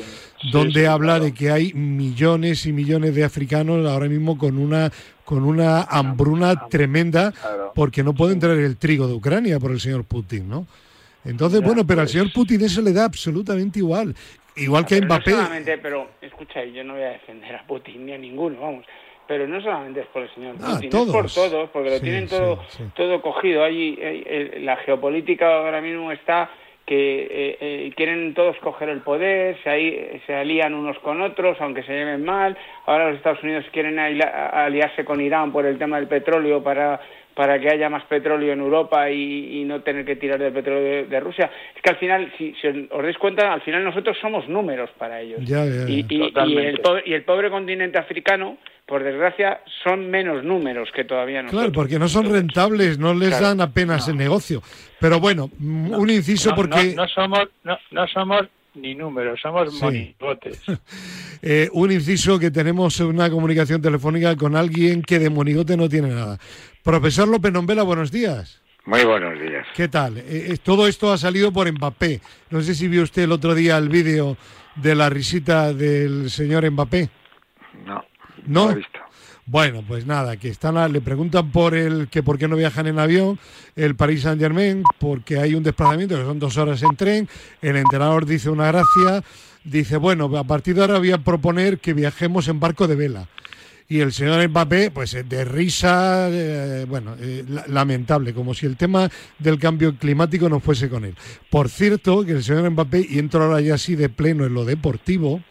donde 0.52 0.86
habla 0.86 1.18
de 1.18 1.32
que 1.32 1.50
hay 1.50 1.72
millones 1.72 2.66
y 2.66 2.72
millones 2.72 3.14
de 3.14 3.24
africanos 3.24 3.88
ahora 3.88 4.08
mismo 4.08 4.36
con 4.36 4.58
una 4.58 4.92
con 5.24 5.44
una 5.44 5.84
hambruna 5.84 6.68
tremenda 6.68 7.32
porque 7.74 8.02
no 8.02 8.12
puede 8.12 8.34
entrar 8.34 8.58
el 8.58 8.76
trigo 8.76 9.06
de 9.06 9.14
Ucrania 9.14 9.58
por 9.58 9.70
el 9.70 9.80
señor 9.80 10.04
Putin, 10.04 10.46
¿no? 10.46 10.66
Entonces, 11.24 11.62
bueno, 11.62 11.86
pero 11.86 12.00
al 12.00 12.06
pues 12.06 12.12
señor 12.12 12.32
Putin 12.32 12.62
eso 12.62 12.82
le 12.82 12.92
da 12.92 13.04
absolutamente 13.04 13.78
igual. 13.78 14.14
Igual 14.56 14.84
que 14.86 15.00
Mbappé. 15.00 15.30
No 15.30 15.36
solamente, 15.36 15.78
pero 15.78 16.08
escucha, 16.20 16.64
yo 16.64 16.84
no 16.84 16.94
voy 16.94 17.02
a 17.02 17.10
defender 17.10 17.54
a 17.56 17.66
Putin 17.66 18.06
ni 18.06 18.12
a 18.12 18.18
ninguno, 18.18 18.60
vamos. 18.60 18.86
Pero 19.26 19.46
no 19.46 19.60
solamente 19.62 20.00
es 20.00 20.06
por 20.08 20.22
el 20.22 20.34
señor 20.34 20.56
ah, 20.60 20.74
Putin, 20.74 20.88
es 20.88 21.12
por 21.12 21.30
todos, 21.30 21.70
porque 21.70 21.90
lo 21.90 22.00
tienen 22.00 22.28
todo, 22.28 22.62
todo 22.94 23.22
cogido. 23.22 23.64
Allí, 23.64 23.98
la 24.60 24.76
geopolítica 24.78 25.58
ahora 25.58 25.80
mismo 25.80 26.12
está 26.12 26.50
que 26.86 27.22
eh, 27.22 27.58
eh, 27.60 27.92
quieren 27.96 28.34
todos 28.34 28.56
coger 28.58 28.88
el 28.88 29.00
poder, 29.02 29.56
se, 29.62 29.70
ahí, 29.70 30.20
se 30.26 30.34
alían 30.34 30.74
unos 30.74 30.98
con 30.98 31.22
otros, 31.22 31.56
aunque 31.60 31.82
se 31.84 31.92
lleven 31.92 32.24
mal. 32.24 32.58
Ahora 32.86 33.08
los 33.08 33.16
Estados 33.16 33.42
Unidos 33.42 33.64
quieren 33.72 33.98
aliarse 33.98 35.04
con 35.04 35.20
Irán 35.20 35.52
por 35.52 35.64
el 35.64 35.78
tema 35.78 35.96
del 35.96 36.08
petróleo 36.08 36.62
para 36.62 37.00
para 37.34 37.58
que 37.60 37.70
haya 37.70 37.88
más 37.88 38.04
petróleo 38.04 38.52
en 38.52 38.60
Europa 38.60 39.10
y, 39.10 39.62
no 39.64 39.80
tener 39.80 40.04
que 40.04 40.16
tirar 40.16 40.38
del 40.38 40.52
petróleo 40.52 41.06
de, 41.06 41.20
Rusia. 41.20 41.50
Es 41.74 41.82
que 41.82 41.90
al 41.90 41.96
final, 41.96 42.32
si, 42.36 42.54
os 42.90 43.02
dais 43.02 43.16
cuenta, 43.16 43.52
al 43.52 43.62
final 43.62 43.84
nosotros 43.84 44.16
somos 44.20 44.48
números 44.48 44.90
para 44.98 45.20
ellos. 45.20 45.40
y, 45.42 46.00
el 46.00 46.80
pobre, 46.80 47.02
y 47.06 47.12
el 47.12 47.22
pobre 47.24 47.50
continente 47.50 47.98
africano, 47.98 48.58
por 48.86 49.02
desgracia, 49.04 49.60
son 49.84 50.10
menos 50.10 50.44
números 50.44 50.90
que 50.94 51.04
todavía 51.04 51.42
nosotros. 51.42 51.62
Claro, 51.62 51.72
porque 51.72 51.98
no 51.98 52.08
son 52.08 52.30
rentables, 52.30 52.98
no 52.98 53.14
les 53.14 53.40
dan 53.40 53.60
apenas 53.60 54.08
el 54.08 54.16
negocio. 54.16 54.60
Pero 55.00 55.20
bueno, 55.20 55.50
un 55.60 56.10
inciso 56.10 56.54
porque... 56.54 56.94
No, 56.94 57.06
somos, 57.08 57.48
no, 57.64 58.06
somos 58.08 58.42
ni 58.74 58.94
números, 58.94 59.40
somos 59.40 59.72
monigotes. 59.80 60.62
Eh, 61.44 61.68
un 61.72 61.90
inciso 61.90 62.38
que 62.38 62.52
tenemos 62.52 63.00
una 63.00 63.28
comunicación 63.28 63.82
telefónica 63.82 64.36
con 64.36 64.54
alguien 64.54 65.02
que 65.02 65.18
de 65.18 65.28
monigote 65.28 65.76
no 65.76 65.88
tiene 65.88 66.10
nada. 66.10 66.38
Profesor 66.84 67.26
López 67.26 67.52
Nombela, 67.52 67.82
buenos 67.82 68.12
días. 68.12 68.62
Muy 68.84 69.04
buenos 69.04 69.40
días. 69.40 69.66
¿Qué 69.74 69.88
tal? 69.88 70.18
Eh, 70.18 70.22
eh, 70.28 70.58
todo 70.62 70.86
esto 70.86 71.12
ha 71.12 71.18
salido 71.18 71.52
por 71.52 71.70
Mbappé. 71.70 72.20
No 72.50 72.60
sé 72.60 72.76
si 72.76 72.86
vio 72.86 73.02
usted 73.02 73.24
el 73.24 73.32
otro 73.32 73.56
día 73.56 73.76
el 73.76 73.88
vídeo 73.88 74.36
de 74.76 74.94
la 74.94 75.10
risita 75.10 75.72
del 75.72 76.30
señor 76.30 76.70
Mbappé. 76.70 77.08
No. 77.84 78.04
¿No? 78.46 78.66
lo 78.66 78.70
he 78.70 78.76
visto. 78.76 79.00
Bueno, 79.44 79.82
pues 79.86 80.06
nada, 80.06 80.36
que 80.36 80.48
están 80.48 80.92
le 80.92 81.00
preguntan 81.00 81.50
por 81.50 81.74
el 81.74 82.08
que 82.08 82.22
por 82.22 82.38
qué 82.38 82.46
no 82.46 82.56
viajan 82.56 82.86
en 82.86 83.00
avión 83.00 83.40
el 83.74 83.96
Paris 83.96 84.22
Saint 84.22 84.40
Germain, 84.40 84.84
porque 85.00 85.38
hay 85.38 85.54
un 85.54 85.64
desplazamiento 85.64 86.16
que 86.16 86.22
son 86.22 86.38
dos 86.38 86.56
horas 86.58 86.80
en 86.82 86.96
tren. 86.96 87.28
El 87.60 87.76
entrenador 87.76 88.24
dice 88.24 88.50
una 88.50 88.68
gracia, 88.68 89.24
dice 89.64 89.96
bueno, 89.96 90.36
a 90.36 90.44
partir 90.44 90.76
de 90.76 90.82
ahora 90.82 90.98
voy 90.98 91.10
a 91.10 91.18
proponer 91.18 91.80
que 91.80 91.92
viajemos 91.92 92.46
en 92.46 92.60
barco 92.60 92.86
de 92.86 92.94
vela. 92.94 93.28
Y 93.88 94.00
el 94.00 94.12
señor 94.12 94.48
Mbappé, 94.48 94.90
pues 94.92 95.12
eh, 95.14 95.24
de 95.24 95.44
risa, 95.44 96.28
eh, 96.30 96.86
bueno, 96.88 97.16
eh, 97.20 97.44
lamentable, 97.66 98.32
como 98.32 98.54
si 98.54 98.64
el 98.64 98.76
tema 98.76 99.10
del 99.38 99.58
cambio 99.58 99.96
climático 99.98 100.48
no 100.48 100.60
fuese 100.60 100.88
con 100.88 101.04
él. 101.04 101.16
Por 101.50 101.68
cierto, 101.68 102.24
que 102.24 102.32
el 102.32 102.44
señor 102.44 102.70
Mbappé, 102.70 103.06
y 103.10 103.18
entro 103.18 103.42
ahora 103.42 103.60
ya 103.60 103.74
así 103.74 103.96
de 103.96 104.08
pleno 104.08 104.46
en 104.46 104.54
lo 104.54 104.64
deportivo, 104.64 105.42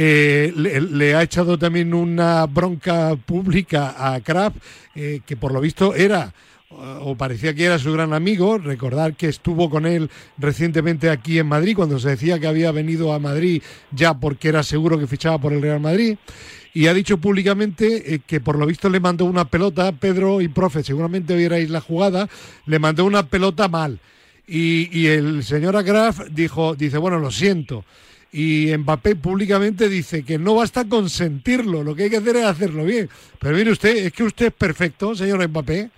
eh, 0.00 0.52
le, 0.54 1.16
ha 1.16 1.24
echado 1.24 1.58
también 1.58 1.92
una 1.92 2.46
bronca 2.46 3.16
pública 3.16 3.96
a 3.98 4.20
Kraft, 4.20 4.58
eh, 4.94 5.22
que 5.26 5.36
por 5.36 5.50
lo 5.52 5.60
visto 5.60 5.92
era 5.92 6.32
o 6.70 7.16
parecía 7.16 7.52
que 7.54 7.64
era 7.64 7.80
su 7.80 7.92
gran 7.92 8.12
amigo, 8.12 8.58
recordar 8.58 9.14
que 9.16 9.26
estuvo 9.26 9.68
con 9.68 9.86
él 9.86 10.08
recientemente 10.36 11.10
aquí 11.10 11.40
en 11.40 11.48
Madrid, 11.48 11.74
cuando 11.74 11.98
se 11.98 12.10
decía 12.10 12.38
que 12.38 12.46
había 12.46 12.70
venido 12.70 13.12
a 13.12 13.18
Madrid 13.18 13.60
ya 13.90 14.14
porque 14.14 14.50
era 14.50 14.62
seguro 14.62 15.00
que 15.00 15.08
fichaba 15.08 15.38
por 15.38 15.52
el 15.52 15.62
Real 15.62 15.80
Madrid, 15.80 16.16
y 16.74 16.86
ha 16.86 16.94
dicho 16.94 17.18
públicamente 17.18 18.14
eh, 18.14 18.20
que 18.24 18.40
por 18.40 18.56
lo 18.56 18.66
visto 18.66 18.88
le 18.88 19.00
mandó 19.00 19.24
una 19.24 19.46
pelota, 19.46 19.90
Pedro 19.90 20.40
y 20.40 20.46
profe, 20.46 20.84
seguramente 20.84 21.34
vierais 21.34 21.70
la 21.70 21.80
jugada, 21.80 22.28
le 22.66 22.78
mandó 22.78 23.04
una 23.04 23.26
pelota 23.26 23.66
mal. 23.66 23.98
Y, 24.46 24.96
y 24.96 25.08
el 25.08 25.42
señor 25.42 25.76
Agraf 25.76 26.20
dijo, 26.30 26.76
dice, 26.76 26.98
bueno, 26.98 27.18
lo 27.18 27.32
siento 27.32 27.84
y 28.32 28.76
Mbappé 28.76 29.16
públicamente 29.16 29.88
dice 29.88 30.24
que 30.24 30.38
no 30.38 30.56
basta 30.56 30.86
consentirlo, 30.88 31.82
lo 31.82 31.94
que 31.94 32.04
hay 32.04 32.10
que 32.10 32.18
hacer 32.18 32.36
es 32.36 32.44
hacerlo 32.44 32.84
bien. 32.84 33.08
Pero 33.40 33.56
mire 33.56 33.70
usted, 33.70 33.96
es 33.96 34.12
que 34.12 34.24
usted 34.24 34.46
es 34.46 34.52
perfecto, 34.52 35.14
señor 35.14 35.46
Mbappé. 35.48 35.90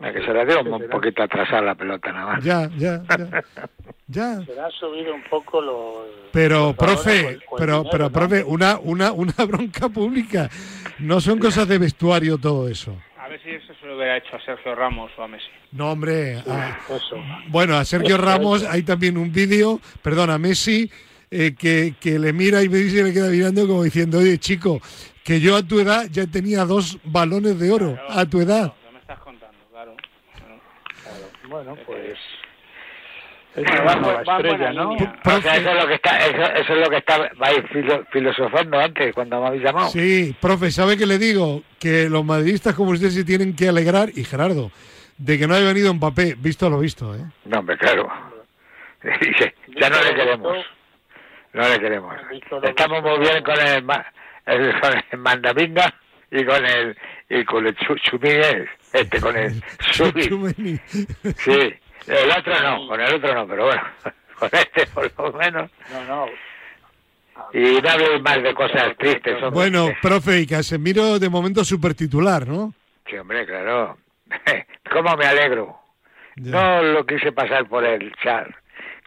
que 0.00 0.24
se 0.24 0.32
le 0.32 0.46
dio 0.46 0.60
un 0.62 0.88
poquito 0.88 1.22
atrasada 1.22 1.62
la 1.62 1.74
pelota 1.74 2.12
nada 2.12 2.26
más. 2.34 2.44
Ya, 2.44 2.68
ya, 2.76 3.02
ya. 3.08 3.44
ya. 4.08 4.44
Se 4.44 4.54
le 4.54 4.60
ha 4.60 4.70
subido 4.70 5.14
un 5.14 5.22
poco 5.30 5.60
los... 5.60 6.08
Pero, 6.32 6.74
profe, 6.74 7.38
pero, 7.56 7.84
pero, 7.90 8.10
profe, 8.10 8.42
una, 8.42 8.78
una, 8.78 9.12
una 9.12 9.32
bronca 9.46 9.88
pública. 9.88 10.50
No 10.98 11.20
son 11.20 11.38
cosas 11.38 11.68
de 11.68 11.78
vestuario 11.78 12.38
todo 12.38 12.68
eso. 12.68 12.96
A 13.16 13.28
ver 13.28 13.40
si 13.42 13.50
eso 13.50 13.72
se 13.78 13.86
lo 13.86 13.96
hubiera 13.96 14.16
hecho 14.16 14.34
a 14.34 14.40
Sergio 14.44 14.74
Ramos 14.74 15.12
o 15.18 15.22
a 15.22 15.28
Messi. 15.28 15.46
No, 15.70 15.92
hombre. 15.92 16.42
bueno, 17.48 17.76
a 17.76 17.84
Sergio 17.84 18.16
Ramos 18.16 18.64
hay 18.64 18.82
también 18.82 19.16
un 19.18 19.30
vídeo, 19.30 19.80
perdón, 20.02 20.30
a 20.30 20.38
Messi 20.38 20.90
eh, 21.30 21.54
que, 21.58 21.94
que, 22.00 22.18
le 22.18 22.32
mira 22.32 22.62
y 22.62 22.68
me 22.68 22.78
dice 22.78 23.02
le 23.02 23.12
queda 23.12 23.28
mirando 23.28 23.66
como 23.66 23.82
diciendo, 23.82 24.18
oye 24.18 24.38
chico, 24.38 24.80
que 25.24 25.40
yo 25.40 25.56
a 25.56 25.62
tu 25.62 25.78
edad 25.78 26.06
ya 26.10 26.26
tenía 26.26 26.64
dos 26.64 26.98
balones 27.04 27.58
de 27.58 27.70
oro, 27.70 27.98
a 28.08 28.24
tu 28.24 28.40
edad. 28.40 28.72
me 28.92 28.98
estás 28.98 29.18
contando, 29.18 29.58
claro. 29.70 29.94
Bueno, 31.48 31.76
pues... 31.86 32.18
Es 33.54 33.64
la 33.64 34.22
estrella, 34.22 34.72
¿no? 34.72 34.96
eso 34.96 35.08
es 35.48 35.82
lo 35.82 35.88
que 35.88 35.94
está, 35.94 36.18
eso, 36.26 36.72
es 36.74 36.78
lo 36.78 36.90
que 36.90 36.96
está 36.96 37.30
filosofando 38.12 38.78
antes 38.78 39.12
cuando 39.14 39.40
me 39.40 39.48
habéis 39.48 39.64
llamado. 39.64 39.88
Sí, 39.88 40.34
profe, 40.40 40.70
¿sabe 40.70 40.96
qué 40.96 41.06
le 41.06 41.18
digo? 41.18 41.62
Que 41.80 42.08
los 42.08 42.24
madridistas 42.24 42.74
como 42.74 42.92
usted 42.92 43.08
se 43.10 43.24
tienen 43.24 43.56
que 43.56 43.68
alegrar, 43.68 44.10
y 44.14 44.22
Gerardo, 44.24 44.70
de 45.16 45.38
que 45.38 45.46
no 45.46 45.54
haya 45.54 45.66
venido 45.66 45.90
un 45.90 45.98
papel, 45.98 46.36
visto 46.36 46.70
lo 46.70 46.78
visto, 46.78 47.14
¿eh? 47.14 47.24
No, 47.46 47.58
hombre, 47.58 47.76
claro. 47.78 48.08
ya 49.80 49.90
no 49.90 50.02
le 50.02 50.14
queremos. 50.14 50.56
No 51.52 51.68
le 51.68 51.80
queremos. 51.80 52.14
Estamos 52.62 53.02
muy 53.02 53.18
bien 53.18 53.42
con 53.42 53.58
el, 53.58 53.84
el, 54.46 54.80
con 54.80 54.92
el 55.10 55.18
mandavinga 55.18 55.94
y 56.30 56.44
con 56.44 56.64
el 56.64 56.96
y 57.28 57.44
con 57.44 57.66
el 57.66 57.76
este 58.92 59.20
con 59.20 59.36
el 59.36 59.62
subi. 59.92 60.80
Sí, 61.36 61.74
el 62.06 62.30
otro 62.30 62.60
no, 62.62 62.88
con 62.88 63.00
el 63.00 63.14
otro 63.14 63.34
no, 63.34 63.46
pero 63.46 63.66
bueno, 63.66 63.82
con 64.38 64.50
este 64.52 64.86
por 64.88 65.10
lo 65.18 65.32
menos. 65.38 65.70
No, 65.92 66.04
no. 66.04 66.26
Y 67.52 67.80
no 67.80 67.88
hablemos 67.88 68.20
más 68.22 68.42
de 68.42 68.52
cosas 68.54 68.96
tristes. 68.98 69.38
Bueno, 69.52 69.90
profe, 70.02 70.40
y 70.40 70.46
Casemiro 70.46 71.18
de 71.18 71.28
momento 71.28 71.64
super 71.64 71.94
titular, 71.94 72.46
¿no? 72.46 72.74
Sí, 73.08 73.16
hombre, 73.16 73.46
claro. 73.46 73.96
¿Cómo 74.90 75.16
me 75.16 75.24
alegro? 75.24 75.78
No 76.36 76.82
lo 76.82 77.06
quise 77.06 77.32
pasar 77.32 77.66
por 77.68 77.84
el 77.84 78.12
chat. 78.16 78.48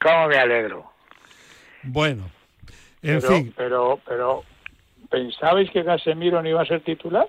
¿Cómo 0.02 0.28
me 0.28 0.38
alegro? 0.38 0.91
Bueno, 1.84 2.30
en 3.02 3.20
pero, 3.20 3.34
fin. 3.34 3.54
Pero, 3.56 4.00
pero, 4.08 4.44
¿pensabais 5.10 5.70
que 5.72 5.84
Casemiro 5.84 6.42
no 6.42 6.50
iba 6.50 6.62
a 6.62 6.66
ser 6.66 6.82
titular? 6.82 7.28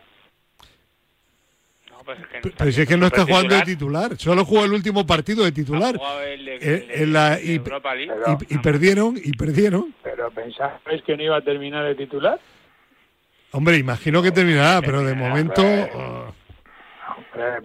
No, 1.90 1.98
pues 2.04 2.18
es 2.20 2.26
que 2.26 2.50
pero, 2.56 2.72
si 2.72 2.82
es 2.82 2.88
que 2.88 2.96
no 2.96 3.06
está 3.06 3.24
jugando 3.24 3.54
de 3.54 3.62
titular, 3.62 4.16
solo 4.18 4.44
jugó 4.44 4.64
el 4.64 4.72
último 4.72 5.06
partido 5.06 5.44
de 5.44 5.52
titular. 5.52 5.98
en 6.28 7.12
la, 7.12 7.40
y, 7.40 7.54
y, 8.48 8.58
perdieron, 8.58 9.16
y 9.16 9.32
perdieron. 9.32 9.94
¿Pero 10.02 10.30
pensabais 10.30 11.02
que 11.04 11.16
no 11.16 11.22
iba 11.22 11.36
a 11.36 11.42
terminar 11.42 11.84
de 11.84 11.94
titular? 11.94 12.38
Hombre, 13.52 13.76
imagino 13.76 14.22
que 14.22 14.32
terminará, 14.32 14.80
pero 14.80 15.02
de 15.02 15.14
momento... 15.14 15.62
Oh. 15.62 16.34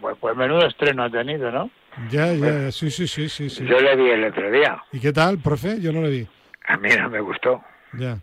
pues, 0.01 0.17
pues 0.19 0.35
menudo 0.35 0.67
estreno 0.67 1.03
ha 1.03 1.09
tenido, 1.09 1.49
¿no? 1.49 1.69
Ya, 2.11 2.31
ya, 2.33 2.71
sí, 2.71 2.91
sí, 2.91 3.07
sí, 3.07 3.27
sí, 3.27 3.49
sí. 3.49 3.65
Yo 3.65 3.79
le 3.79 3.95
vi 3.95 4.09
el 4.11 4.23
otro 4.25 4.51
día. 4.51 4.83
¿Y 4.91 4.99
qué 4.99 5.11
tal, 5.11 5.39
profe? 5.39 5.81
Yo 5.81 5.91
no 5.91 6.01
le 6.01 6.09
vi. 6.09 6.27
A 6.67 6.77
mí 6.77 6.89
no 6.97 7.09
me 7.09 7.21
gustó. 7.21 7.63
Ya. 7.93 8.17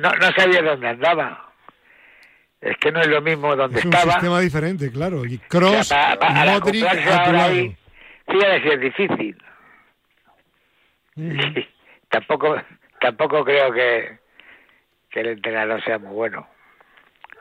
no, 0.00 0.32
sabía 0.36 0.62
dónde 0.62 0.88
andaba. 0.88 1.50
Es 2.60 2.76
que 2.78 2.92
no 2.92 3.00
es 3.00 3.08
lo 3.08 3.20
mismo 3.20 3.56
donde 3.56 3.80
estaba. 3.80 3.98
Es 3.98 4.04
un 4.06 4.12
sistema 4.12 4.40
diferente, 4.40 4.90
claro. 4.90 5.24
Y 5.24 5.38
Cross, 5.38 5.92
o 5.92 6.30
Modric, 6.30 6.84
a 6.84 7.24
tu 7.24 7.32
lado. 7.32 7.54
Fíjate 8.26 8.74
es 8.74 8.80
difícil. 8.80 9.36
tampoco, 12.08 12.56
tampoco 13.00 13.44
creo 13.44 13.72
que, 13.72 14.18
que 15.10 15.20
el 15.20 15.26
entrenador 15.28 15.82
sea 15.84 15.98
muy 15.98 16.12
bueno. 16.12 16.46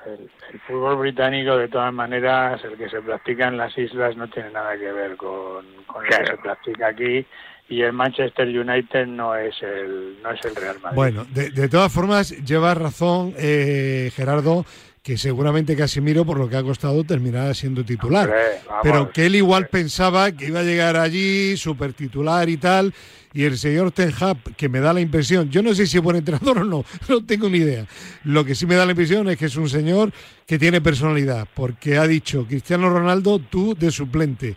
El, 0.05 0.29
fútbol 0.67 0.97
británico, 0.97 1.57
de 1.57 1.69
todas 1.69 1.93
maneras, 1.93 2.61
el 2.65 2.77
que 2.77 2.89
se 2.89 3.01
practica 3.01 3.47
en 3.47 3.57
las 3.57 3.77
islas 3.77 4.17
no 4.17 4.29
tiene 4.29 4.51
nada 4.51 4.77
que 4.77 4.91
ver 4.91 5.15
con, 5.15 5.65
con 5.85 6.05
el 6.05 6.09
que 6.09 6.25
se 6.25 6.37
practica 6.37 6.87
aquí 6.87 7.25
y 7.69 7.81
el 7.81 7.93
Manchester 7.93 8.47
United 8.47 9.07
no 9.07 9.35
es 9.35 9.55
el 9.61 10.21
no 10.21 10.31
es 10.31 10.43
el 10.45 10.55
Real 10.55 10.79
Madrid. 10.81 10.95
Bueno, 10.95 11.25
de, 11.33 11.49
de 11.49 11.69
todas 11.69 11.91
formas 11.91 12.31
lleva 12.43 12.73
razón 12.73 13.33
eh, 13.37 14.11
Gerardo 14.15 14.65
que 15.01 15.17
seguramente 15.17 15.75
Casimiro 15.75 16.23
por 16.25 16.37
lo 16.37 16.47
que 16.47 16.55
ha 16.55 16.63
costado 16.63 17.03
terminará 17.03 17.53
siendo 17.53 17.83
titular, 17.83 18.33
pero 18.81 19.11
que 19.11 19.25
él 19.25 19.35
igual 19.35 19.67
pensaba 19.67 20.31
que 20.31 20.47
iba 20.47 20.61
a 20.61 20.63
llegar 20.63 20.95
allí 20.95 21.57
super 21.57 21.91
titular 21.91 22.47
y 22.47 22.55
tal 22.55 22.93
y 23.33 23.43
el 23.43 23.57
señor 23.57 23.91
Ten 23.91 24.13
Hag, 24.17 24.55
que 24.55 24.69
me 24.69 24.79
da 24.79 24.93
la 24.93 25.01
impresión, 25.01 25.49
yo 25.49 25.61
no 25.63 25.73
sé 25.73 25.87
si 25.87 25.97
es 25.97 26.03
buen 26.03 26.17
entrenador 26.17 26.59
o 26.59 26.63
no, 26.63 26.85
no 27.09 27.25
tengo 27.25 27.49
ni 27.49 27.57
idea. 27.57 27.85
Lo 28.23 28.45
que 28.45 28.55
sí 28.55 28.65
me 28.65 28.75
da 28.75 28.85
la 28.85 28.91
impresión 28.91 29.27
es 29.27 29.37
que 29.37 29.45
es 29.45 29.55
un 29.55 29.67
señor 29.67 30.11
que 30.45 30.59
tiene 30.59 30.81
personalidad, 30.81 31.47
porque 31.53 31.97
ha 31.97 32.07
dicho 32.07 32.45
Cristiano 32.47 32.89
Ronaldo, 32.89 33.39
tú 33.39 33.75
de 33.75 33.91
suplente 33.91 34.55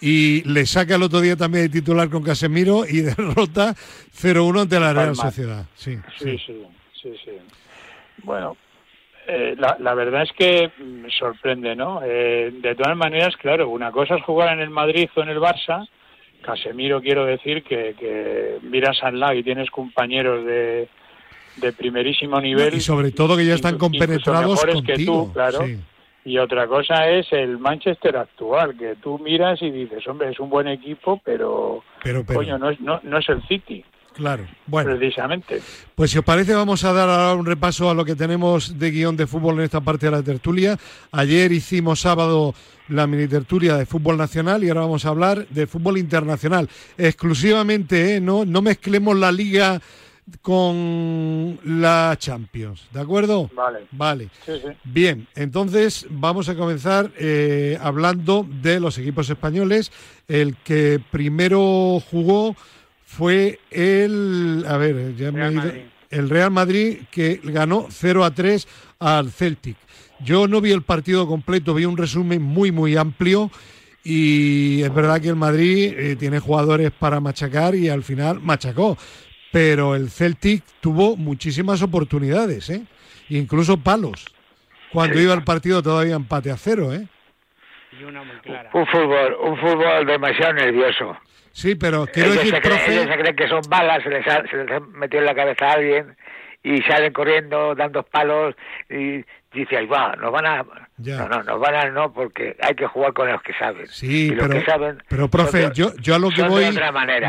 y 0.00 0.42
le 0.42 0.66
saca 0.66 0.96
el 0.96 1.02
otro 1.02 1.20
día 1.20 1.36
también 1.36 1.64
de 1.64 1.80
titular 1.80 2.08
con 2.10 2.22
Casemiro 2.22 2.84
y 2.86 3.00
derrota 3.02 3.74
0-1 3.74 4.62
ante 4.62 4.80
la 4.80 4.92
Real 4.92 5.16
Sociedad. 5.16 5.66
Sí, 5.74 5.96
sí, 6.18 6.36
sí, 6.38 7.14
sí. 7.24 7.32
Bueno, 8.22 8.56
eh, 9.26 9.54
la, 9.58 9.76
la, 9.80 9.94
verdad 9.94 10.22
es 10.22 10.32
que 10.32 10.68
mm, 10.68 11.06
sorprende, 11.18 11.74
¿no? 11.74 12.00
Eh, 12.04 12.52
de 12.60 12.74
todas 12.74 12.96
maneras, 12.96 13.36
claro, 13.36 13.68
una 13.68 13.90
cosa 13.90 14.16
es 14.16 14.22
jugar 14.22 14.52
en 14.52 14.60
el 14.60 14.70
Madrid 14.70 15.08
o 15.14 15.22
en 15.22 15.28
el 15.30 15.38
Barça. 15.38 15.88
Casemiro, 16.42 17.00
quiero 17.00 17.24
decir 17.24 17.64
que, 17.64 17.94
que 17.98 18.58
miras 18.62 19.02
al 19.02 19.18
lado 19.18 19.34
y 19.34 19.42
tienes 19.42 19.68
compañeros 19.70 20.44
de, 20.44 20.88
de 21.56 21.72
primerísimo 21.72 22.40
nivel. 22.40 22.74
Y 22.74 22.80
sobre 22.80 23.10
todo 23.10 23.36
que 23.36 23.44
ya 23.44 23.54
están 23.54 23.78
compenetrados 23.78 24.64
contigo. 24.64 24.84
Que 24.84 25.04
tú, 25.04 25.32
claro. 25.32 25.58
Y 26.26 26.38
otra 26.38 26.66
cosa 26.66 27.08
es 27.08 27.32
el 27.32 27.56
Manchester 27.56 28.16
actual, 28.16 28.76
que 28.76 28.96
tú 28.96 29.16
miras 29.16 29.62
y 29.62 29.70
dices, 29.70 30.04
hombre, 30.08 30.32
es 30.32 30.40
un 30.40 30.50
buen 30.50 30.66
equipo, 30.66 31.20
pero, 31.24 31.84
pero, 32.02 32.26
coño, 32.26 32.58
no 32.58 32.70
es, 32.70 32.80
no, 32.80 32.98
no 33.04 33.18
es 33.18 33.28
el 33.28 33.46
City. 33.46 33.84
Claro, 34.12 34.44
bueno. 34.66 34.96
Precisamente. 34.96 35.60
Pues 35.94 36.10
si 36.10 36.18
os 36.18 36.24
parece 36.24 36.52
vamos 36.52 36.82
a 36.82 36.92
dar 36.92 37.08
ahora 37.08 37.34
un 37.34 37.46
repaso 37.46 37.90
a 37.90 37.94
lo 37.94 38.04
que 38.04 38.16
tenemos 38.16 38.76
de 38.76 38.90
guion 38.90 39.16
de 39.16 39.28
fútbol 39.28 39.54
en 39.58 39.66
esta 39.66 39.80
parte 39.82 40.06
de 40.06 40.12
la 40.12 40.22
tertulia. 40.24 40.76
Ayer 41.12 41.52
hicimos 41.52 42.00
sábado 42.00 42.54
la 42.88 43.06
mini 43.06 43.28
tertulia 43.28 43.76
de 43.76 43.86
fútbol 43.86 44.16
nacional 44.16 44.64
y 44.64 44.68
ahora 44.68 44.80
vamos 44.80 45.06
a 45.06 45.10
hablar 45.10 45.46
de 45.46 45.68
fútbol 45.68 45.96
internacional. 45.96 46.68
Exclusivamente, 46.98 48.16
¿eh? 48.16 48.20
no, 48.20 48.44
no 48.44 48.62
mezclemos 48.62 49.16
la 49.16 49.30
liga 49.30 49.80
con 50.42 51.58
la 51.64 52.16
Champions, 52.18 52.88
¿de 52.92 53.00
acuerdo? 53.00 53.48
Vale. 53.54 53.86
Vale. 53.92 54.30
Bien, 54.84 55.26
entonces 55.34 56.06
vamos 56.10 56.48
a 56.48 56.56
comenzar 56.56 57.12
eh, 57.18 57.78
hablando 57.80 58.46
de 58.62 58.80
los 58.80 58.98
equipos 58.98 59.30
españoles. 59.30 59.92
El 60.26 60.56
que 60.56 61.00
primero 61.10 62.00
jugó 62.10 62.56
fue 63.04 63.60
el, 63.70 64.64
a 64.68 64.76
ver, 64.76 65.14
ya 65.16 65.30
me 65.30 65.86
el 66.10 66.30
Real 66.30 66.50
Madrid 66.50 66.98
que 67.10 67.40
ganó 67.42 67.86
0 67.90 68.24
a 68.24 68.32
3 68.32 68.66
al 68.98 69.30
Celtic. 69.30 69.76
Yo 70.24 70.48
no 70.48 70.60
vi 70.60 70.72
el 70.72 70.82
partido 70.82 71.26
completo, 71.26 71.74
vi 71.74 71.84
un 71.84 71.96
resumen 71.96 72.42
muy 72.42 72.72
muy 72.72 72.96
amplio 72.96 73.50
y 74.02 74.82
es 74.82 74.94
verdad 74.94 75.20
que 75.20 75.28
el 75.28 75.36
Madrid 75.36 75.92
eh, 75.96 76.16
tiene 76.16 76.38
jugadores 76.38 76.92
para 76.92 77.18
machacar 77.20 77.74
y 77.74 77.88
al 77.88 78.04
final 78.04 78.40
machacó, 78.40 78.96
pero 79.52 79.94
el 79.94 80.10
Celtic 80.10 80.64
tuvo 80.80 81.16
muchísimas 81.16 81.82
oportunidades, 81.82 82.70
¿eh? 82.70 82.82
incluso 83.28 83.78
palos, 83.78 84.26
cuando 84.92 85.20
iba 85.20 85.34
el 85.34 85.44
partido 85.44 85.82
todavía 85.82 86.14
empate 86.14 86.50
a 86.50 86.56
cero. 86.56 86.92
¿eh? 86.92 87.06
Un 88.72 88.86
fútbol, 88.86 89.36
un 89.42 89.56
fútbol 89.58 90.06
demasiado 90.06 90.54
nervioso. 90.54 91.16
Sí, 91.52 91.74
pero 91.74 92.06
quiero 92.06 92.32
decir, 92.32 92.54
se 92.54 92.60
profe... 92.60 93.04
se 93.04 93.18
creen 93.18 93.36
que 93.36 93.48
son 93.48 93.62
balas, 93.68 94.02
se 94.02 94.10
les, 94.10 94.26
ha, 94.26 94.46
se 94.46 94.56
les 94.58 94.70
ha 94.70 94.80
metido 94.80 95.20
en 95.20 95.26
la 95.26 95.34
cabeza 95.34 95.66
a 95.66 95.72
alguien 95.72 96.16
y 96.62 96.82
salen 96.82 97.12
corriendo, 97.12 97.74
dando 97.74 98.02
palos 98.02 98.54
y 98.90 99.24
dice, 99.52 99.78
ahí 99.78 99.86
va, 99.86 100.14
nos 100.16 100.32
van 100.32 100.46
a... 100.46 100.66
No, 100.98 101.28
no, 101.28 101.42
nos 101.42 101.60
van 101.60 101.74
a... 101.74 101.90
No, 101.90 102.12
porque 102.12 102.56
hay 102.60 102.74
que 102.74 102.86
jugar 102.86 103.12
con 103.12 103.30
los 103.30 103.42
que 103.42 103.52
saben. 103.54 103.86
Sí, 103.88 104.34
pero, 104.38 104.96
pero 105.08 105.28
profe, 105.28 105.70
yo, 105.74 105.94
yo 105.96 106.14
a 106.14 106.18
lo 106.18 106.30
que 106.30 106.42
voy 106.42 106.64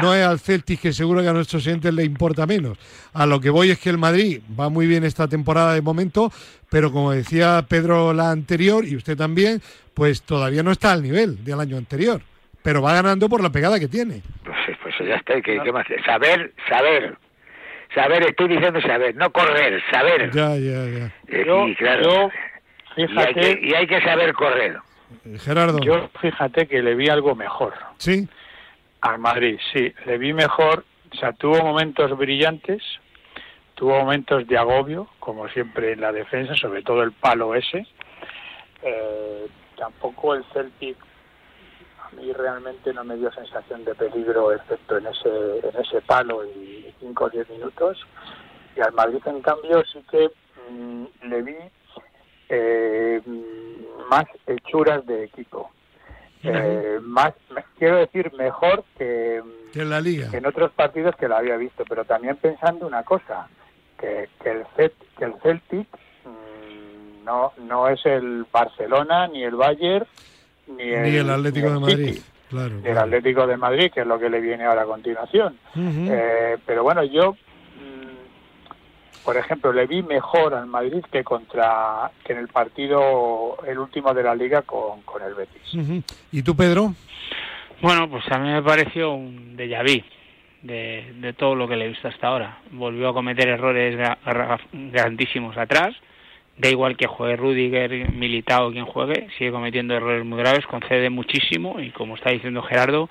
no 0.02 0.16
es 0.16 0.26
al 0.26 0.40
Celtic, 0.40 0.82
que 0.82 0.94
seguro 0.94 1.22
que 1.22 1.28
a 1.28 1.34
nuestros 1.34 1.64
clientes 1.64 1.94
le 1.94 2.04
importa 2.04 2.46
menos. 2.46 2.78
A 3.14 3.26
lo 3.26 3.42
que 3.42 3.50
voy 3.50 3.72
es 3.72 3.80
que 3.80 3.90
el 3.90 3.98
Madrid 3.98 4.42
va 4.58 4.70
muy 4.70 4.88
bien 4.88 5.04
esta 5.04 5.28
temporada 5.28 5.74
de 5.74 5.82
momento, 5.82 6.32
pero 6.70 6.92
como 6.92 7.12
decía 7.12 7.66
Pedro 7.68 8.14
la 8.14 8.32
anterior, 8.32 8.86
y 8.86 8.96
usted 8.96 9.18
también, 9.18 9.62
pues 9.94 10.22
todavía 10.22 10.64
no 10.64 10.72
está 10.72 10.94
al 10.94 11.04
nivel 11.04 11.44
del 11.44 11.60
año 11.60 11.78
anterior 11.78 12.22
pero 12.68 12.82
va 12.82 12.92
ganando 12.92 13.30
por 13.30 13.42
la 13.42 13.50
pegada 13.50 13.80
que 13.80 13.88
tiene. 13.88 14.22
Pues, 14.44 14.78
pues 14.84 14.94
ya 15.00 15.16
está, 15.16 15.40
¿qué, 15.42 15.72
más? 15.72 15.88
Saber, 16.06 16.52
saber. 16.68 17.16
Saber, 17.96 18.24
estoy 18.24 18.50
diciendo 18.50 18.82
saber, 18.82 19.16
no 19.16 19.32
correr, 19.32 19.82
saber. 19.90 20.30
Ya, 20.32 20.50
ya, 20.58 20.84
ya. 20.84 21.06
Eh, 21.30 21.46
y, 21.70 21.76
claro, 21.76 22.30
fíjate, 23.06 23.60
y, 23.62 23.74
hay 23.74 23.88
que, 23.88 24.02
saber 24.02 24.34
correr. 24.34 24.78
Gerardo. 25.40 25.80
Yo 25.80 26.10
fíjate 26.20 26.68
que 26.68 26.82
le 26.82 26.96
vi 26.96 27.10
algo 27.10 27.36
mejor. 27.36 27.74
¿Sí? 27.98 28.28
Al 29.02 29.20
Madrid, 29.20 29.60
sí. 29.72 29.94
Le 30.06 30.18
vi 30.18 30.34
mejor. 30.34 30.84
O 31.12 31.16
sea, 31.16 31.32
tuvo 31.34 31.64
momentos 31.64 32.18
brillantes, 32.18 32.84
tuvo 33.76 34.00
momentos 34.00 34.46
de 34.48 34.58
agobio, 34.58 35.08
como 35.20 35.48
siempre 35.50 35.94
en 35.94 36.02
la 36.02 36.12
defensa, 36.12 36.56
sobre 36.56 36.82
todo 36.82 37.04
el 37.04 37.14
palo 37.14 37.56
ese. 37.56 37.86
Eh, 38.82 39.48
tampoco 39.78 40.36
el 40.36 40.44
Celtic 40.54 40.98
y 42.22 42.34
realmente 42.34 42.94
no 42.94 43.04
me 43.04 43.16
dio 43.16 43.32
sensación 43.32 43.86
de 43.86 43.94
peligro 43.96 44.52
excepto 44.52 44.98
en 44.98 45.08
ese, 45.08 45.60
en 45.64 45.82
ese 45.82 46.02
palo 46.02 46.44
y 46.46 46.94
5 47.00 47.24
o 47.24 47.30
10 47.30 47.50
minutos. 47.50 48.06
Y 48.76 48.82
al 48.82 48.94
Madrid, 48.94 49.22
en 49.26 49.42
cambio, 49.42 49.84
sí 49.92 50.04
que 50.10 50.30
mm, 50.70 51.06
le 51.30 51.42
vi 51.42 51.56
eh, 52.50 53.22
más 54.10 54.26
hechuras 54.46 55.06
de 55.06 55.26
equipo. 55.26 55.72
Eh, 56.44 57.00
más 57.02 57.34
quiero 57.78 57.98
decir 57.98 58.32
mejor 58.34 58.84
que, 58.98 59.42
que 59.74 59.82
en 59.82 59.90
la 59.90 60.00
liga 60.00 60.30
que 60.30 60.38
en 60.38 60.46
otros 60.46 60.72
partidos 60.72 61.16
que 61.16 61.28
lo 61.28 61.36
había 61.36 61.58
visto 61.58 61.84
pero 61.90 62.06
también 62.06 62.38
pensando 62.38 62.86
una 62.86 63.04
cosa 63.04 63.50
que, 64.00 64.30
que 64.42 64.52
el 64.52 64.64
Cet, 64.76 64.94
que 65.18 65.26
el 65.26 65.34
Celtic 65.42 65.88
mm, 66.24 67.26
no 67.26 67.52
no 67.58 67.90
es 67.90 68.06
el 68.06 68.46
Barcelona 68.50 69.28
ni 69.28 69.44
el 69.44 69.56
Bayern 69.56 70.06
ni 70.68 70.90
el, 70.90 71.30
Atlético 71.30 71.72
de 71.72 71.80
Madrid. 71.80 72.20
Claro, 72.50 72.76
el 72.84 72.98
Atlético 72.98 73.48
de 73.48 73.58
Madrid, 73.58 73.92
que 73.94 74.02
es 74.02 74.08
lo 74.08 74.20
que 74.20 74.30
le 74.30 74.40
viene 74.40 74.66
ahora 74.66 74.84
a 74.84 74.86
continuación. 74.86 75.58
Eh, 75.76 76.58
pero 76.66 76.84
bueno, 76.84 77.04
yo, 77.04 77.36
por 79.28 79.36
ejemplo, 79.36 79.74
le 79.74 79.88
vi 79.88 80.04
mejor 80.04 80.54
al 80.54 80.68
Madrid 80.68 81.04
que 81.12 81.22
contra 81.22 82.10
que 82.24 82.32
en 82.32 82.40
el 82.40 82.48
partido, 82.48 83.58
el 83.68 83.78
último 83.78 84.14
de 84.14 84.24
la 84.24 84.34
liga 84.34 84.62
con, 84.62 85.02
con 85.02 85.22
el 85.22 85.34
Betis. 85.34 86.06
¿Y 86.32 86.44
tú, 86.44 86.56
Pedro? 86.56 86.94
Bueno, 87.82 88.10
pues 88.10 88.24
a 88.32 88.38
mí 88.40 88.48
me 88.48 88.64
pareció 88.64 89.12
un 89.12 89.58
déjà 89.58 89.84
vu 89.84 90.02
de, 90.62 91.14
de 91.20 91.34
todo 91.34 91.56
lo 91.56 91.68
que 91.68 91.76
le 91.76 91.84
he 91.84 91.90
visto 91.90 92.08
hasta 92.08 92.28
ahora. 92.28 92.60
Volvió 92.72 93.10
a 93.10 93.14
cometer 93.14 93.50
errores 93.50 94.00
grandísimos 94.72 95.58
atrás 95.58 95.94
da 96.58 96.70
igual 96.70 96.96
que 96.96 97.08
juegue 97.08 97.36
Rudiger, 97.36 98.14
Militao, 98.14 98.72
quien 98.72 98.86
juegue, 98.86 99.28
sigue 99.38 99.52
cometiendo 99.52 99.94
errores 99.94 100.26
muy 100.26 100.40
graves, 100.40 100.66
concede 100.68 101.10
muchísimo 101.10 101.82
y 101.82 101.92
como 101.92 102.16
está 102.16 102.32
diciendo 102.32 102.64
Gerardo, 102.64 103.10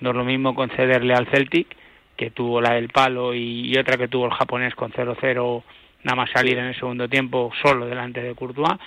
no 0.00 0.10
es 0.10 0.16
lo 0.16 0.24
mismo 0.24 0.54
concederle 0.54 1.14
al 1.14 1.26
Celtic, 1.28 1.74
que 2.16 2.30
tuvo 2.30 2.60
la 2.60 2.74
del 2.74 2.88
palo 2.88 3.34
y, 3.34 3.76
otra 3.78 3.96
que 3.96 4.08
tuvo 4.08 4.26
el 4.26 4.32
japonés 4.32 4.74
con 4.74 4.92
0-0, 4.92 5.62
nada 6.04 6.16
más 6.16 6.30
salir 6.30 6.58
en 6.58 6.66
el 6.66 6.74
segundo 6.74 7.08
tiempo 7.08 7.50
solo 7.62 7.86
delante 7.86 8.22
de 8.22 8.34
Courtois, 8.34 8.78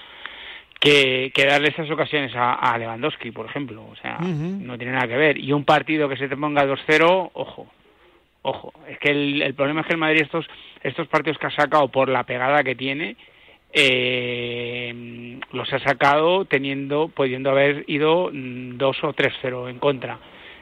que, 0.79 1.31
que 1.33 1.45
darle 1.45 1.69
esas 1.69 1.89
ocasiones 1.89 2.31
a, 2.35 2.77
Lewandowski, 2.77 3.31
por 3.31 3.47
ejemplo. 3.47 3.85
O 3.91 3.95
sea, 3.95 4.19
no 4.19 4.77
tiene 4.77 4.93
nada 4.93 5.07
que 5.07 5.17
ver. 5.17 5.37
Y 5.37 5.51
un 5.51 5.65
partido 5.65 6.07
que 6.07 6.17
se 6.17 6.29
te 6.29 6.37
ponga 6.37 6.65
2-0, 6.65 7.31
ojo, 7.33 7.67
ojo. 8.43 8.73
Es 8.87 8.99
que 8.99 9.09
el, 9.09 9.41
el 9.41 9.53
problema 9.55 9.81
es 9.81 9.87
que 9.87 9.93
el 9.93 9.99
Madrid 9.99 10.21
estos, 10.21 10.45
estos 10.83 11.07
partidos 11.07 11.37
que 11.39 11.47
ha 11.47 11.51
sacado 11.51 11.87
por 11.89 12.09
la 12.09 12.23
pegada 12.23 12.63
que 12.63 12.75
tiene 12.75 13.17
eh, 13.73 15.39
los 15.51 15.71
ha 15.71 15.79
sacado 15.79 16.45
teniendo, 16.45 17.09
pudiendo 17.09 17.51
haber 17.51 17.83
ido 17.87 18.29
mm, 18.31 18.77
dos 18.77 18.97
o 19.03 19.13
tres 19.13 19.33
cero 19.41 19.69
en 19.69 19.79
contra. 19.79 20.17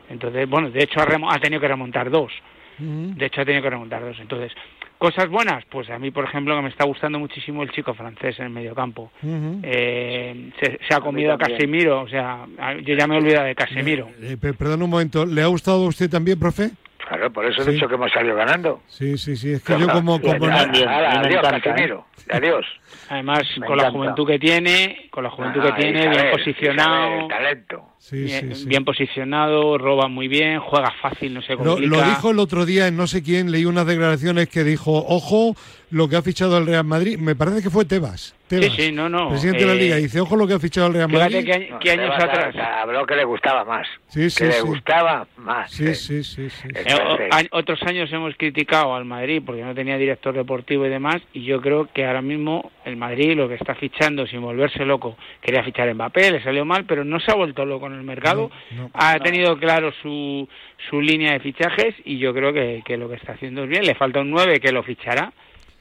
Entonces, 0.09 0.47
bueno, 0.49 0.69
de 0.69 0.83
hecho 0.83 0.99
ha, 0.99 1.39
tenido 1.39 1.61
que 1.61 1.67
remontar 1.67 2.09
dos. 2.09 2.31
De 2.77 3.25
hecho 3.25 3.41
ha 3.41 3.45
tenido 3.45 3.63
que 3.63 3.69
remontar 3.69 4.03
dos. 4.03 4.17
Entonces, 4.19 4.51
cosas 4.97 5.29
buenas, 5.29 5.63
pues 5.65 5.89
a 5.89 5.99
mí, 5.99 6.11
por 6.11 6.25
ejemplo, 6.25 6.55
que 6.55 6.61
me 6.61 6.69
está 6.69 6.85
gustando 6.85 7.19
muchísimo 7.19 7.63
el 7.63 7.71
chico 7.71 7.93
francés 7.93 8.39
en 8.39 8.45
el 8.45 8.51
mediocampo. 8.51 9.11
eh, 9.23 10.51
se, 10.59 10.95
ha 10.95 10.99
comido 10.99 11.33
a, 11.33 11.37
Casemiro, 11.37 12.01
o 12.01 12.07
sea, 12.07 12.45
yo 12.83 12.95
ya 12.95 13.07
me 13.07 13.15
he 13.15 13.17
olvidado 13.19 13.45
de 13.45 13.55
Casemiro. 13.55 14.09
Eh, 14.21 14.37
perdón 14.37 14.83
un 14.83 14.89
momento, 14.89 15.25
¿le 15.25 15.41
ha 15.41 15.47
gustado 15.47 15.85
a 15.85 15.87
usted 15.87 16.09
también, 16.09 16.39
profe? 16.39 16.71
Claro, 17.07 17.31
por 17.31 17.45
eso 17.45 17.61
he 17.61 17.73
dicho 17.73 17.87
que 17.87 17.95
hemos 17.95 18.11
salido 18.11 18.35
ganando. 18.35 18.81
Sí, 18.87 19.17
sí, 19.17 19.35
sí. 19.35 19.53
Es 19.53 19.63
que 19.63 19.77
yo 19.79 19.87
como... 19.89 20.19
como 20.21 20.45
adiós, 20.45 21.41
Casemiro. 21.61 22.05
Adiós. 22.31 22.65
Además, 23.09 23.43
con 23.65 23.77
la 23.77 23.91
juventud 23.91 24.25
que 24.25 24.39
tiene, 24.39 25.07
con 25.11 25.23
la 25.23 25.29
juventud 25.29 25.61
que 25.61 25.71
tiene, 25.73 26.09
bien 26.09 26.31
posicionado. 26.31 27.27
talento. 27.27 27.94
Bien, 28.11 28.85
posicionado, 28.85 29.77
roba 29.77 30.07
muy 30.07 30.27
bien, 30.27 30.59
juega 30.59 30.91
fácil, 31.01 31.33
no 31.33 31.41
sé 31.41 31.55
cómo. 31.55 31.77
Lo, 31.77 32.01
dijo 32.03 32.31
el 32.31 32.39
otro 32.39 32.65
día 32.65 32.87
en 32.87 32.97
no 32.97 33.07
sé 33.07 33.23
quién, 33.23 33.51
leí 33.51 33.65
unas 33.65 33.85
declaraciones 33.85 34.49
que 34.49 34.63
dijo, 34.63 34.91
ojo, 35.07 35.55
lo 35.91 36.07
que 36.07 36.15
ha 36.15 36.21
fichado 36.21 36.57
el 36.57 36.65
Real 36.65 36.83
Madrid, 36.83 37.17
me 37.17 37.35
parece 37.35 37.61
que 37.61 37.69
fue 37.69 37.85
Tebas. 37.85 38.35
sí, 38.49 38.69
sí, 38.75 38.91
no, 38.91 39.09
no. 39.09 39.29
Presidente 39.29 39.61
de 39.61 39.67
la 39.67 39.75
Liga, 39.75 39.97
eh, 39.97 40.01
dice, 40.01 40.19
ojo 40.19 40.35
lo 40.35 40.47
que 40.47 40.53
ha 40.53 40.59
fichado 40.59 40.87
el 40.87 40.93
Real 40.93 41.11
Madrid. 41.11 41.45
Qué, 41.45 41.73
qué 41.79 41.91
años 41.91 42.11
atrás. 42.15 42.55
Habló 42.55 43.05
que 43.05 43.15
le 43.15 43.23
gustaba 43.23 43.63
más. 43.63 43.87
Sí, 44.07 44.29
sí, 44.29 44.43
que 44.43 44.49
le 44.49 44.61
gustaba 44.61 45.27
más. 45.37 45.71
Sí, 45.71 45.87
eh. 45.87 45.95
sí, 45.95 46.23
sí. 46.23 46.47
Eh, 46.73 47.47
otros 47.51 47.81
años 47.83 48.11
hemos 48.11 48.35
criticado 48.35 48.95
al 48.95 49.05
Madrid 49.05 49.41
porque 49.45 49.63
no 49.63 49.73
tenía 49.73 49.97
director 49.97 50.33
deportivo 50.35 50.85
y 50.85 50.89
demás, 50.89 51.21
y 51.33 51.43
yo 51.43 51.61
creo 51.61 51.87
que 51.93 52.05
ahora 52.05 52.21
mismo 52.21 52.71
el 52.85 52.95
Madrid 52.95 53.35
lo 53.35 53.49
que 53.49 53.55
está 53.55 53.75
fichando 53.75 54.25
sin 54.27 54.41
volverse 54.41 54.85
loco, 54.85 55.17
quería 55.41 55.63
fichar 55.63 55.93
Mbappé, 55.93 56.31
le 56.31 56.43
salió 56.43 56.65
mal, 56.65 56.85
pero 56.85 57.03
no 57.03 57.19
se 57.19 57.31
ha 57.31 57.35
vuelto 57.35 57.65
loco 57.65 57.87
en 57.87 57.93
el 57.93 58.03
mercado, 58.03 58.51
ha 58.93 59.19
tenido 59.19 59.57
claro 59.57 59.91
su, 60.01 60.47
su 60.89 61.01
línea 61.01 61.33
de 61.33 61.39
fichajes 61.39 61.95
y 62.05 62.17
yo 62.17 62.33
creo 62.33 62.53
que, 62.53 62.83
que 62.85 62.97
lo 62.97 63.09
que 63.09 63.15
está 63.15 63.33
haciendo 63.33 63.63
es 63.63 63.69
bien, 63.69 63.85
le 63.85 63.95
falta 63.95 64.21
un 64.21 64.31
9 64.31 64.59
que 64.59 64.71
lo 64.71 64.83
fichará, 64.83 65.33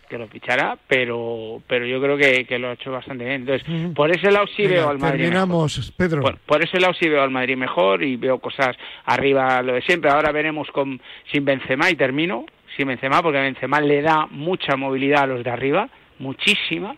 que 0.08 0.18
lo 0.18 0.28
fichará, 0.28 0.78
pero 0.86 1.62
pero 1.66 1.86
yo 1.86 2.00
creo 2.00 2.16
que, 2.16 2.44
que 2.44 2.58
lo 2.58 2.68
ha 2.68 2.72
hecho 2.74 2.90
bastante 2.90 3.24
bien. 3.24 3.46
Entonces, 3.46 3.66
por 3.94 4.10
ese 4.10 4.30
lado 4.30 4.46
sí 4.46 4.66
veo 4.66 4.88
al 4.88 4.98
Madrid. 4.98 5.22
Terminamos, 5.22 5.92
Pedro. 5.96 6.22
Por, 6.46 6.62
ese 6.62 6.78
lado 6.78 6.94
sí 6.94 7.08
veo 7.08 7.22
al 7.22 7.30
Madrid 7.30 7.56
mejor 7.56 8.02
y 8.02 8.16
veo 8.16 8.38
cosas 8.38 8.76
arriba 9.04 9.62
lo 9.62 9.74
de 9.74 9.82
siempre. 9.82 10.10
Ahora 10.10 10.32
veremos 10.32 10.68
con 10.70 11.00
sin 11.32 11.44
Benzema 11.44 11.90
y 11.90 11.96
termino 11.96 12.44
sin 12.76 12.88
Benzema 12.88 13.22
porque 13.22 13.38
Benzema 13.40 13.80
le 13.80 14.02
da 14.02 14.26
mucha 14.30 14.76
movilidad 14.76 15.22
a 15.22 15.26
los 15.26 15.44
de 15.44 15.50
arriba, 15.50 15.88
muchísima 16.24 16.96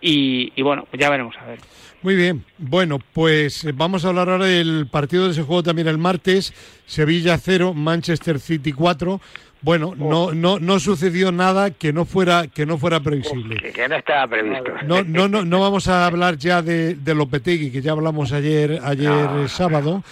y, 0.00 0.60
bueno, 0.62 0.88
ya 0.98 1.08
veremos 1.10 1.36
a 1.40 1.46
ver. 1.46 1.60
Muy 2.02 2.16
bien, 2.16 2.44
bueno, 2.58 2.98
pues 3.12 3.64
eh, 3.64 3.72
vamos 3.72 4.04
a 4.04 4.08
hablar 4.08 4.28
ahora 4.28 4.46
del 4.46 4.88
partido 4.90 5.26
de 5.26 5.30
ese 5.30 5.42
juego 5.42 5.62
también 5.62 5.86
el 5.86 5.98
martes, 5.98 6.52
Sevilla 6.84 7.38
0, 7.38 7.74
Manchester 7.74 8.40
City 8.40 8.72
4. 8.72 9.20
Bueno, 9.60 9.94
no, 9.96 10.32
no, 10.32 10.58
no 10.58 10.80
sucedió 10.80 11.30
nada 11.30 11.70
que 11.70 11.92
no 11.92 12.04
fuera 12.04 12.48
que 12.48 12.66
no 12.66 12.78
fuera 12.78 12.98
previsible. 12.98 13.54
que, 13.72 13.86
no 13.86 13.94
estaba 13.94 14.26
previsto. 14.26 14.72
No, 14.84 15.04
no, 15.04 15.28
no, 15.28 15.44
no 15.44 15.60
vamos 15.60 15.86
a 15.86 16.04
hablar 16.04 16.36
ya 16.36 16.62
de, 16.62 16.96
de 16.96 17.14
Lopetegui, 17.14 17.70
que 17.70 17.80
ya 17.80 17.92
hablamos 17.92 18.32
ayer, 18.32 18.80
ayer 18.82 19.48
sábado. 19.48 20.02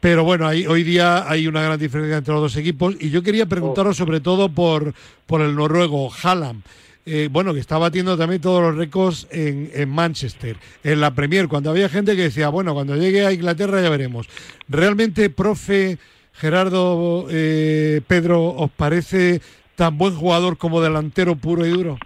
Pero 0.00 0.24
bueno, 0.24 0.48
hoy 0.48 0.82
día 0.82 1.30
hay 1.30 1.46
una 1.46 1.62
gran 1.62 1.78
diferencia 1.78 2.18
entre 2.18 2.32
los 2.34 2.42
dos 2.42 2.56
equipos 2.56 2.96
y 2.98 3.10
yo 3.10 3.22
quería 3.22 3.46
preguntaros 3.46 3.96
sobre 3.96 4.20
todo 4.20 4.48
por, 4.48 4.94
por 5.26 5.40
el 5.42 5.54
noruego 5.54 6.10
Haaland. 6.22 6.62
Eh, 7.10 7.28
bueno, 7.30 7.54
que 7.54 7.60
está 7.60 7.78
batiendo 7.78 8.18
también 8.18 8.42
todos 8.42 8.60
los 8.60 8.76
récords 8.76 9.26
en, 9.30 9.70
en, 9.72 9.88
Manchester, 9.88 10.56
en 10.84 11.00
la 11.00 11.12
Premier, 11.12 11.48
cuando 11.48 11.70
había 11.70 11.88
gente 11.88 12.14
que 12.14 12.22
decía, 12.22 12.50
bueno, 12.50 12.74
cuando 12.74 12.96
llegue 12.96 13.24
a 13.24 13.32
Inglaterra 13.32 13.80
ya 13.80 13.88
veremos. 13.88 14.28
¿Realmente, 14.68 15.30
profe 15.30 15.96
Gerardo 16.34 17.26
eh, 17.30 18.02
Pedro, 18.06 18.42
os 18.42 18.70
parece 18.70 19.40
tan 19.74 19.96
buen 19.96 20.14
jugador 20.14 20.58
como 20.58 20.82
delantero 20.82 21.36
puro 21.36 21.64
y 21.64 21.70
duro? 21.70 21.98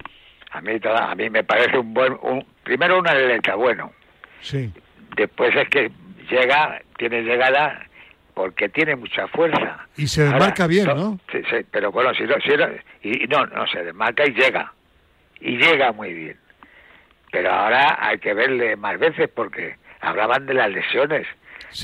A 0.53 0.61
mí, 0.61 0.73
a 0.85 1.15
mí 1.17 1.31
me 1.31 1.43
parece 1.43 1.79
un 1.79 1.93
buen, 1.93 2.13
un, 2.23 2.47
primero 2.63 3.01
una 3.01 3.13
derecha 3.13 3.57
bueno. 3.57 3.91
Sí. 4.41 4.71
Después 5.17 5.53
es 5.57 5.69
que 5.69 5.91
llega, 6.31 6.81
tiene 6.97 7.23
llegada 7.23 7.87
porque 8.35 8.69
tiene 8.69 8.95
mucha 8.95 9.27
fuerza. 9.29 9.87
Y 9.97 10.07
se 10.07 10.23
desmarca 10.23 10.67
bien, 10.67 10.87
¿no? 10.87 11.19
Sí, 11.33 11.39
sí, 11.51 11.57
pero 11.71 11.91
bueno, 11.91 12.15
si 12.15 12.23
no, 12.23 12.35
si 12.41 12.57
no, 12.57 12.69
y 13.03 13.27
no, 13.27 13.47
no, 13.47 13.67
se 13.67 13.83
desmarca 13.83 14.25
y 14.27 14.33
llega. 14.33 14.73
Y 15.43 15.57
llega 15.59 15.93
muy 15.93 16.13
bien. 16.13 16.37
Pero 17.31 17.51
ahora 17.51 17.99
hay 18.01 18.19
que 18.19 18.33
verle 18.33 18.77
más 18.77 18.99
veces 18.99 19.29
porque 19.35 19.77
hablaban 20.01 20.47
de 20.47 20.55
las 20.55 20.71
lesiones. 20.71 21.27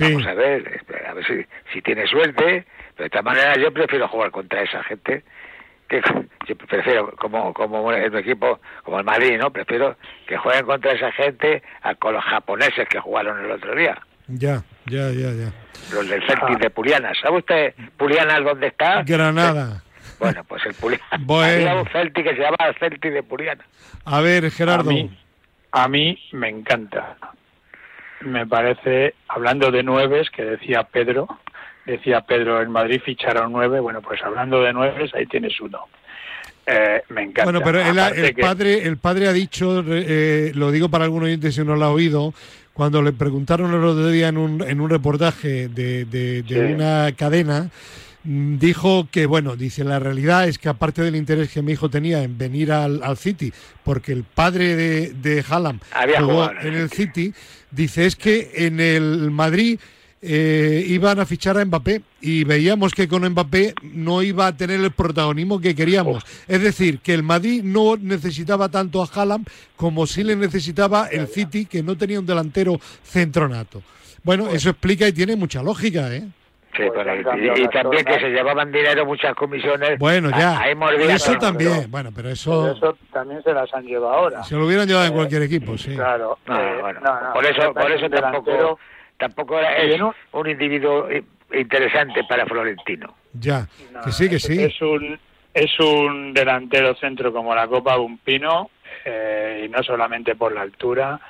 Vamos 0.01 0.27
a 0.27 0.35
ver, 0.35 0.83
a 1.09 1.15
ver 1.15 1.27
si, 1.27 1.47
si 1.73 1.83
tiene 1.83 2.07
suerte. 2.07 2.65
Pero 2.95 2.97
de 2.97 3.07
esta 3.07 3.23
manera 3.23 3.55
yo 3.57 3.73
prefiero 3.73 4.07
jugar 4.09 4.31
contra 4.31 4.63
esa 4.63 4.83
gente 4.85 5.25
que 5.89 6.03
yo 6.47 6.57
prefiero 6.57 7.17
como 7.17 7.53
como 7.55 7.93
en 7.93 8.13
un 8.13 8.19
equipo 8.19 8.61
como 8.85 8.99
el 8.99 9.05
Madrid, 9.05 9.39
¿no? 9.39 9.51
Prefiero 9.51 9.97
que 10.27 10.37
jueguen 10.37 10.67
contra 10.67 10.93
esa 10.93 11.11
gente 11.13 11.63
a, 11.83 11.95
con 11.95 12.13
los 12.13 12.25
japoneses 12.25 12.87
que 12.89 13.01
jugaron 13.01 13.45
el 13.45 13.51
otro 13.51 13.75
día. 13.75 13.99
Ya, 14.29 14.63
ya, 14.87 15.11
ya, 15.11 15.33
ya. 15.33 15.53
Los 15.93 16.07
del 16.09 16.21
Celtic 16.27 16.57
ah. 16.57 16.59
de 16.61 16.71
Puliana. 16.71 17.13
¿Sabe 17.21 17.39
usted 17.39 17.75
Puliana 17.97 18.39
dónde 18.41 18.67
está? 18.67 19.03
Granada. 19.03 19.83
Bueno, 20.19 20.45
pues 20.45 20.64
el 20.66 20.75
Puliana. 20.75 21.05
Había 21.11 21.75
un 21.77 21.89
Celtic 21.89 22.25
que 22.25 22.35
se 22.35 22.43
llama 22.43 22.57
Celtic 22.79 23.12
de 23.12 23.23
Puliana. 23.23 23.64
A 24.05 24.21
ver, 24.21 24.51
Gerardo. 24.51 24.91
A 25.71 25.89
mí, 25.89 26.19
me 26.33 26.49
encanta. 26.49 27.16
Me 28.23 28.47
parece, 28.47 29.14
hablando 29.29 29.71
de 29.71 29.83
nueves, 29.83 30.31
que 30.31 30.43
decía 30.43 30.83
Pedro, 30.85 31.29
decía 31.87 32.23
Pedro, 32.23 32.61
en 32.61 32.71
Madrid 32.71 33.01
ficharon 33.05 33.53
nueve, 33.53 33.79
bueno, 33.79 34.03
pues 34.03 34.21
hablando 34.23 34.62
de 34.62 34.73
nueves, 34.73 35.14
ahí 35.14 35.27
tienes 35.27 35.61
uno. 35.61 35.87
Eh, 36.66 37.03
me 37.11 37.23
encanta. 37.23 37.45
Bueno, 37.45 37.61
pero 37.62 37.81
el, 37.81 38.35
padre, 38.35 38.83
el 38.83 38.97
padre 38.99 39.29
ha 39.29 39.33
dicho, 39.33 39.85
eh, 39.87 40.53
lo 40.55 40.71
digo 40.71 40.89
para 40.89 41.05
algunos 41.05 41.27
oyentes 41.27 41.55
si 41.55 41.64
no 41.64 41.77
lo 41.77 41.85
ha 41.85 41.91
oído, 41.91 42.35
cuando 42.79 43.03
le 43.03 43.12
preguntaron 43.12 43.75
el 43.75 43.83
otro 43.83 44.09
día 44.09 44.29
en 44.29 44.39
un, 44.39 44.62
en 44.62 44.81
un 44.81 44.89
reportaje 44.89 45.66
de, 45.69 46.05
de, 46.05 46.75
una 46.75 47.11
cadena, 47.16 47.71
dijo 48.25 49.09
que, 49.11 49.27
bueno, 49.27 49.57
dice, 49.57 49.85
la 49.85 49.99
realidad 49.99 50.49
es 50.49 50.59
que 50.59 50.69
aparte 50.69 51.03
del 51.03 51.16
interés 51.16 51.51
que 51.51 51.62
mi 51.62 51.73
hijo 51.73 51.89
tenía 51.89 52.23
en 52.23 52.37
venir 52.37 52.73
al, 52.73 53.03
al 53.03 53.16
City, 53.16 53.53
porque 53.85 54.12
el 54.12 54.25
padre 54.25 54.77
de, 54.77 55.12
de 55.12 55.45
Hallam 55.49 55.81
jugó 56.19 56.51
en 56.51 56.75
el 56.75 56.91
City, 56.91 57.33
dice, 57.71 58.07
es 58.07 58.16
que 58.16 58.51
en 58.55 58.81
el 58.81 59.31
Madrid 59.31 59.79
eh, 60.21 60.85
iban 60.89 61.21
a 61.21 61.27
fichar 61.27 61.59
a 61.59 61.64
Mbappé 61.64 62.03
y 62.21 62.43
veíamos 62.43 62.93
que 62.93 63.07
con 63.07 63.29
Mbappé 63.29 63.75
no 63.83 64.23
iba 64.23 64.49
a 64.49 64.57
tener 64.57 64.81
el 64.81 64.91
protagonismo 64.91 65.61
que 65.61 65.75
queríamos. 65.75 66.25
Es 66.49 66.61
decir, 66.61 66.99
que 66.99 67.14
el 67.14 67.23
Madrid 67.23 67.62
no 67.62 67.97
necesitaba 67.97 68.69
tanto 68.69 69.03
a 69.03 69.07
Haaland 69.07 69.47
como 69.77 70.07
sí 70.07 70.25
le 70.25 70.35
necesitaba 70.35 71.07
el 71.07 71.29
City, 71.29 71.66
que 71.66 71.83
no 71.85 71.97
tenía 71.97 72.19
un 72.19 72.27
delantero 72.27 72.81
centronato. 73.05 73.83
Bueno, 74.25 74.45
pues 74.45 74.57
eso 74.57 74.71
explica 74.71 75.07
y 75.07 75.12
tiene 75.12 75.37
mucha 75.37 75.62
lógica, 75.62 76.12
¿eh? 76.14 76.27
Sí, 76.77 76.83
pues 76.95 77.59
y, 77.59 77.69
también 77.69 78.05
que 78.05 78.21
se 78.21 78.29
llevaban 78.29 78.71
dinero 78.71 79.05
muchas 79.07 79.35
comisiones. 79.35 79.99
Bueno, 79.99 80.31
ya. 80.31 80.62
eso 81.09 81.37
también. 81.39 81.91
Bueno, 81.91 82.11
pero 82.14 82.29
eso. 82.29 82.73
eso 82.73 82.97
también 83.12 83.43
se 83.43 83.53
las 83.53 83.73
han 83.75 83.85
llevado 83.85 84.12
ahora. 84.12 84.45
Se 84.45 84.55
lo 84.55 84.66
hubieran 84.66 84.87
llevado 84.87 85.07
en 85.07 85.14
cualquier 85.14 85.43
equipo, 85.43 85.77
sí. 85.77 85.95
Claro. 85.95 86.39
Eh, 86.47 86.83
por 87.33 87.47
eso, 87.47 87.75
por 87.75 87.91
eso 87.91 88.09
tampoco 88.09 88.79
tampoco 89.16 89.59
es 89.61 90.01
un 90.33 90.49
individuo 90.49 91.09
interesante 91.53 92.23
para 92.29 92.47
Florentino. 92.47 93.14
Ya, 93.33 93.66
que 94.05 94.12
sí, 94.12 94.29
que 94.29 94.39
sí. 94.39 94.62
Es 94.62 94.81
un, 94.81 95.19
es 95.53 95.79
un 95.81 96.33
delantero 96.33 96.95
centro 96.95 97.33
como 97.33 97.55
la 97.55 97.66
Copa 97.66 97.95
de 97.95 98.01
un 98.01 98.19
Pino, 98.19 98.71
eh, 99.05 99.64
y 99.66 99.69
no 99.69 99.83
solamente 99.83 100.35
por 100.35 100.53
la 100.53 100.62
altura, 100.62 101.21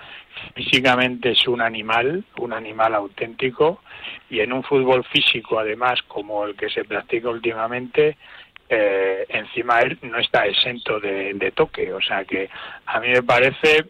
físicamente 0.54 1.30
es 1.30 1.46
un 1.48 1.60
animal, 1.60 2.24
un 2.38 2.52
animal 2.52 2.94
auténtico, 2.94 3.80
y 4.30 4.40
en 4.40 4.52
un 4.52 4.62
fútbol 4.62 5.04
físico, 5.04 5.58
además, 5.58 6.02
como 6.02 6.44
el 6.44 6.54
que 6.54 6.68
se 6.68 6.84
practica 6.84 7.28
últimamente, 7.28 8.16
eh, 8.68 9.24
encima 9.28 9.80
él 9.80 9.98
no 10.02 10.18
está 10.18 10.46
exento 10.46 11.00
de, 11.00 11.52
toque. 11.54 11.92
O 11.92 12.00
sea 12.00 12.24
que 12.24 12.48
a 12.86 13.00
mí 13.00 13.08
me 13.08 13.22
parece 13.22 13.86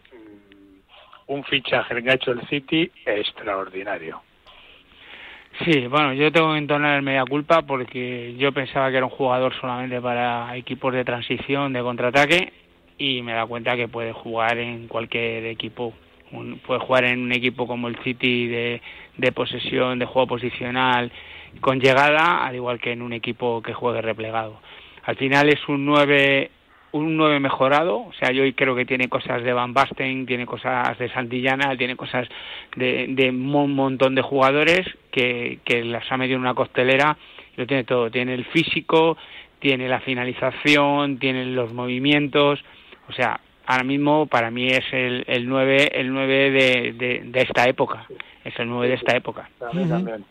un 1.27 1.43
fichaje 1.43 2.01
que 2.01 2.09
ha 2.09 2.15
hecho 2.15 2.31
el 2.31 2.47
City 2.47 2.89
extraordinario. 3.05 4.21
Sí, 5.65 5.87
bueno, 5.87 6.13
yo 6.13 6.31
tengo 6.31 6.53
que 6.53 6.59
entonar 6.59 6.95
el 6.95 7.01
media 7.01 7.25
culpa 7.25 7.63
porque 7.63 8.35
yo 8.37 8.53
pensaba 8.53 8.89
que 8.89 8.97
era 8.97 9.05
un 9.05 9.11
jugador 9.11 9.53
solamente 9.59 9.99
para 9.99 10.55
equipos 10.55 10.93
de 10.93 11.03
transición, 11.03 11.73
de 11.73 11.81
contraataque, 11.81 12.53
y 12.97 13.21
me 13.21 13.33
da 13.33 13.45
cuenta 13.45 13.75
que 13.75 13.87
puede 13.87 14.13
jugar 14.13 14.57
en 14.57 14.87
cualquier 14.87 15.45
equipo. 15.47 15.93
Puede 16.65 16.79
jugar 16.79 17.05
en 17.05 17.21
un 17.21 17.31
equipo 17.31 17.67
como 17.67 17.87
el 17.87 17.97
City 18.03 18.47
de, 18.47 18.81
de 19.17 19.31
posesión, 19.31 19.99
de 19.99 20.05
juego 20.05 20.27
posicional, 20.27 21.11
con 21.61 21.79
llegada, 21.79 22.45
al 22.45 22.55
igual 22.55 22.79
que 22.79 22.91
en 22.91 23.01
un 23.01 23.13
equipo 23.13 23.61
que 23.61 23.73
juegue 23.73 24.01
replegado. 24.01 24.61
Al 25.03 25.15
final 25.15 25.49
es 25.49 25.67
un 25.67 25.85
9 25.85 26.51
un 26.91 27.17
9 27.17 27.39
mejorado, 27.39 27.97
o 27.97 28.13
sea, 28.13 28.31
yo 28.31 28.43
creo 28.55 28.75
que 28.75 28.85
tiene 28.85 29.09
cosas 29.09 29.43
de 29.43 29.53
Van 29.53 29.73
Basten, 29.73 30.25
tiene 30.25 30.45
cosas 30.45 30.97
de 30.97 31.09
Santillana, 31.09 31.77
tiene 31.77 31.95
cosas 31.95 32.27
de, 32.75 33.05
de 33.09 33.29
un 33.29 33.75
montón 33.75 34.15
de 34.15 34.23
jugadores 34.23 34.87
que, 35.11 35.59
que 35.63 35.83
las 35.83 36.11
ha 36.11 36.17
metido 36.17 36.37
en 36.37 36.41
una 36.41 36.55
costelera, 36.55 37.15
lo 37.57 37.67
tiene 37.67 37.83
todo, 37.83 38.09
tiene 38.09 38.33
el 38.33 38.45
físico, 38.45 39.17
tiene 39.59 39.87
la 39.87 39.99
finalización, 39.99 41.19
tiene 41.19 41.45
los 41.45 41.73
movimientos, 41.73 42.63
o 43.07 43.13
sea, 43.13 43.39
ahora 43.69 43.83
mismo 43.83 44.25
para 44.25 44.49
mí 44.49 44.67
es 44.67 44.83
el, 44.91 45.23
el 45.27 45.47
9, 45.47 45.91
el 45.93 46.11
9 46.11 46.51
de, 46.51 47.23
de, 47.31 47.41
esta 47.41 47.69
época, 47.69 48.07
es 48.43 48.53
el 48.57 48.67
9 48.67 48.87
de 48.87 48.93
esta 48.95 49.15
época. 49.15 49.47
También, 49.59 50.25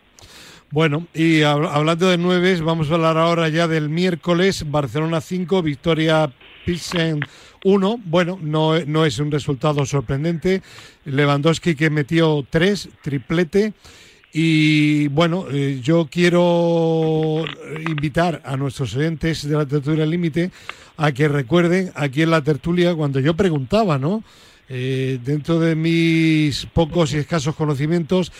Bueno, 0.71 1.07
y 1.15 1.43
hablando 1.43 2.11
de 2.11 2.19
nueve, 2.19 2.61
vamos 2.61 2.91
a 2.91 2.95
hablar 2.95 3.17
ahora 3.17 3.49
ya 3.49 3.69
del 3.69 3.89
miércoles, 3.91 4.69
Barcelona 4.69 5.21
5, 5.21 5.63
victoria 5.63 6.29
Pilsen 6.67 7.21
1. 7.63 8.01
Bueno, 8.07 8.41
no, 8.43 8.77
no 8.81 9.05
es 9.05 9.21
un 9.21 9.31
resultado 9.31 9.87
sorprendente. 9.87 10.61
Lewandowski 11.05 11.77
que 11.77 11.91
metió 11.91 12.45
3, 12.51 12.89
triplete. 13.03 13.73
Y 14.41 15.09
bueno, 15.09 15.47
eh, 15.51 15.81
yo 15.83 16.07
quiero 16.09 17.45
invitar 17.89 18.41
a 18.45 18.57
nuestros 18.57 18.95
oyentes 18.95 19.49
de 19.49 19.57
la 19.57 19.67
tertulia 19.67 20.07
límite 20.07 20.53
a 20.97 21.11
que 21.11 21.27
recuerden 21.27 21.91
aquí 21.97 22.23
en 22.23 22.31
la 22.31 22.41
tertulia 22.41 22.95
cuando 22.95 23.19
yo 23.19 23.35
preguntaba, 23.35 23.99
¿no? 23.99 24.23
Eh, 24.69 25.19
dentro 25.25 25.59
de 25.59 25.75
mis 25.75 26.67
pocos 26.67 27.15
y 27.15 27.17
escasos 27.17 27.57
conocimientos, 27.57 28.31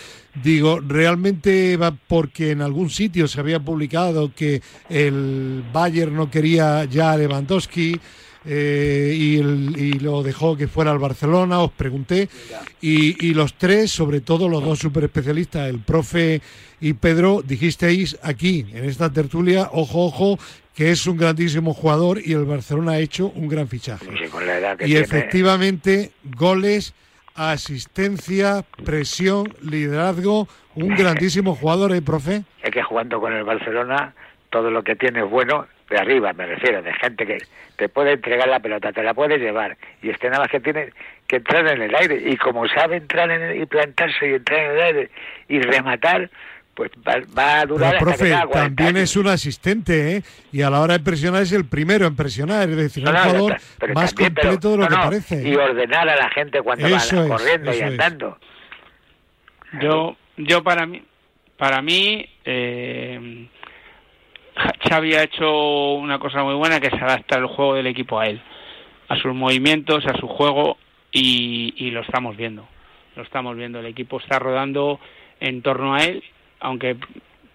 digo, 0.41 0.79
realmente 0.79 1.77
va 1.77 1.91
porque 1.91 2.53
en 2.53 2.63
algún 2.63 2.91
sitio 2.91 3.27
se 3.27 3.41
había 3.41 3.59
publicado 3.59 4.33
que 4.33 4.63
el 4.89 5.65
Bayern 5.73 6.15
no 6.15 6.31
quería 6.31 6.85
ya 6.85 7.11
a 7.11 7.17
Lewandowski. 7.17 7.99
Eh, 8.47 9.15
y, 9.17 9.99
lo 9.99 10.23
dejó 10.23 10.57
que 10.57 10.69
fuera 10.69 10.91
al 10.91 10.99
Barcelona, 10.99 11.61
os 11.61 11.73
pregunté, 11.73 12.29
y, 12.81 13.27
y, 13.27 13.35
los 13.35 13.55
tres, 13.55 13.91
sobre 13.91 14.21
todo 14.21 14.49
los 14.49 14.65
dos 14.65 14.79
super 14.79 15.05
especialistas, 15.05 15.69
el 15.69 15.81
profe 15.81 16.41
y 16.81 16.93
Pedro, 16.95 17.43
dijisteis 17.45 18.19
aquí, 18.23 18.65
en 18.73 18.85
esta 18.85 19.13
tertulia, 19.13 19.69
ojo, 19.73 20.07
ojo, 20.07 20.39
que 20.79 20.93
es 20.93 21.07
un 21.09 21.17
grandísimo 21.17 21.75
jugador 21.75 22.21
y 22.25 22.33
el 22.35 22.45
Barcelona 22.45 22.93
ha 22.93 22.99
hecho 22.99 23.33
un 23.35 23.49
gran 23.49 23.67
fichaje. 23.67 24.07
y 24.87 24.95
efectivamente, 24.95 26.13
goles, 26.37 26.95
asistencia, 27.35 28.65
presión, 28.85 29.53
liderazgo, 29.61 30.47
un 30.77 30.95
grandísimo 30.95 31.57
jugador, 31.57 31.93
¿eh, 31.95 32.01
profe? 32.01 32.45
Es 32.63 32.71
que 32.71 32.83
jugando 32.83 33.21
con 33.21 33.33
el 33.33 33.43
Barcelona, 33.43 34.15
todo 34.51 34.71
lo 34.71 34.85
que 34.85 34.95
tiene 34.95 35.25
es 35.25 35.29
bueno 35.29 35.67
de 35.91 35.99
arriba 35.99 36.33
me 36.33 36.47
refiero, 36.47 36.83
de 36.83 36.93
gente 36.95 37.27
que 37.27 37.39
te 37.77 37.89
puede 37.89 38.13
entregar 38.13 38.49
la 38.49 38.61
pelota, 38.61 38.93
te 38.93 39.03
la 39.03 39.15
puede 39.15 39.39
llevar, 39.39 39.77
y 40.03 40.11
este 40.11 40.29
nada 40.29 40.43
más 40.43 40.51
que 40.51 40.61
tiene 40.61 40.93
que 41.27 41.37
entrar 41.37 41.67
en 41.67 41.83
el 41.83 41.95
aire, 41.95 42.23
y 42.27 42.37
como 42.37 42.67
sabe 42.69 42.97
entrar 42.97 43.31
en 43.31 43.63
y 43.63 43.67
plantarse 43.67 44.29
y 44.29 44.35
entrar 44.35 44.61
en 44.61 44.71
el 44.71 44.81
aire 44.81 45.11
y 45.49 45.61
rematar, 45.61 46.31
pues 46.79 46.93
va, 47.37 47.61
a 47.61 47.67
durar 47.67 47.95
Pero, 47.99 48.05
profe, 48.05 48.33
también 48.53 48.97
es 48.99 49.17
un 49.17 49.27
asistente, 49.27 50.17
¿eh? 50.17 50.23
Y 50.53 50.63
a 50.63 50.71
la 50.71 50.81
hora 50.81 50.97
de 50.97 51.03
presionar 51.03 51.43
es 51.43 51.51
el 51.51 51.65
primero 51.65 52.07
en 52.07 52.15
presionar, 52.15 52.69
es 52.69 52.77
decir, 52.77 53.09
un 53.09 53.17
jugador 53.17 53.57
más 53.95 54.15
completo 54.15 54.71
de 54.71 54.77
lo 54.77 54.87
que 54.87 54.95
parece. 54.95 55.49
Y 55.49 55.57
ordenar 55.57 56.09
a 56.09 56.15
la 56.15 56.31
gente 56.31 56.63
cuando 56.63 56.89
va 56.89 57.29
corriendo 57.29 57.75
y 57.75 57.81
andando. 57.81 58.39
Yo, 59.81 60.17
yo 60.37 60.63
para 60.63 60.87
mí, 60.87 61.03
para 61.57 61.83
mí, 61.83 62.29
eh, 62.45 63.49
Xavi 64.89 65.15
ha 65.15 65.23
hecho 65.23 65.95
una 65.95 66.19
cosa 66.19 66.43
muy 66.43 66.55
buena 66.55 66.81
que 66.81 66.89
es 66.89 67.03
adaptar 67.03 67.41
el 67.41 67.47
juego 67.47 67.75
del 67.75 67.87
equipo 67.87 68.19
a 68.19 68.27
él, 68.27 68.41
a 69.09 69.17
sus 69.17 69.35
movimientos, 69.35 70.07
a 70.07 70.19
su 70.19 70.27
juego 70.27 70.77
y, 71.13 71.75
y 71.77 71.91
lo 71.91 72.01
estamos 72.01 72.37
viendo. 72.37 72.67
Lo 73.17 73.23
estamos 73.23 73.57
viendo. 73.57 73.81
El 73.81 73.87
equipo 73.87 74.21
está 74.21 74.39
rodando 74.39 75.01
en 75.41 75.63
torno 75.63 75.95
a 75.95 76.05
él 76.05 76.23
aunque 76.61 76.97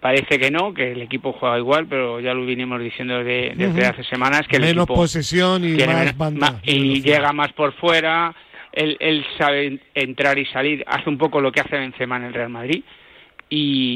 parece 0.00 0.38
que 0.38 0.50
no, 0.50 0.74
que 0.74 0.92
el 0.92 1.02
equipo 1.02 1.32
juega 1.32 1.58
igual, 1.58 1.86
pero 1.86 2.20
ya 2.20 2.34
lo 2.34 2.44
vinimos 2.44 2.80
diciendo 2.80 3.22
desde, 3.24 3.86
hace 3.86 4.04
semanas 4.04 4.46
que 4.48 4.56
el 4.56 4.62
menos 4.62 4.84
equipo 4.84 4.94
posesión 4.94 5.64
y 5.64 5.76
más 5.86 6.16
banda, 6.16 6.60
y 6.62 7.00
llega 7.00 7.32
más 7.32 7.52
por 7.52 7.72
fuera, 7.74 8.34
él, 8.72 8.96
él, 9.00 9.24
sabe 9.38 9.80
entrar 9.94 10.38
y 10.38 10.46
salir, 10.46 10.84
hace 10.86 11.08
un 11.08 11.16
poco 11.16 11.40
lo 11.40 11.52
que 11.52 11.60
hace 11.60 11.78
Benzema 11.78 12.16
en 12.16 12.24
el 12.24 12.34
Real 12.34 12.50
Madrid 12.50 12.82
y, 13.48 13.93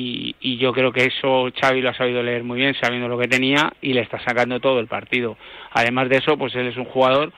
y 0.48 0.56
yo 0.56 0.72
creo 0.72 0.92
que 0.92 1.04
eso 1.04 1.50
Xavi 1.60 1.82
lo 1.82 1.90
ha 1.90 1.94
sabido 1.94 2.22
leer 2.22 2.42
muy 2.42 2.58
bien, 2.58 2.74
sabiendo 2.80 3.06
lo 3.06 3.18
que 3.18 3.28
tenía 3.28 3.70
y 3.82 3.92
le 3.92 4.00
está 4.00 4.18
sacando 4.20 4.60
todo 4.60 4.80
el 4.80 4.86
partido. 4.86 5.36
Además 5.72 6.08
de 6.08 6.16
eso, 6.16 6.38
pues 6.38 6.54
él 6.54 6.66
es 6.68 6.76
un 6.78 6.86
jugador 6.86 7.32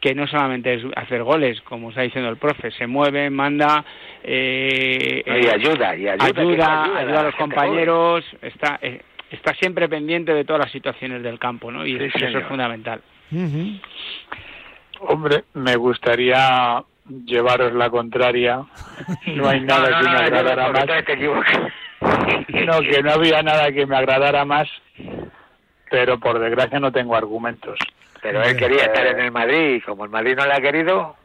que 0.00 0.14
no 0.14 0.28
solamente 0.28 0.74
es 0.74 0.82
hacer 0.94 1.24
goles, 1.24 1.60
como 1.62 1.90
está 1.90 2.02
diciendo 2.02 2.30
el 2.30 2.36
profe, 2.36 2.70
se 2.72 2.86
mueve, 2.86 3.30
manda, 3.30 3.84
eh, 4.22 5.24
y 5.26 5.30
ayuda, 5.48 5.96
y 5.96 6.06
ayuda, 6.08 6.98
ayuda, 6.98 7.20
a 7.20 7.22
los 7.24 7.34
compañeros, 7.34 8.24
está, 8.42 8.78
eh, 8.80 9.00
está 9.30 9.54
siempre 9.54 9.88
pendiente 9.88 10.32
de 10.32 10.44
todas 10.44 10.60
las 10.62 10.72
situaciones 10.72 11.22
del 11.22 11.40
campo, 11.40 11.72
¿no? 11.72 11.84
Y 11.84 11.96
eso 11.96 12.26
es 12.26 12.44
fundamental. 12.46 13.00
Hombre, 15.00 15.44
me 15.54 15.74
gustaría 15.74 16.82
llevaros 17.24 17.72
la 17.74 17.90
contraria. 17.90 18.62
No 19.26 19.48
hay 19.48 19.60
nada 19.60 20.00
que 20.00 20.08
me 20.08 20.16
agradara 20.16 20.70
más. 20.70 20.86
No, 22.66 22.80
que 22.80 23.02
no 23.02 23.12
había 23.12 23.42
nada 23.42 23.72
que 23.72 23.86
me 23.86 23.96
agradara 23.96 24.44
más, 24.44 24.68
pero 25.90 26.18
por 26.18 26.38
desgracia 26.38 26.80
no 26.80 26.92
tengo 26.92 27.16
argumentos. 27.16 27.78
Pero 28.20 28.42
él 28.42 28.56
quería 28.56 28.84
estar 28.84 29.06
en 29.06 29.20
el 29.20 29.32
Madrid 29.32 29.76
y 29.76 29.80
como 29.80 30.04
el 30.04 30.10
Madrid 30.10 30.36
no 30.36 30.46
le 30.46 30.52
ha 30.52 30.60
querido... 30.60 31.16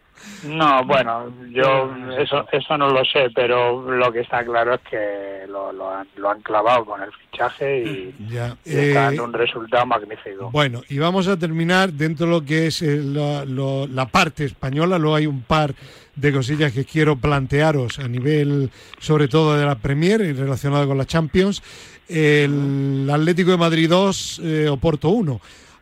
No, 0.45 0.83
bueno, 0.83 1.31
yo 1.51 1.95
eso 2.17 2.47
eso 2.51 2.75
no 2.75 2.89
lo 2.89 3.05
sé, 3.05 3.27
pero 3.35 3.83
lo 3.83 4.11
que 4.11 4.21
está 4.21 4.43
claro 4.43 4.73
es 4.73 4.81
que 4.89 5.45
lo, 5.47 5.71
lo, 5.71 5.91
han, 5.91 6.07
lo 6.15 6.31
han 6.31 6.41
clavado 6.41 6.85
con 6.85 7.03
el 7.03 7.11
fichaje 7.11 7.83
y, 7.83 8.15
ya. 8.27 8.57
está 8.65 9.03
dando 9.03 9.21
eh, 9.21 9.25
un 9.25 9.33
resultado 9.33 9.85
magnífico. 9.85 10.49
Bueno, 10.51 10.81
y 10.89 10.97
vamos 10.97 11.27
a 11.27 11.37
terminar 11.37 11.91
dentro 11.93 12.25
de 12.25 12.31
lo 12.31 12.43
que 12.43 12.65
es 12.65 12.81
eh, 12.81 12.99
la 13.03 14.05
parte 14.07 14.45
española, 14.45 14.97
luego 14.97 15.15
hay 15.15 15.27
un 15.27 15.43
par 15.43 15.75
de 16.17 16.33
cosillas 16.33 16.73
que 16.73 16.83
quiero 16.83 17.15
plantearos 17.15 17.99
a 17.99 18.07
nivel 18.07 18.69
sobre 18.99 19.27
todo 19.27 19.57
de 19.57 19.65
la 19.65 19.75
Premier 19.75 20.21
y 20.21 20.33
relacionado 20.33 20.87
con 20.87 20.97
la 20.97 21.05
Champions. 21.05 21.63
El 22.09 23.09
Atlético 23.09 23.51
de 23.51 23.57
Madrid 23.57 23.89
2, 23.89 24.41
eh, 24.43 24.67
Oporto 24.69 25.09
1 25.09 25.39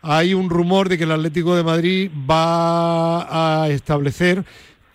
hay 0.07 0.35
un 0.35 0.51
rumor 0.51 0.87
de 0.87 0.99
que 0.99 1.05
el 1.05 1.11
Atlético 1.11 1.55
de 1.55 1.63
Madrid 1.63 2.11
va 2.29 3.63
a 3.63 3.69
establecer 3.69 4.45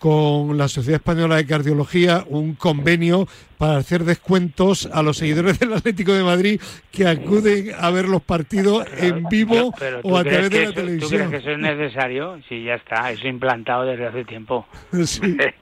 con 0.01 0.57
la 0.57 0.67
Sociedad 0.67 0.95
Española 0.95 1.35
de 1.35 1.45
Cardiología 1.45 2.25
un 2.27 2.55
convenio 2.55 3.27
para 3.59 3.77
hacer 3.77 4.03
descuentos 4.03 4.89
a 4.91 5.03
los 5.03 5.17
seguidores 5.17 5.59
del 5.59 5.73
Atlético 5.73 6.11
de 6.11 6.23
Madrid 6.23 6.59
que 6.91 7.07
acuden 7.07 7.71
a 7.79 7.91
ver 7.91 8.09
los 8.09 8.23
partidos 8.23 8.87
en 8.97 9.25
vivo 9.25 9.71
o 10.01 10.17
a 10.17 10.23
través 10.23 10.49
de 10.49 10.65
la 10.65 10.73
televisión. 10.73 11.01
¿Tú 11.01 11.09
crees 11.15 11.29
que 11.29 11.37
eso 11.37 11.51
es 11.51 11.59
necesario? 11.59 12.39
Sí, 12.49 12.63
ya 12.63 12.73
está, 12.73 13.11
eso 13.11 13.27
implantado 13.27 13.85
desde 13.85 14.07
hace 14.07 14.25
tiempo. 14.25 14.65
Sí. 15.05 15.21
hombre, 15.21 15.53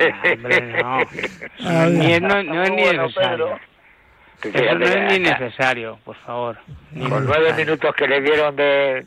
no. 2.21 2.43
no, 2.43 2.63
es 2.63 2.71
ni 2.71 2.83
necesario. 2.83 3.59
Eso 4.41 4.75
no 4.75 4.85
es 4.85 5.11
ni 5.11 5.19
necesario, 5.19 5.99
por 6.05 6.15
favor. 6.15 6.57
Con 6.97 7.25
nueve 7.25 7.53
minutos 7.57 7.93
que 7.93 8.07
le 8.07 8.21
dieron 8.21 8.55
de, 8.55 9.05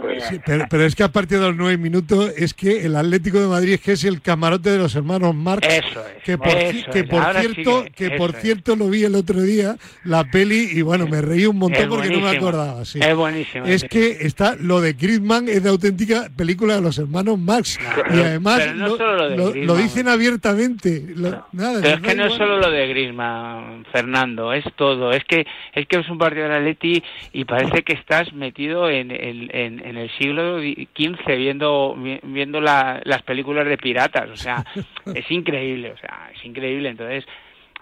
pues. 0.00 0.40
pero, 0.68 0.84
es 0.84 0.94
que 0.94 1.02
a 1.02 1.08
partir 1.08 1.38
de 1.38 1.46
los 1.46 1.56
nueve 1.56 1.76
minutos 1.76 2.32
es 2.36 2.54
que 2.54 2.84
el 2.84 2.96
Atlético 2.96 3.40
de 3.40 3.48
Madrid 3.48 3.72
es 3.74 3.80
que 3.80 3.92
es 3.92 4.04
el 4.04 4.20
camarote 4.20 4.70
de 4.70 4.78
los 4.78 4.94
hermanos 4.94 5.34
Marx. 5.34 5.66
Eso 5.66 6.00
es. 6.06 6.22
Que 6.22 6.38
por, 6.38 6.48
que 6.92 7.04
por 7.04 7.24
cierto, 7.34 7.84
que, 7.94 8.10
por 8.12 8.32
cierto 8.32 8.76
lo 8.76 8.88
vi 8.88 9.04
el 9.04 9.14
otro 9.14 9.40
día, 9.40 9.76
la 10.04 10.24
peli, 10.24 10.68
y 10.72 10.82
bueno, 10.82 11.06
me 11.06 11.20
reí 11.20 11.46
un 11.46 11.58
montón 11.58 11.88
porque 11.88 12.10
no 12.10 12.20
me 12.20 12.36
acordaba. 12.36 12.82
Es 12.82 13.16
buenísimo. 13.16 13.66
Es 13.66 13.84
que 13.84 14.18
está 14.20 14.56
lo 14.56 14.80
de 14.80 14.92
Griezmann 14.92 15.48
es 15.48 15.62
de 15.62 15.70
auténtica 15.70 16.28
película 16.36 16.76
de 16.76 16.82
los 16.82 16.98
hermanos 16.98 17.38
Marx. 17.38 17.78
y 18.10 18.20
además 18.20 18.74
lo, 18.74 19.76
dicen 19.76 20.08
abiertamente. 20.08 21.04
pero 21.16 21.78
es 21.82 22.00
que 22.00 22.14
no 22.14 22.26
es 22.26 22.34
solo 22.34 22.58
lo 22.58 22.70
de 22.70 22.86
Griezmann, 22.88 23.84
Fernando, 23.90 24.52
es 24.52 24.64
todo. 24.76 25.12
Es 25.12 25.24
que 25.24 25.46
es 25.74 25.86
que 25.86 25.98
es 25.98 26.08
un 26.08 26.18
partido 26.18 26.44
del 26.44 26.52
Atleti 26.52 27.02
y 27.32 27.44
parece 27.44 27.82
que 27.82 27.94
estás 27.94 28.32
metido 28.32 28.88
en 28.88 29.10
en, 29.10 29.29
el 29.30 30.10
siglo 30.18 30.60
XV 30.60 31.36
viendo, 31.36 31.96
viendo 32.22 32.60
las 32.60 33.22
películas 33.24 33.66
de 33.66 33.78
piratas, 33.78 34.30
o 34.30 34.36
sea, 34.36 34.64
es 35.14 35.30
increíble, 35.30 35.92
o 35.92 35.96
sea, 35.96 36.30
es 36.34 36.44
increíble. 36.44 36.88
Entonces, 36.88 37.24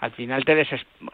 al 0.00 0.12
final 0.12 0.44
te 0.44 0.66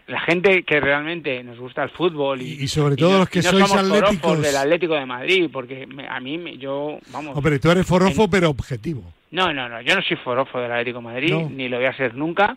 la 0.07 0.21
gente 0.21 0.63
que 0.63 0.81
realmente 0.81 1.43
nos 1.43 1.59
gusta 1.59 1.83
el 1.83 1.91
fútbol 1.91 2.43
y, 2.43 2.69
sobre 2.69 2.97
todo 2.97 3.21
los 3.21 3.29
que 3.29 3.43
sois 3.43 3.73
atléticos. 3.73 4.43
del 4.43 4.57
Atlético 4.57 4.95
de 4.95 5.07
Madrid 5.07 5.49
porque 5.53 5.89
a 6.09 6.21
mí 6.21 6.59
yo 6.59 6.99
vamos. 7.11 7.39
Pero 7.43 7.61
tú 7.61 7.71
eres 7.71 7.87
forofo 7.87 8.29
pero 8.29 8.51
objetivo. 8.51 9.03
No 9.31 9.53
no 9.53 9.69
no 9.69 9.81
yo 9.81 9.95
no 9.95 10.03
soy 10.03 10.17
forofo 10.19 10.61
del 10.61 10.71
Atlético 10.71 10.99
de 10.99 11.05
Madrid 11.05 11.35
ni 11.51 11.69
lo 11.69 11.79
voy 11.79 11.87
a 11.87 11.97
ser 11.97 12.15
nunca 12.15 12.57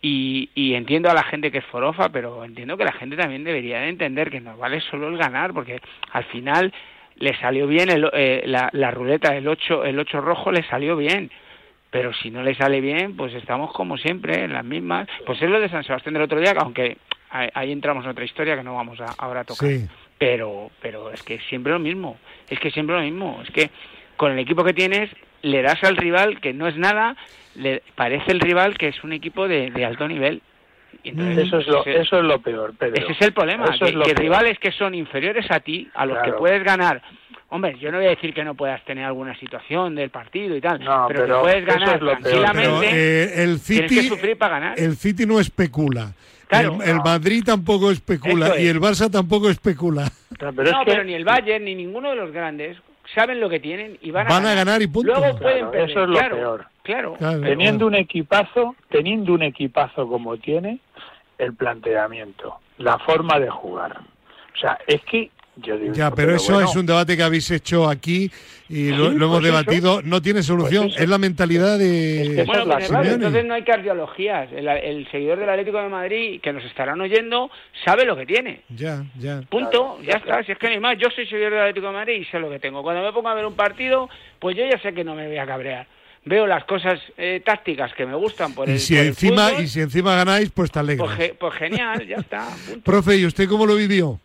y, 0.00 0.48
y, 0.54 0.74
entiendo 0.74 1.10
a 1.10 1.14
la 1.14 1.24
gente 1.24 1.50
que 1.50 1.58
es 1.58 1.64
forofa 1.64 2.08
pero 2.08 2.44
entiendo 2.44 2.76
que 2.76 2.84
la 2.84 2.92
gente 2.92 3.16
también 3.16 3.42
debería 3.42 3.80
de 3.80 3.88
entender 3.88 4.30
que 4.30 4.40
no 4.40 4.56
vale 4.56 4.80
solo 4.80 5.08
el 5.08 5.16
ganar 5.16 5.52
porque 5.52 5.80
al 6.12 6.24
final 6.24 6.72
le 7.18 7.36
salió 7.38 7.66
bien 7.66 7.90
el, 7.90 8.08
eh, 8.12 8.42
la, 8.46 8.70
la, 8.72 8.90
ruleta, 8.90 9.36
el 9.36 9.48
8, 9.48 9.84
el 9.84 9.98
8 9.98 10.20
rojo 10.20 10.52
le 10.52 10.62
salió 10.64 10.96
bien. 10.96 11.30
Pero 11.90 12.12
si 12.12 12.30
no 12.30 12.42
le 12.42 12.54
sale 12.54 12.80
bien, 12.80 13.16
pues 13.16 13.32
estamos 13.34 13.72
como 13.72 13.96
siempre, 13.96 14.44
en 14.44 14.52
las 14.52 14.64
mismas. 14.64 15.08
Pues 15.24 15.40
es 15.40 15.48
lo 15.48 15.58
de 15.58 15.70
San 15.70 15.84
Sebastián 15.84 16.14
del 16.14 16.24
otro 16.24 16.38
día, 16.38 16.52
aunque 16.58 16.98
ahí, 17.30 17.72
entramos 17.72 18.04
en 18.04 18.10
otra 18.10 18.24
historia 18.24 18.56
que 18.56 18.62
no 18.62 18.74
vamos 18.74 19.00
a, 19.00 19.06
ahora 19.18 19.40
a 19.40 19.44
tocar. 19.44 19.70
Pero, 20.18 20.70
pero 20.82 21.10
es 21.10 21.22
que 21.22 21.38
siempre 21.48 21.72
lo 21.72 21.78
mismo, 21.78 22.18
es 22.48 22.58
que 22.60 22.70
siempre 22.70 22.96
lo 22.96 23.02
mismo. 23.02 23.40
Es 23.42 23.50
que 23.50 23.70
con 24.16 24.32
el 24.32 24.38
equipo 24.38 24.64
que 24.64 24.74
tienes, 24.74 25.10
le 25.42 25.62
das 25.62 25.82
al 25.84 25.96
rival 25.96 26.40
que 26.40 26.52
no 26.52 26.68
es 26.68 26.76
nada, 26.76 27.16
le 27.54 27.82
parece 27.94 28.32
el 28.32 28.40
rival 28.40 28.76
que 28.76 28.88
es 28.88 29.02
un 29.02 29.12
equipo 29.12 29.48
de, 29.48 29.70
de 29.70 29.84
alto 29.84 30.06
nivel 30.08 30.42
eso, 31.04 31.58
es 31.58 31.66
lo, 31.66 31.84
eso 31.84 32.18
es 32.18 32.24
lo 32.24 32.40
peor, 32.40 32.74
Ese 32.80 33.12
es 33.12 33.20
el 33.22 33.32
problema, 33.32 33.66
que, 33.78 34.14
rivales 34.14 34.58
que 34.58 34.72
son 34.72 34.94
inferiores 34.94 35.50
a 35.50 35.60
ti, 35.60 35.88
a 35.94 36.06
los 36.06 36.18
que 36.22 36.32
puedes 36.32 36.62
ganar. 36.62 37.02
Hombre, 37.50 37.78
yo 37.80 37.90
no 37.90 37.96
voy 37.96 38.06
a 38.06 38.10
decir 38.10 38.34
que 38.34 38.44
no 38.44 38.54
puedas 38.54 38.84
tener 38.84 39.04
alguna 39.04 39.34
situación 39.38 39.94
del 39.94 40.10
partido 40.10 40.54
y 40.54 40.60
tal, 40.60 40.80
pero, 41.08 41.24
que 41.24 41.32
puedes 41.40 41.64
ganar 41.64 41.98
tranquilamente. 41.98 42.88
Eh, 42.90 43.42
el 43.42 43.58
City, 43.58 44.02
sufrir 44.02 44.36
para 44.36 44.60
ganar. 44.60 44.78
El 44.78 44.96
City 44.96 45.24
no 45.24 45.40
especula. 45.40 46.12
el, 46.50 47.00
Madrid 47.02 47.42
tampoco 47.44 47.90
especula 47.90 48.60
y 48.60 48.66
el 48.66 48.80
Barça 48.80 49.10
tampoco 49.10 49.48
especula. 49.48 50.10
No, 50.40 50.52
pero, 50.84 51.04
ni 51.04 51.14
el 51.14 51.24
Bayern 51.24 51.64
ni 51.64 51.74
ninguno 51.74 52.10
de 52.10 52.16
los 52.16 52.32
grandes 52.32 52.76
saben 53.14 53.40
lo 53.40 53.48
que 53.48 53.60
tienen 53.60 53.98
y 54.00 54.10
van, 54.10 54.30
a, 54.30 54.54
ganar. 54.54 54.82
y 54.82 54.86
punto. 54.86 55.12
Luego 55.12 55.38
pueden 55.38 55.66
Eso 55.74 56.04
es 56.04 56.08
lo 56.08 56.18
peor. 56.18 56.66
Claro. 56.82 57.16
Teniendo 57.18 57.86
un 57.86 57.94
equipazo, 57.94 58.74
teniendo 58.88 59.34
un 59.34 59.42
equipazo 59.42 60.08
como 60.08 60.36
tiene, 60.38 60.78
el 61.36 61.54
planteamiento, 61.54 62.58
la 62.78 62.98
forma 62.98 63.38
de 63.38 63.50
jugar. 63.50 64.00
O 64.54 64.58
sea, 64.58 64.78
es 64.86 65.02
que 65.02 65.30
yo 65.62 65.78
digo, 65.78 65.94
ya, 65.94 66.10
pero, 66.10 66.34
eso 66.34 66.60
es 66.60 66.74
un 66.76 66.86
debate 66.86 67.16
que 67.16 67.22
habéis 67.22 67.50
hecho 67.50 67.88
aquí 67.88 68.30
y 68.68 68.90
lo, 68.90 69.06
hemos 69.06 69.40
pues 69.40 69.44
debatido. 69.44 70.02
no 70.02 70.20
tiene 70.20 70.42
solución. 70.42 70.88
Pues 70.88 71.00
es 71.00 71.08
la 71.08 71.18
mentalidad 71.18 71.78
de. 71.78 72.44
bueno, 72.46 72.64
pues 72.66 72.90
entonces 72.90 73.44
no 73.44 73.54
hay 73.54 73.62
cardiologías. 73.62 74.50
El, 74.52 75.08
seguidor 75.10 75.38
del 75.38 75.48
Atlético 75.48 75.78
de 75.78 75.88
Madrid 75.88 76.40
que 76.40 76.52
nos 76.52 76.64
estarán 76.64 77.00
oyendo 77.00 77.50
sabe 77.84 78.04
lo 78.04 78.16
que 78.16 78.26
tiene. 78.26 78.62
Ya, 78.68 79.04
ya. 79.18 79.40
Punto. 79.48 79.98
ya 80.02 80.18
está. 80.18 80.42
Si 80.44 80.52
es 80.52 80.58
que 80.58 80.68
ni 80.68 80.78
más. 80.78 80.98
Yo 80.98 81.08
soy 81.14 81.26
seguidor 81.26 81.52
del 81.52 81.60
Atlético 81.60 81.86
de 81.86 81.92
Madrid 81.92 82.20
y 82.20 82.24
sé 82.26 82.38
lo 82.38 82.50
que 82.50 82.58
tengo. 82.58 82.82
Cuando 82.82 83.02
me 83.02 83.12
pongo 83.12 83.28
a 83.28 83.34
ver 83.34 83.46
un 83.46 83.54
partido, 83.54 84.08
pues 84.38 84.56
yo 84.56 84.64
ya 84.70 84.78
sé 84.80 84.92
que 84.92 85.04
no 85.04 85.14
me 85.14 85.26
voy 85.26 85.38
a 85.38 85.46
cabrear 85.46 85.86
veo 86.24 86.46
las 86.46 86.64
cosas 86.64 87.00
eh, 87.16 87.40
tácticas 87.44 87.94
que 87.94 88.04
me 88.04 88.14
gustan 88.14 88.52
por 88.52 88.68
y 88.68 88.78
si 88.78 88.98
encima 88.98 89.52
y 89.52 89.66
si 89.66 89.80
encima 89.80 90.14
ganáis 90.14 90.50
pues 90.50 90.70
te 90.70 90.78
alegras 90.78 91.16
pues, 91.16 91.32
pues, 91.38 91.54
genial 91.54 92.06
ya 92.06 92.16
está 92.16 92.48
profe 92.84 93.16
y 93.16 93.24
usted 93.24 93.48
cómo 93.48 93.64
lo 93.64 93.76
vivió 93.76 94.20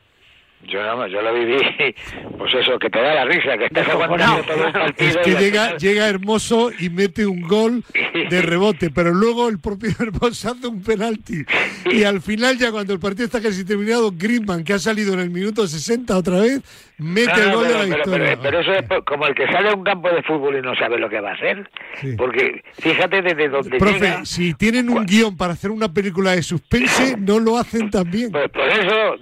Yo 0.68 0.82
no, 0.82 1.08
yo 1.08 1.22
lo 1.22 1.34
viví, 1.34 1.58
pues 2.38 2.54
eso, 2.54 2.80
que 2.80 2.90
te 2.90 3.02
da 3.02 3.16
la 3.16 3.26
risa, 3.26 3.58
que 3.58 3.66
estás 3.66 3.88
aguantando 3.90 4.44
todo 4.44 4.68
el 4.68 4.72
partido. 4.72 5.10
Es 5.10 5.18
que 5.18 5.32
llega, 5.36 5.78
llega 5.78 6.08
Hermoso 6.08 6.72
y 6.80 6.90
mete 6.90 7.26
un 7.26 7.42
gol 7.42 7.84
de 8.30 8.42
rebote, 8.42 8.90
pero 8.90 9.12
luego 9.14 9.50
el 9.50 9.60
propio 9.60 9.92
Hermoso 10.00 10.52
hace 10.52 10.68
un 10.68 10.82
penalti. 10.82 11.44
Y 11.92 12.04
al 12.04 12.22
final, 12.22 12.58
ya 12.58 12.72
cuando 12.72 12.94
el 12.94 13.00
partido 13.00 13.26
está 13.26 13.42
casi 13.42 13.66
terminado, 13.66 14.12
Griezmann, 14.16 14.64
que 14.64 14.74
ha 14.74 14.80
salido 14.80 15.14
en 15.14 15.20
el 15.20 15.30
minuto 15.30 15.68
60 15.68 16.18
otra 16.18 16.40
vez, 16.40 16.62
mete 16.98 17.42
el 17.42 17.54
gol 17.54 17.68
de 17.68 17.74
la 17.74 17.84
victoria. 17.84 18.40
Pero, 18.42 18.60
eso 18.60 18.74
es 18.74 18.86
como 19.06 19.28
el 19.28 19.36
que 19.36 19.46
sale 19.48 19.70
a 19.70 19.74
un 19.74 19.84
campo 19.84 20.10
de 20.10 20.24
fútbol 20.24 20.58
y 20.58 20.62
no 20.62 20.76
sabe 20.76 20.98
lo 20.98 21.10
que 21.10 21.20
va 21.20 21.32
a 21.32 21.34
hacer. 21.34 21.70
Porque 22.18 22.64
fíjate 22.74 23.22
desde 23.22 23.50
donde 23.50 23.78
Profe, 23.78 24.26
si 24.26 24.54
tienen 24.54 24.90
un 24.90 25.06
guion 25.06 25.36
para 25.36 25.54
hacer 25.54 25.72
una 25.72 25.92
película 25.92 26.32
de 26.32 26.42
suspense, 26.42 27.18
no 27.18 27.40
lo 27.40 27.58
hacen 27.58 27.90
tan 27.90 28.10
bien. 28.10 28.32
Pues 28.32 28.50
por 28.50 28.68
eso, 28.68 29.16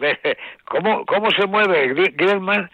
¿cómo, 0.66 1.06
cómo 1.06 1.31
se 1.32 1.48
mueve 1.48 1.94
Griezmann? 2.14 2.70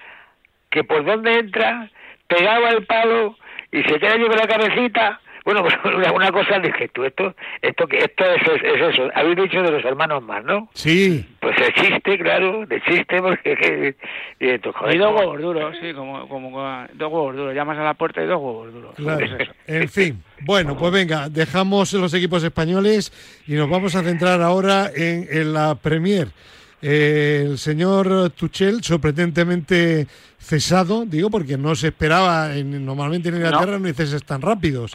Que 0.70 0.84
por 0.84 1.06
donde 1.06 1.40
entra, 1.40 1.90
pegaba 2.28 2.70
el 2.70 2.86
palo 2.86 3.38
y 3.72 3.84
se 3.84 4.00
queda 4.00 4.18
con 4.18 4.36
la 4.36 4.48
cabecita 4.48 5.20
bueno, 5.48 5.64
pues 5.82 5.96
una, 6.14 6.30
cosa 6.30 6.60
dije 6.60 6.90
tú, 6.90 7.06
esto, 7.06 7.34
esto, 7.62 7.88
esto 7.90 8.26
es, 8.26 8.64
es, 8.64 8.82
eso. 8.94 9.10
Habéis 9.16 9.38
dicho 9.38 9.62
de 9.64 9.72
los 9.72 9.86
hermanos 9.86 10.22
más, 10.22 10.44
¿no? 10.44 10.68
Sí. 10.74 11.26
Pues 11.40 11.56
existe, 11.70 12.18
claro, 12.20 12.64
existe 12.70 13.22
porque... 13.22 13.96
y, 14.42 14.46
esto, 14.46 14.74
joder, 14.74 15.00
dos 15.00 15.16
huevos 15.16 15.42
duros, 15.42 15.78
sí, 15.82 15.94
como, 15.94 16.28
como, 16.28 16.86
dos 16.96 17.14
huevos 17.14 17.34
duros. 17.34 17.56
Llamas 17.56 17.78
a 17.78 17.86
la 17.86 17.94
puerta 17.94 18.22
y 18.22 18.26
dos 18.26 18.42
huevos 18.42 18.74
duros. 18.74 18.96
Claro. 18.98 19.26
En 19.68 19.88
fin, 19.88 20.22
bueno, 20.42 20.76
pues 20.76 20.92
venga, 20.92 21.30
dejamos 21.30 21.94
los 21.94 22.14
equipos 22.14 22.44
españoles 22.44 23.14
y 23.48 23.54
nos 23.54 23.70
vamos 23.70 23.96
a 23.96 24.04
centrar 24.04 24.42
ahora 24.42 24.92
en, 24.94 25.28
en 25.32 25.54
la 25.54 25.76
Premier. 25.76 26.28
Eh, 26.82 27.46
el 27.48 27.58
señor 27.58 28.30
Tuchel, 28.32 28.84
sorprendentemente 28.84 30.08
cesado, 30.40 31.06
digo, 31.06 31.30
porque 31.30 31.58
no 31.58 31.76
se 31.76 31.88
esperaba, 31.88 32.56
en, 32.56 32.86
normalmente 32.86 33.30
en 33.30 33.36
Inglaterra 33.36 33.80
no. 33.80 33.88
hay 33.88 33.94
ceses 33.94 34.24
tan 34.24 34.42
rápidos. 34.42 34.94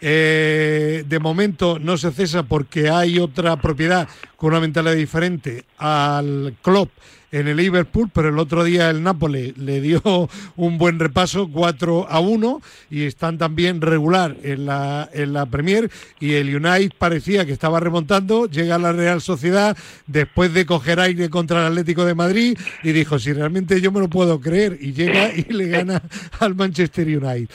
Eh, 0.00 1.04
de 1.06 1.18
momento 1.20 1.78
no 1.78 1.96
se 1.96 2.10
cesa 2.10 2.42
porque 2.42 2.90
hay 2.90 3.18
otra 3.18 3.56
propiedad 3.56 4.08
con 4.36 4.50
una 4.50 4.60
mentalidad 4.60 4.94
diferente 4.94 5.64
al 5.78 6.56
club 6.60 6.90
en 7.32 7.48
el 7.48 7.56
Liverpool, 7.56 8.10
pero 8.12 8.28
el 8.28 8.38
otro 8.38 8.62
día 8.62 8.90
el 8.90 9.02
Nápoles 9.02 9.56
le 9.56 9.80
dio 9.80 10.00
un 10.56 10.78
buen 10.78 10.98
repaso, 10.98 11.48
4 11.50 12.06
a 12.08 12.20
1, 12.20 12.60
y 12.90 13.04
están 13.04 13.38
también 13.38 13.80
regular 13.80 14.36
en 14.42 14.66
la, 14.66 15.08
en 15.12 15.32
la 15.32 15.46
Premier, 15.46 15.90
y 16.20 16.34
el 16.34 16.54
United 16.54 16.92
parecía 16.98 17.46
que 17.46 17.52
estaba 17.52 17.80
remontando, 17.80 18.46
llega 18.46 18.76
a 18.76 18.78
la 18.78 18.92
Real 18.92 19.20
Sociedad 19.20 19.76
después 20.06 20.52
de 20.52 20.66
coger 20.66 21.00
aire 21.00 21.30
contra 21.30 21.60
el 21.60 21.72
Atlético 21.72 22.04
de 22.04 22.14
Madrid, 22.14 22.58
y 22.82 22.92
dijo, 22.92 23.18
si 23.18 23.32
realmente 23.32 23.80
yo 23.80 23.90
me 23.90 24.00
lo 24.00 24.08
puedo 24.08 24.38
creer, 24.40 24.76
y 24.78 24.92
llega 24.92 25.32
y 25.34 25.44
le 25.44 25.68
gana 25.68 26.02
al 26.38 26.54
Manchester 26.54 27.06
United. 27.06 27.48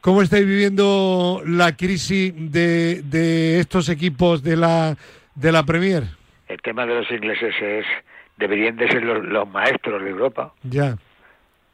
¿Cómo 0.00 0.22
estáis 0.22 0.46
viviendo 0.46 1.42
la 1.44 1.76
crisis 1.76 2.32
de, 2.36 3.02
de 3.02 3.58
estos 3.58 3.88
equipos 3.88 4.44
de 4.44 4.56
la, 4.56 4.96
de 5.34 5.50
la 5.52 5.64
Premier? 5.64 6.04
El 6.46 6.62
tema 6.62 6.86
de 6.86 6.94
los 6.94 7.10
ingleses 7.10 7.52
es 7.60 7.84
deberían 8.38 8.76
de 8.76 8.88
ser 8.88 9.02
los, 9.02 9.48
maestros 9.48 10.02
de 10.02 10.10
Europa. 10.10 10.52
Ya. 10.62 10.96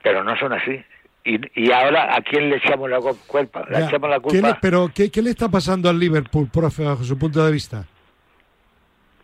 Pero 0.02 0.24
no 0.24 0.36
son 0.36 0.52
así. 0.52 0.82
Y, 1.24 1.40
y 1.54 1.72
ahora, 1.72 2.14
¿a 2.14 2.20
quién 2.20 2.50
le 2.50 2.56
echamos 2.56 2.90
la 2.90 2.98
culpa? 3.26 3.64
¿Le 3.70 3.84
echamos 3.84 4.10
la 4.10 4.20
culpa? 4.20 4.58
pero, 4.60 4.90
¿qué, 4.94 5.10
¿qué, 5.10 5.22
le 5.22 5.30
está 5.30 5.48
pasando 5.48 5.88
al 5.88 5.98
Liverpool, 5.98 6.48
profe, 6.52 6.84
bajo 6.84 7.02
su 7.04 7.18
punto 7.18 7.44
de 7.44 7.52
vista? 7.52 7.86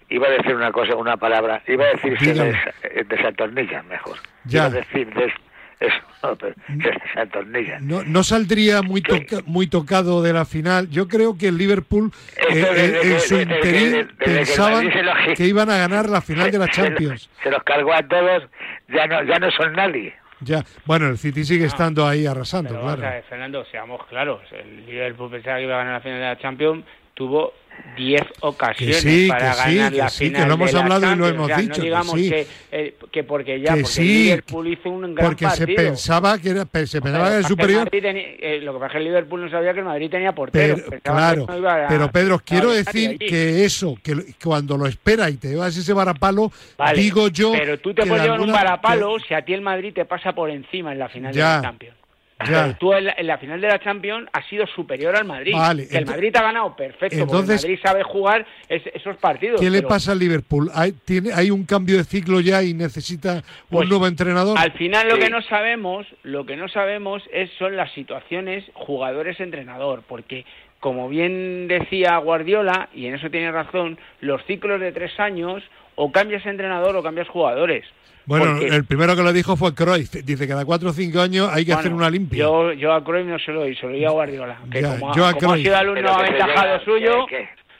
Iba 0.09 0.26
a 0.26 0.30
decir 0.30 0.55
una 0.55 0.72
cosa, 0.72 0.97
una 0.97 1.16
palabra. 1.16 1.62
Iba 1.68 1.84
a 1.84 1.88
decir 1.91 2.16
que 2.18 2.32
des, 2.32 3.09
desatornillan 3.09 3.86
mejor. 3.86 4.16
Ya. 4.45 4.66
Iba 4.68 4.78
a 4.78 4.80
decir 4.80 5.14
des, 5.14 5.32
eso, 5.81 5.97
no, 6.22 6.37
pero 6.37 6.55
se 6.68 7.81
No, 7.81 8.03
no 8.05 8.22
saldría 8.22 8.83
muy, 8.83 9.03
muy 9.47 9.66
tocado 9.66 10.22
de 10.22 10.33
la 10.33 10.45
final. 10.45 10.91
Yo 10.91 11.09
creo 11.09 11.37
que 11.39 11.49
el 11.49 11.57
Liverpool 11.57 12.12
eh, 12.37 12.64
eh, 12.76 13.01
en 13.03 13.20
su 13.20 13.37
interín 13.37 14.09
pensaban 14.18 14.91
que, 15.35 15.47
iban 15.47 15.70
a 15.70 15.78
ganar 15.78 16.09
la 16.09 16.20
final 16.20 16.51
de 16.51 16.59
la 16.59 16.68
Champions. 16.70 17.31
Se 17.43 17.51
los 17.51 17.62
cargó 17.62 17.95
a 17.95 18.03
todos, 18.03 18.45
ya 18.89 19.07
no, 19.07 19.22
ya 19.24 19.39
no 19.39 19.51
son 19.51 19.72
nadie. 19.72 20.14
Ya, 20.43 20.64
bueno, 20.87 21.09
el 21.09 21.18
City 21.18 21.45
sigue 21.45 21.66
estando 21.66 22.07
ahí 22.07 22.26
arrasando, 22.26 22.70
claro. 22.70 23.03
Fernando, 23.28 23.64
seamos 23.66 24.07
claros, 24.07 24.41
el 24.53 24.87
Liverpool 24.87 25.31
pensaba 25.31 25.59
que 25.59 25.64
iba 25.64 25.74
a 25.74 25.78
ganar 25.78 25.95
la 25.95 26.01
final 26.01 26.18
de 26.18 26.24
la 26.24 26.39
Champions, 26.39 26.85
tuvo 27.12 27.53
10 27.97 28.22
ocasiones 28.41 29.28
para 29.28 29.55
ganar 29.55 29.93
la 29.93 30.11
final 30.11 30.43
que 30.43 30.49
lo 30.49 30.55
hemos 30.55 30.74
hablado 30.74 31.12
y 31.12 31.16
lo 31.16 31.28
hemos 31.28 31.57
dicho. 31.57 31.78
No 31.78 31.85
digamos 31.85 32.14
que, 32.14 32.47
eh, 32.72 32.95
que, 33.11 33.24
porque 33.24 33.61
ya, 33.61 33.76
porque 33.76 34.03
Liverpool 34.03 34.68
hizo 34.68 34.91
un 34.91 35.14
gran 35.14 35.26
porque 35.26 35.45
partido. 35.45 35.66
se 35.66 35.74
pensaba 35.74 36.39
que 36.39 36.51
era, 36.51 36.66
se 36.87 37.01
pensaba 37.01 37.31
que 37.31 37.37
era 37.39 37.49
superior. 37.49 37.89
Eh, 37.93 38.61
lo 38.62 38.74
que 38.74 38.78
pasa 38.78 38.87
es 38.87 38.93
que 38.93 38.99
el 38.99 39.05
Liverpool 39.05 39.41
no 39.43 39.51
sabía 39.51 39.72
que 39.72 39.81
el 39.81 39.85
Madrid 39.85 40.11
tenía 40.11 40.33
portero. 40.33 40.76
Pero, 40.89 41.03
claro, 41.03 41.47
pero 41.89 42.11
Pedro, 42.11 42.41
quiero 42.45 42.70
decir 42.70 43.18
que 43.18 43.64
eso, 43.64 43.97
que 44.03 44.35
cuando 44.43 44.76
lo 44.76 44.87
espera 44.87 45.31
y 45.31 45.37
te 45.37 45.49
llevas 45.49 45.76
ese 45.76 45.93
varapalo, 45.93 46.51
digo 46.95 47.28
yo. 47.28 47.53
Pero 47.53 47.78
tú 47.78 47.95
te 47.95 48.07
puedes 48.07 48.24
llevar 48.24 48.41
un 48.41 48.53
varapalo 48.53 49.18
si 49.18 49.35
a 49.35 49.43
ti 49.43 49.53
el 49.53 49.62
Madrid 49.62 49.93
te 49.95 50.05
pasa 50.05 50.33
por 50.33 50.51
encima 50.51 50.93
en 50.93 50.99
la 50.99 51.09
final 51.09 51.35
de 51.35 51.41
la 51.41 51.61
Champions. 51.62 51.99
Tú 52.78 52.93
en 52.95 53.26
la, 53.26 53.38
final 53.38 53.61
de 53.61 53.68
la 53.68 53.78
Champions 53.78 54.28
has 54.32 54.47
sido 54.47 54.66
superior 54.66 55.14
al 55.16 55.24
Madrid. 55.24 55.55
el 55.91 56.07
Madrid 56.07 56.34
ha 56.36 56.43
ganado 56.43 56.74
perfecto, 56.74 57.16
entonces, 57.16 57.62
el 57.62 57.70
Madrid 57.70 57.82
sabe 57.82 58.03
jugar 58.03 58.47
esos 58.68 59.16
partidos. 59.18 59.61
¿Qué 59.61 59.70
le 59.70 59.82
pasa 59.82 60.12
al 60.12 60.18
Liverpool? 60.18 60.70
¿Hay, 60.74 60.93
tiene, 60.93 61.32
¿Hay 61.32 61.51
un 61.51 61.64
cambio 61.64 61.97
de 61.99 62.05
ciclo 62.05 62.41
ya 62.41 62.62
y 62.62 62.72
necesita 62.72 63.34
un 63.34 63.43
pues, 63.68 63.88
nuevo 63.88 64.07
entrenador? 64.07 64.59
Al 64.59 64.72
final 64.72 65.09
lo 65.09 65.18
que 65.18 65.28
no 65.28 65.43
sabemos, 65.43 66.07
lo 66.22 66.47
que 66.47 66.57
no 66.57 66.68
sabemos 66.68 67.22
es, 67.32 67.51
son 67.59 67.76
las 67.76 67.93
situaciones 67.93 68.64
jugadores-entrenador, 68.74 70.03
porque 70.09 70.45
como 70.80 71.11
bien 71.11 71.68
decía 71.68 72.16
Guardiola, 72.16 72.88
y 72.95 73.07
en 73.07 73.14
eso 73.14 73.30
tiene 73.30 73.53
razón, 73.53 73.99
los 74.20 74.43
ciclos 74.47 74.80
de 74.80 74.93
tres 74.93 75.18
años 75.20 75.62
o 75.95 76.11
cambias 76.11 76.47
entrenador 76.47 76.97
o 76.97 77.03
cambias 77.03 77.28
jugadores. 77.28 77.84
Bueno, 78.31 78.61
el 78.61 78.85
primero 78.85 79.16
que 79.16 79.22
lo 79.22 79.33
dijo 79.33 79.57
fue 79.57 79.74
Cruyff. 79.74 80.12
Dice 80.12 80.45
que 80.45 80.53
cada 80.53 80.64
cuatro 80.64 80.91
o 80.91 80.93
cinco 80.93 81.20
años 81.20 81.51
hay 81.53 81.66
que 81.66 81.72
hacer 81.72 81.93
una 81.93 82.09
limpia. 82.09 82.39
Yo, 82.39 82.72
yo 82.72 82.93
a 82.93 83.03
Cruyff 83.03 83.26
no 83.26 83.39
se 83.41 83.51
lo 83.51 83.64
se 83.74 83.83
lo 83.83 83.89
doy 83.89 84.05
a 84.05 84.11
Guardiola. 84.11 84.59
Que 84.70 84.83
como, 84.83 85.12
yo 85.16 85.26
a 85.26 85.35
como 85.35 85.53
ha 85.55 85.57
sido 85.57 85.76
alumno 85.76 86.09
aventajado 86.11 86.85
suyo, 86.85 87.26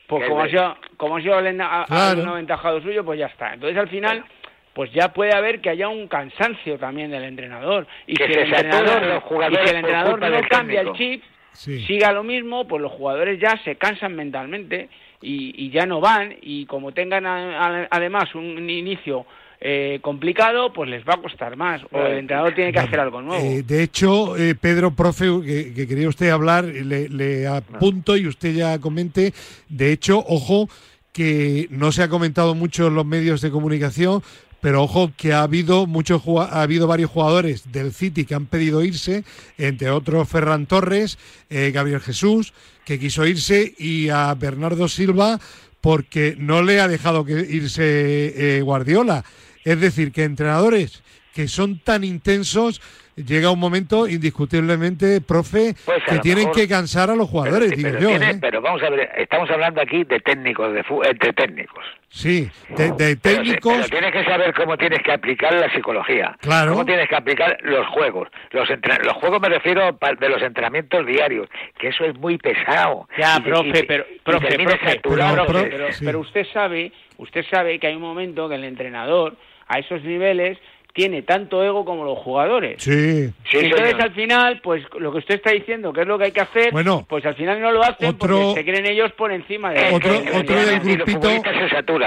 pues 0.09 0.29
como 0.29 0.43
ha 0.43 0.49
sido, 0.49 0.77
como 0.97 1.17
ha 1.19 1.21
sido 1.21 1.37
alumno 1.37 2.33
aventajado 2.33 2.83
suyo, 2.83 3.05
pues 3.05 3.21
ya 3.21 3.27
está. 3.27 3.55
Entonces 3.55 3.79
al 3.79 3.89
final 3.89 4.25
pues 4.73 4.93
ya 4.93 5.13
puede 5.13 5.35
haber 5.35 5.61
que 5.61 5.71
haya 5.71 5.89
un 5.89 6.09
cansancio 6.09 6.79
también 6.79 7.13
del 7.13 7.25
entrenador 7.25 7.87
y 8.09 8.17
que, 8.17 8.25
el 8.25 8.53
entrenador, 8.53 9.23
y 9.51 9.57
que 9.57 9.71
el 9.71 9.77
entrenador 9.77 10.21
no 10.21 10.41
cambia 10.49 10.81
el 10.81 10.93
chip, 10.95 11.23
siga 11.53 12.13
lo 12.13 12.25
mismo, 12.25 12.67
pues 12.67 12.83
los 12.83 12.91
jugadores 12.91 13.39
ya 13.41 13.57
se 13.65 13.77
cansan 13.77 14.17
mentalmente 14.17 14.89
y, 15.23 15.67
y 15.67 15.71
ya 15.71 15.87
no 15.87 16.01
van 16.01 16.35
y 16.43 16.67
como 16.67 16.93
tengan 16.93 17.25
además 17.27 18.35
un 18.35 18.69
inicio 18.69 19.27
eh, 19.63 19.99
complicado, 20.01 20.73
pues 20.73 20.89
les 20.89 21.05
va 21.05 21.15
a 21.15 21.21
costar 21.21 21.55
más. 21.55 21.83
O 21.93 22.01
el 22.01 22.21
entrenador 22.21 22.55
tiene 22.55 22.73
que 22.73 22.79
hacer 22.79 22.99
algo 22.99 23.21
nuevo. 23.21 23.45
Eh, 23.45 23.63
de 23.63 23.83
hecho, 23.83 24.35
eh, 24.39 24.55
Pedro, 24.55 24.93
profe, 24.93 25.27
que, 25.45 25.87
quería 25.87 26.09
usted 26.09 26.31
hablar, 26.31 26.65
le, 26.65 27.11
le 27.11 27.47
apunto 27.47 28.17
y 28.17 28.27
usted 28.27 28.55
ya 28.55 28.79
comente. 28.79 29.35
De 29.69 29.93
hecho, 29.93 30.25
ojo, 30.27 30.71
que 31.13 31.67
no 31.69 31.93
se 31.93 32.03
ha 32.03 32.09
comentado 32.09 32.55
mucho 32.55 32.87
en 32.87 32.95
los 32.95 33.05
medios 33.05 33.43
de 33.43 33.51
comunicación, 33.51 34.23
pero 34.63 34.83
ojo 34.83 35.13
que 35.15 35.35
ha 35.35 35.43
habido 35.43 35.87
muchos 35.87 36.23
ha 36.27 36.63
habido 36.63 36.87
varios 36.87 37.11
jugadores 37.11 37.71
del 37.71 37.93
City 37.93 38.25
que 38.25 38.35
han 38.35 38.47
pedido 38.47 38.83
irse, 38.83 39.25
entre 39.59 39.91
otros 39.91 40.27
Ferran 40.29 40.67
Torres, 40.67 41.19
Gabriel 41.51 42.01
Jesús, 42.01 42.53
que 42.85 42.99
quiso 42.99 43.27
irse, 43.27 43.75
y 43.79 44.11
a 44.11 44.33
Bernardo 44.35 44.87
Silva 44.87 45.41
porque 45.81 46.37
no 46.39 46.63
le 46.63 46.81
ha 46.81 46.89
dejado 46.89 47.25
que 47.25 47.41
irse 47.41 48.61
Guardiola. 48.63 49.25
Es 49.65 49.81
decir, 49.81 50.13
que 50.13 50.25
entrenadores 50.25 51.03
que 51.35 51.49
son 51.49 51.79
tan 51.79 52.05
intensos 52.05 52.81
llega 53.17 53.51
un 53.51 53.59
momento 53.59 54.09
indiscutiblemente, 54.09 55.21
profe, 55.21 55.75
pues 55.85 56.03
que 56.05 56.19
tienen 56.19 56.51
que 56.53 56.67
cansar 56.69 57.11
a 57.11 57.15
los 57.15 57.29
jugadores, 57.29 57.73
pero, 57.75 57.99
digo 57.99 57.99
yo. 57.99 58.17
¿eh? 58.17 58.39
Pero 58.41 58.61
vamos 58.61 58.83
a 58.83 58.91
ver, 58.91 59.11
estamos 59.17 59.51
hablando 59.51 59.81
aquí 59.81 60.05
de 60.05 60.21
técnicos, 60.21 60.73
de, 60.73 60.83
de 60.83 61.33
técnicos. 61.33 61.85
Sí, 62.09 62.51
de, 62.71 63.17
técnicos. 63.17 63.73
Pero, 63.77 63.89
tienes 63.89 64.13
que 64.13 64.25
saber 64.25 64.53
cómo 64.55 64.77
tienes 64.77 65.01
que 65.03 65.13
aplicar 65.13 65.55
la 65.55 65.73
psicología. 65.73 66.37
Claro. 66.41 66.73
Cómo 66.73 66.85
tienes 66.85 67.09
que 67.09 67.15
aplicar 67.15 67.57
los 67.63 67.87
juegos. 67.89 68.29
Los, 68.51 68.69
los 68.69 69.15
juegos 69.15 69.41
me 69.41 69.49
refiero 69.49 69.97
de 70.19 70.29
los 70.29 70.43
entrenamientos 70.43 71.07
diarios, 71.07 71.49
que 71.79 71.89
eso 71.89 72.05
es 72.05 72.17
muy 72.19 72.37
pesado. 72.39 73.09
Ya, 73.17 73.39
profe, 73.45 73.85
pero, 73.85 74.05
profe, 74.25 74.59
profe, 75.01 75.01
pero 76.05 76.21
usted 76.21 76.47
sabe, 76.53 76.93
usted 77.19 77.45
sabe 77.49 77.79
que 77.79 77.87
hay 77.87 77.95
un 77.95 78.03
momento 78.03 78.49
que 78.49 78.57
el 78.57 78.65
entrenador 78.65 79.37
a 79.71 79.79
esos 79.79 80.03
niveles 80.03 80.59
tiene 80.93 81.23
tanto 81.23 81.63
ego 81.63 81.85
como 81.85 82.05
los 82.05 82.19
jugadores. 82.19 82.83
Sí. 82.83 83.31
Entonces 83.53 83.95
al 83.99 84.13
final, 84.13 84.61
pues 84.61 84.83
lo 84.99 85.13
que 85.13 85.19
usted 85.19 85.37
está 85.37 85.53
diciendo, 85.53 85.93
que 85.93 86.01
es 86.01 86.07
lo 86.07 86.19
que 86.19 86.25
hay 86.25 86.33
que 86.33 86.41
hacer, 86.41 86.73
bueno, 86.73 87.07
pues 87.09 87.25
al 87.25 87.35
final 87.37 87.61
no 87.61 87.71
lo 87.71 87.83
hacen 87.83 88.17
porque 88.17 88.55
se 88.55 88.65
creen 88.65 88.87
ellos 88.87 89.13
por 89.13 89.33
encima 89.33 89.71
de 89.71 89.95
otro, 89.95 90.13
otro 90.35 90.57
del 90.57 90.81
grupito, 90.81 91.29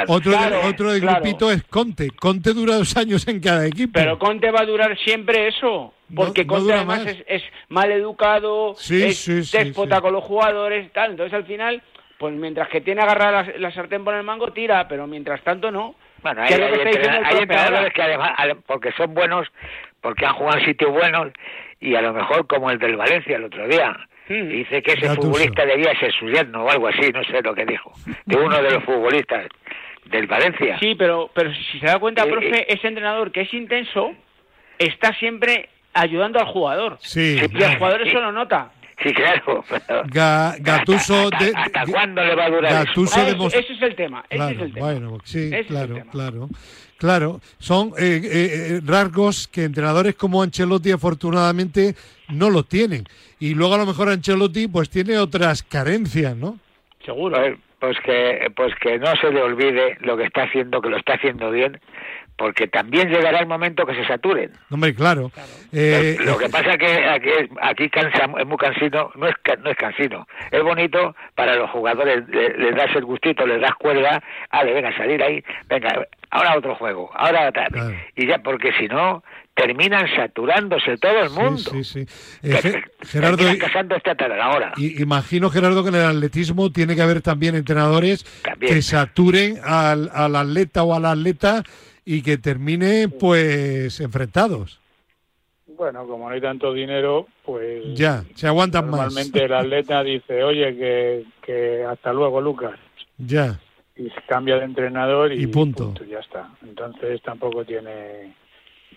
otro, 0.08 0.34
otro 0.68 0.92
del 0.92 1.02
grupito 1.02 1.52
es 1.52 1.64
Conte. 1.64 2.10
Conte 2.12 2.54
dura 2.54 2.76
dos 2.76 2.96
años 2.98 3.26
en 3.28 3.40
cada 3.40 3.66
equipo. 3.66 3.94
Pero 3.94 4.20
Conte 4.20 4.52
va 4.52 4.62
a 4.62 4.66
durar 4.66 4.98
siempre 5.00 5.48
eso. 5.48 5.94
Porque 6.14 6.46
Conte 6.46 6.74
además 6.74 7.06
es, 7.08 7.24
es, 7.28 7.44
mal 7.70 7.92
educado, 7.92 8.76
es 8.78 9.52
déspota 9.52 10.02
con 10.02 10.12
los 10.14 10.24
jugadores, 10.24 10.92
tal. 10.92 11.12
Entonces 11.12 11.34
al 11.34 11.46
final, 11.46 11.82
pues 12.20 12.36
mientras 12.36 12.68
que 12.68 12.82
tiene 12.82 13.02
agarrada 13.02 13.44
la, 13.44 13.58
la 13.58 13.72
sartén 13.74 14.04
por 14.04 14.14
el 14.14 14.24
mango, 14.24 14.52
tira, 14.52 14.88
pero 14.90 15.08
mientras 15.08 15.42
tanto 15.42 15.72
no. 15.72 15.96
Bueno, 16.24 16.42
hay, 16.42 16.54
entrenadores 16.54 17.94
que 17.94 18.02
además, 18.02 18.32
porque 18.66 18.92
son 18.94 19.14
buenos, 19.14 19.48
porque 20.02 20.26
han 20.26 20.34
jugado 20.34 20.60
en 20.60 20.66
sitios 20.66 20.92
buenos, 20.92 21.32
y 21.80 21.96
a 21.96 22.02
lo 22.02 22.14
mejor 22.14 22.48
como 22.48 22.72
el 22.72 22.80
del 22.80 22.96
Valencia 22.96 23.36
el 23.36 23.44
otro 23.44 23.68
día, 23.68 23.96
hmm. 24.30 24.48
dice 24.48 24.82
que 24.82 24.94
ese 24.94 25.10
futbolista 25.16 25.66
debía 25.66 25.98
ser 26.00 26.14
su 26.14 26.28
yerno 26.28 26.64
o 26.64 26.70
algo 26.70 26.88
así, 26.88 27.12
no 27.12 27.24
sé 27.26 27.42
lo 27.42 27.54
que 27.54 27.66
dijo, 27.66 27.92
de 28.26 28.38
uno 28.38 28.62
de 28.62 28.72
los 28.72 28.84
futbolistas 28.84 29.48
del 30.06 30.28
Valencia. 30.28 30.80
Sí, 30.80 30.96
pero, 30.96 31.30
pero 31.34 31.54
si 31.54 31.80
se 31.80 31.86
da 31.86 32.00
cuenta, 32.00 32.24
eh, 32.24 32.32
profe, 32.32 32.62
eh. 32.62 32.66
ese 32.70 32.88
entrenador 32.88 33.32
que 33.32 33.42
es 33.42 33.54
intenso 33.54 34.14
está 34.78 35.14
siempre 35.16 35.70
ayudando 35.94 36.40
al 36.40 36.48
jugador. 36.48 36.98
Sí. 37.00 37.38
Y 37.38 37.64
el 37.64 37.78
jugador 37.78 38.02
eso 38.02 38.20
lo 38.20 38.32
nota. 38.32 38.72
Sí, 39.04 39.14
claro. 39.14 39.64
Gatuso 40.60 41.28
¿Hasta, 41.34 41.46
de, 41.46 41.52
¿hasta 41.56 41.86
cuándo 41.86 42.24
le 42.24 42.36
va 42.36 42.46
a 42.46 42.50
durar 42.50 42.88
eso? 42.88 43.04
ese 43.04 43.60
es 43.60 43.82
el 43.82 43.96
tema. 43.96 44.24
Ese 44.30 44.52
es 44.52 44.62
el 44.62 44.74
tema. 44.74 44.86
Bueno, 44.86 45.18
sí, 45.24 45.52
claro, 45.68 45.96
claro. 46.12 46.50
Claro, 46.98 47.42
son 47.58 47.90
eh, 48.00 48.22
eh, 48.24 48.30
eh, 48.32 48.82
rasgos 48.86 49.50
que 49.50 49.66
entrenadores 49.66 50.16
como 50.16 50.42
Ancelotti 50.42 50.92
afortunadamente 50.92 51.96
no 52.30 52.50
lo 52.50 52.64
tienen. 52.64 53.04
Y 53.42 53.56
luego 53.56 53.74
a 53.74 53.80
lo 53.80 53.86
mejor 53.86 54.08
Ancelotti 54.08 54.70
pues 54.70 54.90
tiene 54.90 55.18
otras 55.18 55.64
carencias, 55.64 56.38
¿no? 56.38 56.60
Seguro. 57.04 57.36
Pues, 57.36 57.58
pues 57.80 57.98
que, 58.06 58.50
pues 58.56 58.74
que 58.80 58.98
no 59.00 59.14
se 59.18 59.30
le 59.32 59.42
olvide 59.42 59.98
lo 60.00 60.16
que 60.16 60.24
está 60.24 60.44
haciendo, 60.44 60.82
que 60.82 60.90
lo 60.90 60.96
está 60.96 61.16
haciendo 61.16 61.52
bien 61.52 61.78
porque 62.44 62.68
también 62.68 63.08
llegará 63.08 63.40
el 63.40 63.48
momento 63.48 63.86
que 63.86 63.96
se 63.96 64.06
saturen. 64.06 64.52
Hombre, 64.70 64.94
claro. 64.94 65.32
Eh, 65.72 66.18
lo, 66.26 66.38
que 66.38 66.50
pasa 66.50 66.78
que 66.78 67.08
aquí, 67.08 67.30
aquí 67.62 67.90
cansa, 67.90 68.26
es 68.38 68.46
muy 68.46 68.58
cansino, 68.58 69.12
no 69.16 69.30
es, 69.30 69.36
no 69.64 69.70
es 69.70 69.78
cansino, 69.78 70.28
es 70.52 70.62
bonito 70.62 71.16
para 71.36 71.56
los 71.56 71.70
jugadores, 71.70 72.28
les, 72.28 72.76
das 72.76 72.94
el 72.98 73.06
gustito, 73.06 73.48
les 73.48 73.62
das 73.62 73.74
cuerda, 73.76 74.22
ale, 74.50 74.74
venga, 74.74 74.94
salir 74.98 75.24
ahí, 75.24 75.42
venga, 75.70 76.06
ahora 76.32 76.58
otro 76.58 76.76
juego, 76.76 77.10
ahora 77.16 77.50
tal, 77.54 77.98
y 78.14 78.28
ya, 78.28 78.40
porque 78.40 78.74
si 78.74 78.90
no, 78.90 79.24
terminan 79.54 80.06
saturándose 80.14 80.98
todo 80.98 81.20
el 81.20 81.30
mundo. 81.30 81.72
Sí, 81.72 81.84
sí, 81.86 82.06
eh, 82.42 82.84
Gerardo, 83.04 83.46
casando 83.58 83.96
esta 83.96 84.16
tarde 84.16 84.42
ahora. 84.42 84.74
imagino, 84.78 85.50
Gerardo, 85.50 85.82
que 85.84 85.90
en 85.90 85.96
el 85.96 86.06
atletismo 86.06 86.74
tiene 86.74 86.96
que 86.96 87.02
haber 87.02 87.22
también 87.22 87.56
entrenadores 87.56 88.26
que 88.60 88.82
saturen 88.82 89.60
al, 89.64 90.10
al 90.14 90.36
atleta 90.36 90.84
o 90.84 90.94
a 90.94 91.00
la 91.00 91.12
atleta 91.12 91.64
y 92.06 92.22
que 92.22 92.38
termine 92.38 93.08
pues 93.08 94.00
enfrentados. 94.00 94.80
Bueno, 95.68 96.06
como 96.08 96.30
no 96.30 96.36
hay 96.36 96.42
tanto 96.42 96.72
dinero, 96.72 97.28
pues 97.44 97.84
ya, 97.96 98.24
se 98.36 98.48
aguantan 98.48 98.90
más. 98.90 99.06
Normalmente 99.06 99.44
el 99.44 99.54
atleta 99.54 100.04
dice, 100.04 100.44
oye, 100.44 100.76
que, 100.76 101.26
que 101.42 101.84
hasta 101.84 102.14
luego, 102.14 102.40
Lucas. 102.40 102.80
Ya. 103.18 103.60
Y 103.96 104.10
se 104.10 104.22
cambia 104.28 104.58
de 104.58 104.66
entrenador 104.66 105.32
y, 105.32 105.48
punto. 105.48 105.94
ya 106.10 106.20
está. 106.20 106.50
Entonces 106.64 107.22
tampoco 107.22 107.66
tiene 107.66 108.34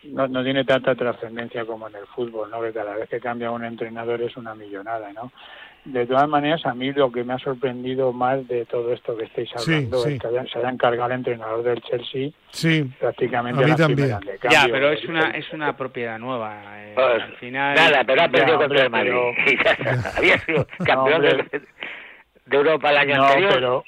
no, 0.05 0.29
no 0.29 0.43
tiene 0.43 0.65
tanta 0.65 0.95
trascendencia 0.95 1.65
como 1.65 1.89
en 1.89 1.97
el 1.97 2.07
fútbol, 2.07 2.51
¿no? 2.51 2.61
Que 2.63 2.73
cada 2.73 2.95
vez 2.95 3.09
que 3.09 3.21
cambia 3.21 3.51
un 3.51 3.65
entrenador 3.65 4.23
es 4.23 4.37
una 4.37 4.55
millonada, 4.55 5.13
¿no? 5.13 5.33
De 5.87 6.05
todas 6.05 6.29
maneras, 6.29 6.67
a 6.67 6.75
mí 6.75 6.93
lo 6.93 7.13
que 7.13 7.23
me 7.23 7.35
ha 7.35 7.39
sorprendido 7.39 8.13
más 8.13 8.47
de 8.49 8.65
todo 8.67 8.93
esto 8.93 9.17
que 9.17 9.25
estáis 9.25 9.51
hablando 9.57 10.05
es 10.05 10.21
que 10.21 10.29
se 10.29 10.59
haya 10.59 10.69
encargado 10.69 11.07
el 11.07 11.19
entrenador 11.19 11.63
del 11.63 11.81
Chelsea 11.83 12.31
sí, 12.51 12.83
prácticamente 12.99 13.63
a 13.63 13.67
mí 13.67 13.77
también. 13.77 14.19
ya, 14.51 14.67
pero 14.71 14.91
es 14.91 15.05
una 15.05 15.31
es 15.31 15.53
una 15.53 15.77
propiedad 15.77 16.19
nueva. 16.19 16.61
Eh, 16.79 16.93
pues, 16.95 17.23
al 17.23 17.37
final 17.37 17.77
nada, 17.77 18.03
pero 18.05 18.23
ha 18.23 18.29
perdido 18.29 18.59
contra 18.59 18.83
el 18.83 18.91
Madrid. 18.91 19.13
Había 20.17 20.39
sido 20.41 20.67
campeón 20.85 21.23
de, 21.23 21.63
Europa 22.51 22.91
el 22.91 22.97
año 22.97 23.25
anterior. 23.25 23.53
Pero, 23.55 23.85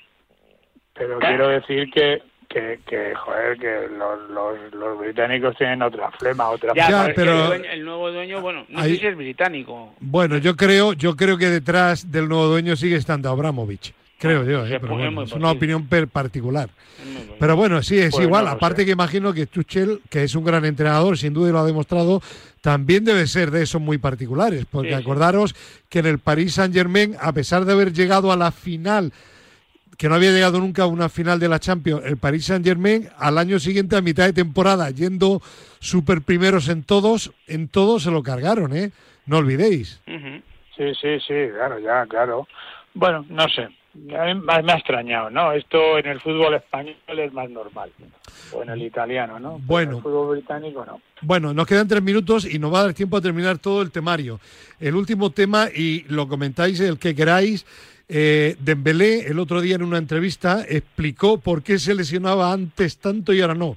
pero 0.94 1.18
quiero 1.18 1.48
decir 1.48 1.90
que 1.90 2.22
que, 2.48 2.80
que 2.86 3.14
joder, 3.14 3.58
que 3.58 3.88
los, 3.96 4.30
los, 4.30 4.74
los, 4.74 4.98
británicos 4.98 5.54
tienen 5.56 5.82
otra 5.82 6.10
flema, 6.12 6.48
otra 6.48 6.72
ya, 6.74 7.12
pero 7.14 7.52
el, 7.52 7.84
nuevo 7.84 8.10
dueño, 8.10 8.40
bueno, 8.40 8.64
no 8.68 8.82
sé 8.82 8.96
si 8.96 9.06
es 9.06 9.16
británico. 9.16 9.94
Bueno, 10.00 10.38
yo 10.38 10.56
creo, 10.56 10.94
yo 10.94 11.14
creo 11.14 11.36
que 11.36 11.50
detrás 11.50 12.10
del 12.10 12.28
nuevo 12.28 12.46
dueño 12.46 12.74
sigue 12.76 12.96
estando 12.96 13.28
Abramovich. 13.28 13.92
Creo 14.18 14.44
yo, 14.44 14.66
¿eh? 14.66 14.80
pero 14.80 15.22
es 15.22 15.32
una 15.32 15.52
opinión 15.52 15.86
particular. 15.86 16.68
Pero 17.38 17.54
bueno, 17.54 17.80
sí, 17.84 17.98
es 17.98 18.10
pues 18.10 18.24
igual. 18.24 18.48
Aparte 18.48 18.84
que 18.84 18.90
imagino 18.90 19.32
que 19.32 19.46
Tuchel, 19.46 20.00
que 20.10 20.24
es 20.24 20.34
un 20.34 20.44
gran 20.44 20.64
entrenador, 20.64 21.16
sin 21.16 21.32
duda 21.32 21.52
lo 21.52 21.60
ha 21.60 21.64
demostrado, 21.64 22.20
también 22.60 23.04
debe 23.04 23.28
ser 23.28 23.52
de 23.52 23.62
esos 23.62 23.80
muy 23.80 23.98
particulares. 23.98 24.66
Porque 24.68 24.96
acordaros 24.96 25.54
que 25.88 26.00
en 26.00 26.06
el 26.06 26.18
Paris 26.18 26.54
Saint 26.54 26.74
Germain, 26.74 27.14
a 27.20 27.32
pesar 27.32 27.64
de 27.64 27.72
haber 27.72 27.92
llegado 27.92 28.32
a 28.32 28.36
la 28.36 28.50
final 28.50 29.12
que 29.98 30.08
no 30.08 30.14
había 30.14 30.30
llegado 30.30 30.60
nunca 30.60 30.84
a 30.84 30.86
una 30.86 31.08
final 31.08 31.40
de 31.40 31.48
la 31.48 31.58
Champions, 31.58 32.04
el 32.06 32.16
Paris 32.16 32.46
Saint 32.46 32.64
Germain, 32.64 33.08
al 33.18 33.36
año 33.36 33.58
siguiente, 33.58 33.96
a 33.96 34.00
mitad 34.00 34.24
de 34.24 34.32
temporada, 34.32 34.90
yendo 34.90 35.42
super 35.80 36.22
primeros 36.22 36.68
en 36.68 36.84
todos, 36.84 37.32
en 37.48 37.68
todos 37.68 38.04
se 38.04 38.12
lo 38.12 38.22
cargaron, 38.22 38.74
¿eh? 38.74 38.92
No 39.26 39.38
olvidéis. 39.38 40.00
Sí, 40.06 40.94
sí, 41.00 41.18
sí, 41.26 41.34
claro, 41.52 41.80
ya, 41.80 42.06
claro. 42.06 42.46
Bueno, 42.94 43.26
no 43.28 43.48
sé, 43.48 43.68
me 43.94 44.72
ha 44.72 44.76
extrañado, 44.76 45.30
¿no? 45.30 45.52
Esto 45.52 45.98
en 45.98 46.06
el 46.06 46.20
fútbol 46.20 46.54
español 46.54 46.94
es 47.08 47.32
más 47.32 47.50
normal, 47.50 47.90
o 48.52 48.62
en 48.62 48.70
el 48.70 48.82
italiano, 48.82 49.40
¿no? 49.40 49.58
Bueno. 49.64 49.90
en 49.90 49.96
el 49.96 50.02
fútbol 50.04 50.36
británico 50.36 50.84
no. 50.86 51.00
Bueno, 51.22 51.52
nos 51.52 51.66
quedan 51.66 51.88
tres 51.88 52.02
minutos 52.02 52.44
y 52.44 52.60
nos 52.60 52.72
va 52.72 52.80
a 52.80 52.84
dar 52.84 52.94
tiempo 52.94 53.16
a 53.16 53.20
terminar 53.20 53.58
todo 53.58 53.82
el 53.82 53.90
temario. 53.90 54.38
El 54.78 54.94
último 54.94 55.30
tema, 55.30 55.66
y 55.74 56.04
lo 56.08 56.28
comentáis 56.28 56.78
el 56.78 57.00
que 57.00 57.16
queráis, 57.16 57.66
eh, 58.08 58.56
Dembélé 58.60 59.26
el 59.26 59.38
otro 59.38 59.60
día 59.60 59.76
en 59.76 59.82
una 59.82 59.98
entrevista 59.98 60.64
explicó 60.66 61.38
por 61.38 61.62
qué 61.62 61.78
se 61.78 61.94
lesionaba 61.94 62.52
antes 62.52 62.96
tanto 62.98 63.32
y 63.32 63.40
ahora 63.40 63.54
no. 63.54 63.76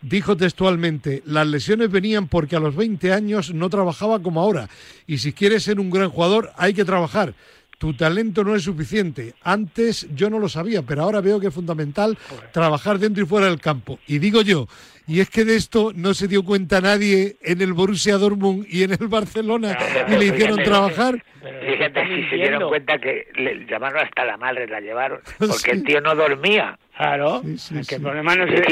Dijo 0.00 0.36
textualmente, 0.36 1.22
las 1.24 1.46
lesiones 1.46 1.90
venían 1.90 2.28
porque 2.28 2.56
a 2.56 2.60
los 2.60 2.76
20 2.76 3.12
años 3.12 3.54
no 3.54 3.70
trabajaba 3.70 4.22
como 4.22 4.40
ahora 4.40 4.68
y 5.06 5.18
si 5.18 5.32
quieres 5.32 5.62
ser 5.62 5.80
un 5.80 5.90
gran 5.90 6.10
jugador 6.10 6.52
hay 6.56 6.74
que 6.74 6.84
trabajar. 6.84 7.34
Tu 7.78 7.94
talento 7.94 8.44
no 8.44 8.54
es 8.54 8.62
suficiente. 8.62 9.34
Antes 9.42 10.06
yo 10.14 10.30
no 10.30 10.38
lo 10.38 10.48
sabía, 10.48 10.82
pero 10.82 11.02
ahora 11.02 11.20
veo 11.20 11.40
que 11.40 11.48
es 11.48 11.54
fundamental 11.54 12.16
trabajar 12.52 12.98
dentro 12.98 13.24
y 13.24 13.26
fuera 13.26 13.46
del 13.46 13.60
campo. 13.60 13.98
Y 14.06 14.18
digo 14.18 14.42
yo, 14.42 14.68
y 15.06 15.20
es 15.20 15.28
que 15.30 15.44
de 15.44 15.56
esto 15.56 15.92
no 15.94 16.14
se 16.14 16.28
dio 16.28 16.44
cuenta 16.44 16.80
nadie 16.80 17.36
en 17.42 17.60
el 17.60 17.72
Borussia 17.72 18.16
Dortmund 18.16 18.66
y 18.68 18.84
en 18.84 18.92
el 18.92 19.08
Barcelona 19.08 19.76
y 20.08 20.12
le 20.12 20.26
hicieron 20.26 20.62
trabajar. 20.62 21.22
Fíjate 21.42 22.06
si 22.06 22.28
se 22.30 22.36
dieron 22.36 22.68
cuenta 22.68 22.98
que 22.98 23.28
le 23.34 23.66
llamaron 23.66 24.04
hasta 24.04 24.24
la 24.24 24.36
madre, 24.36 24.66
la 24.66 24.80
llevaron, 24.80 25.20
porque 25.38 25.72
el 25.72 25.84
tío 25.84 26.00
no 26.00 26.14
dormía. 26.14 26.78
Claro, 26.96 27.42
el 27.44 28.00
problema 28.00 28.36
no 28.36 28.44
es, 28.44 28.62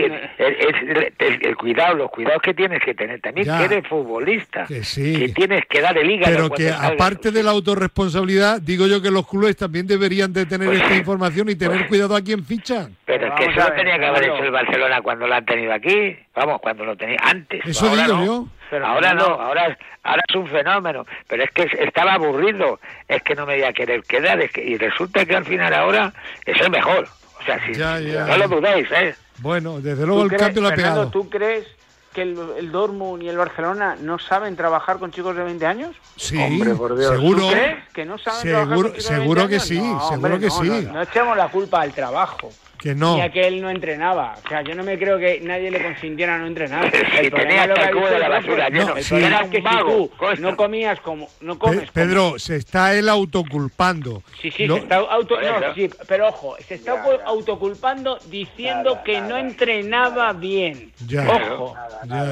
el, 1.19 1.57
cuidado, 1.57 1.95
los 1.97 2.11
cuidados 2.11 2.41
que 2.41 2.55
tienes 2.55 2.81
que 2.81 2.95
tener 2.95 3.21
también 3.21 3.49
que 3.49 3.65
eres 3.65 3.89
futbolista, 3.89 4.65
que, 4.67 5.33
tienes 5.35 5.65
que 5.67 5.81
dar 5.81 5.99
el 5.99 6.09
hígado. 6.09 6.33
Pero 6.33 6.51
que 6.51 6.71
aparte 6.71 7.33
de 7.33 7.43
la 7.43 7.51
autorresponsabilidad, 7.51 8.61
digo 8.63 8.87
yo 8.87 9.03
que 9.03 9.11
los 9.11 9.27
clubes 9.27 9.57
también 9.57 9.89
deberían 9.89 10.33
de 10.33 10.47
tener 10.47 10.73
esta 10.73 10.95
información 10.95 11.49
y 11.49 11.57
tener 11.57 11.89
cuidado 11.89 12.15
a 12.15 12.23
quién 12.23 12.45
fichan. 12.45 12.97
Pero 13.07 13.27
es 13.27 13.33
que 13.35 13.45
eso 13.51 13.69
lo 13.69 13.75
tenía 13.75 13.99
que 13.99 14.07
haber 14.07 14.25
hecho 14.25 14.45
el 14.45 14.53
Barcelona 14.53 15.03
cuando 15.03 15.27
lo 15.27 15.35
han 15.35 15.45
tenido 15.45 15.73
aquí, 15.73 16.17
vamos, 16.33 16.61
cuando 16.61 16.85
lo 16.85 16.97
tenía 16.97 17.19
antes. 17.25 17.67
Eso 17.67 17.89
digo 17.95 18.25
yo. 18.25 18.47
Pero 18.71 18.87
ahora 18.87 19.15
no, 19.15 19.25
ahora, 19.25 19.77
ahora 20.05 20.23
es 20.29 20.35
un 20.37 20.47
fenómeno, 20.47 21.05
pero 21.27 21.43
es 21.43 21.51
que 21.51 21.69
estaba 21.81 22.15
aburrido, 22.15 22.79
es 23.09 23.23
que 23.23 23.35
no 23.35 23.47
me 23.47 23.59
iba 23.59 23.69
a 23.69 23.73
querer 23.73 24.03
quedar, 24.05 24.41
es 24.41 24.53
que, 24.53 24.63
y 24.63 24.79
resulta 24.79 25.27
que 25.27 25.37
al 25.37 25.45
final 25.45 25.75
ahora 25.75 26.13
es 26.47 26.59
el 26.61 26.71
mejor. 26.71 27.09
O 27.43 27.45
sea, 27.45 27.61
si, 27.67 27.73
no 27.73 28.37
lo 28.37 28.49
dudéis, 28.49 28.89
¿eh? 28.93 29.15
Bueno, 29.39 29.81
desde 29.81 30.07
luego 30.07 30.23
el 30.23 30.37
cambio 30.37 30.63
lo 30.63 30.69
ha 30.69 30.75
pegado. 30.75 31.09
¿Tú 31.09 31.29
crees 31.29 31.67
que 32.13 32.23
el, 32.23 32.39
el, 32.59 32.71
Dortmund 32.71 33.23
y 33.23 33.29
el 33.29 33.37
Barcelona 33.37 33.97
no 34.01 34.19
saben 34.19 34.55
trabajar 34.55 34.99
con 34.99 35.11
chicos 35.11 35.35
de 35.35 35.43
20 35.43 35.67
años? 35.67 35.97
Sí, 36.17 36.39
Hombre, 36.39 36.75
por 36.75 36.97
Dios. 36.97 37.11
seguro. 37.11 37.41
¿Tú 37.41 37.51
crees 37.51 37.89
que 37.93 38.05
no 38.05 38.19
saben 38.19 38.41
seguro, 38.41 38.67
trabajar 38.67 38.83
con 38.83 38.93
chicos 38.93 39.05
seguro 39.05 39.41
de 39.43 39.49
20 39.49 39.57
que 39.57 39.61
sí, 39.61 39.83
seguro 40.11 40.39
que 40.39 40.51
sí. 40.51 40.89
No, 40.93 41.03
echemos 41.03 41.37
la 41.37 41.49
culpa 41.49 41.81
al 41.81 41.93
trabajo. 41.93 42.51
Que 42.83 42.97
no. 42.97 43.17
Ya 43.17 43.29
que 43.29 43.47
él 43.47 43.63
no 43.63 43.71
entrenaba. 43.71 44.35
O 44.45 44.49
sea, 44.49 44.63
yo 44.63 44.75
no 44.75 44.83
me 44.83 44.99
creo 44.99 45.17
que 45.17 45.41
nadie 45.41 45.71
le 45.71 45.81
consintiera 45.81 46.37
no 46.37 46.49
entrenar. 46.49 46.91
el 47.21 47.31
tenía 47.31 47.65
lo 47.65 47.75
que 47.75 48.11
de 48.11 48.19
la 48.19 48.29
basura 48.29 48.71
no, 48.71 48.97
el 48.97 49.05
problema 49.05 49.41
es 49.43 49.51
que 49.51 49.63
si 49.63 49.79
tú 49.79 50.11
no 50.41 50.57
comías 50.57 51.01
como... 51.01 51.29
No 51.41 51.59
comes 51.61 51.91
Pedro, 51.93 52.41
se 52.41 52.57
está 52.57 52.95
él 52.95 53.09
autoculpando. 53.09 54.25
Sí, 54.41 54.51
sí, 54.51 54.67
se 54.67 54.77
está 54.79 54.97
auto... 54.97 55.41
No, 55.41 55.75
sí, 55.75 55.89
pero 56.09 56.29
ojo, 56.29 56.57
se 56.67 56.75
está 56.75 57.01
autoculpando 57.25 58.19
diciendo 58.29 58.99
que 59.05 59.21
no 59.21 59.37
entrenaba 59.37 60.33
bien. 60.33 60.91
Ya. 61.07 61.29
Ojo, 61.29 61.77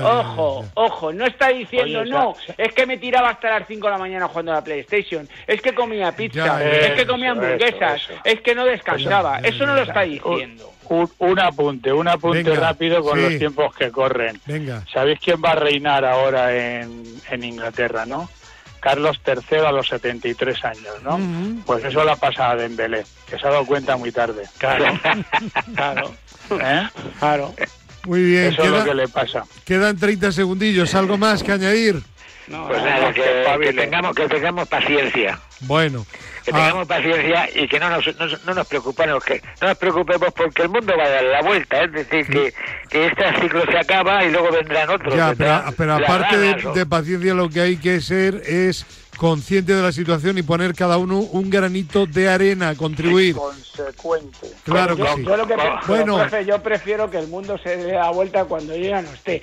ojo, 0.02 0.64
ojo. 0.74 1.12
No 1.12 1.26
está 1.26 1.48
diciendo, 1.48 2.04
no, 2.04 2.34
es 2.58 2.72
que 2.72 2.86
me 2.86 2.98
tiraba 2.98 3.30
hasta 3.30 3.50
las 3.50 3.68
5 3.68 3.86
de 3.86 3.92
la 3.92 3.98
mañana 3.98 4.26
jugando 4.26 4.50
a 4.50 4.56
la 4.56 4.64
PlayStation. 4.64 5.28
Es 5.46 5.62
que 5.62 5.72
comía 5.74 6.10
pizza. 6.10 6.60
es 6.64 6.92
que 6.94 7.06
comía 7.06 7.30
hamburguesas. 7.30 8.08
Es 8.24 8.40
que 8.40 8.54
no 8.54 8.64
descansaba. 8.64 9.38
Eso 9.38 9.64
no 9.64 9.76
lo 9.76 9.82
está 9.82 10.00
diciendo. 10.00 10.39
Un, 11.18 11.38
apunte, 11.38 11.92
un 11.92 12.08
apunte 12.08 12.54
rápido 12.54 13.02
con 13.02 13.20
los 13.22 13.38
tiempos 13.38 13.74
que 13.74 13.90
corren. 13.90 14.40
Venga. 14.46 14.84
¿Sabéis 14.92 15.20
quién 15.20 15.40
va 15.42 15.52
a 15.52 15.54
reinar 15.54 16.04
ahora 16.04 16.54
en, 16.56 17.04
en 17.30 17.44
Inglaterra, 17.44 18.06
no? 18.06 18.28
Carlos 18.80 19.20
III 19.26 19.58
a 19.58 19.72
los 19.72 19.88
73 19.88 20.64
años, 20.64 21.02
¿no? 21.04 21.20
Pues 21.66 21.84
eso 21.84 22.02
la 22.02 22.16
pasa 22.16 22.50
a 22.50 22.56
Dembélé, 22.56 23.04
que 23.28 23.38
se 23.38 23.46
ha 23.46 23.50
dado 23.50 23.66
cuenta 23.66 23.96
muy 23.96 24.10
tarde. 24.10 24.44
Claro, 24.58 24.86
claro. 25.74 26.14
¿Eh? 26.50 26.88
Claro. 27.18 27.54
Muy 28.06 28.24
bien. 28.24 28.46
Eso 28.46 28.64
es 28.64 28.70
lo 28.70 28.84
que 28.84 28.94
le 28.94 29.08
pasa. 29.08 29.44
Quedan 29.64 29.96
30 29.98 30.32
segundillos. 30.32 30.94
¿Algo 30.94 31.18
más 31.18 31.42
que 31.42 31.52
añadir? 31.52 32.02
pues 32.46 32.82
nada, 32.82 33.12
que, 33.12 33.72
tengamos, 33.72 34.16
que 34.16 34.26
tengamos 34.28 34.66
paciencia. 34.66 35.38
Bueno. 35.60 36.04
Que 36.50 36.56
tengamos 36.56 36.84
ah. 36.90 36.94
paciencia 36.96 37.48
y 37.54 37.68
que 37.68 37.78
no 37.78 37.90
nos, 37.90 38.44
no, 38.44 38.54
nos 38.54 38.66
preocupemos, 38.66 39.24
que 39.24 39.40
no 39.60 39.68
nos 39.68 39.78
preocupemos 39.78 40.32
porque 40.34 40.62
el 40.62 40.68
mundo 40.68 40.92
va 40.98 41.04
a 41.04 41.10
dar 41.10 41.22
la 41.22 41.42
vuelta, 41.42 41.84
es 41.84 41.92
decir, 41.92 42.26
que, 42.26 42.52
que 42.88 43.06
este 43.06 43.40
ciclo 43.40 43.62
se 43.70 43.78
acaba 43.78 44.24
y 44.24 44.32
luego 44.32 44.50
vendrán 44.50 44.90
otros. 44.90 45.14
Ya, 45.14 45.32
pero, 45.76 45.94
aparte 45.94 46.36
de, 46.38 46.86
paciencia 46.86 47.34
lo 47.34 47.48
que 47.48 47.60
hay 47.60 47.76
que 47.76 48.00
ser 48.00 48.42
es 48.46 48.84
consciente 49.20 49.74
de 49.74 49.82
la 49.82 49.92
situación 49.92 50.38
y 50.38 50.42
poner 50.42 50.74
cada 50.74 50.96
uno 50.96 51.18
un 51.18 51.50
granito 51.50 52.06
de 52.06 52.26
arena, 52.26 52.74
contribuir. 52.74 53.36
Consecuente. 53.36 54.50
Claro 54.64 54.96
que 54.96 55.02
sí. 55.02 55.24
Yo, 55.24 55.36
lo 55.36 55.46
que 55.46 55.56
bueno. 55.86 56.40
yo 56.40 56.62
prefiero 56.62 57.10
que 57.10 57.18
el 57.18 57.28
mundo 57.28 57.58
se 57.62 57.76
dé 57.76 57.92
la 57.92 58.10
vuelta 58.12 58.46
cuando 58.46 58.74
yo 58.74 58.88
ya 58.88 59.02
no 59.02 59.10
esté. 59.10 59.42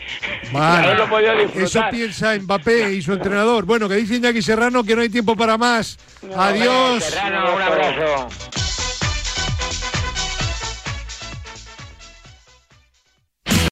Eso 1.54 1.80
piensa 1.92 2.36
Mbappé 2.40 2.96
y 2.96 3.04
su 3.04 3.14
entrenador. 3.14 3.66
Bueno, 3.66 3.88
que 3.88 3.98
dice 3.98 4.16
Iñaki 4.16 4.42
Serrano 4.42 4.84
que 4.84 4.96
no 4.96 5.04
hay 5.04 5.10
tiempo 5.10 5.36
para 5.36 5.60
más. 5.60 6.00
Adiós. 6.36 7.04
Serrano, 7.04 7.56
un 7.56 7.62
abrazo. 7.62 8.30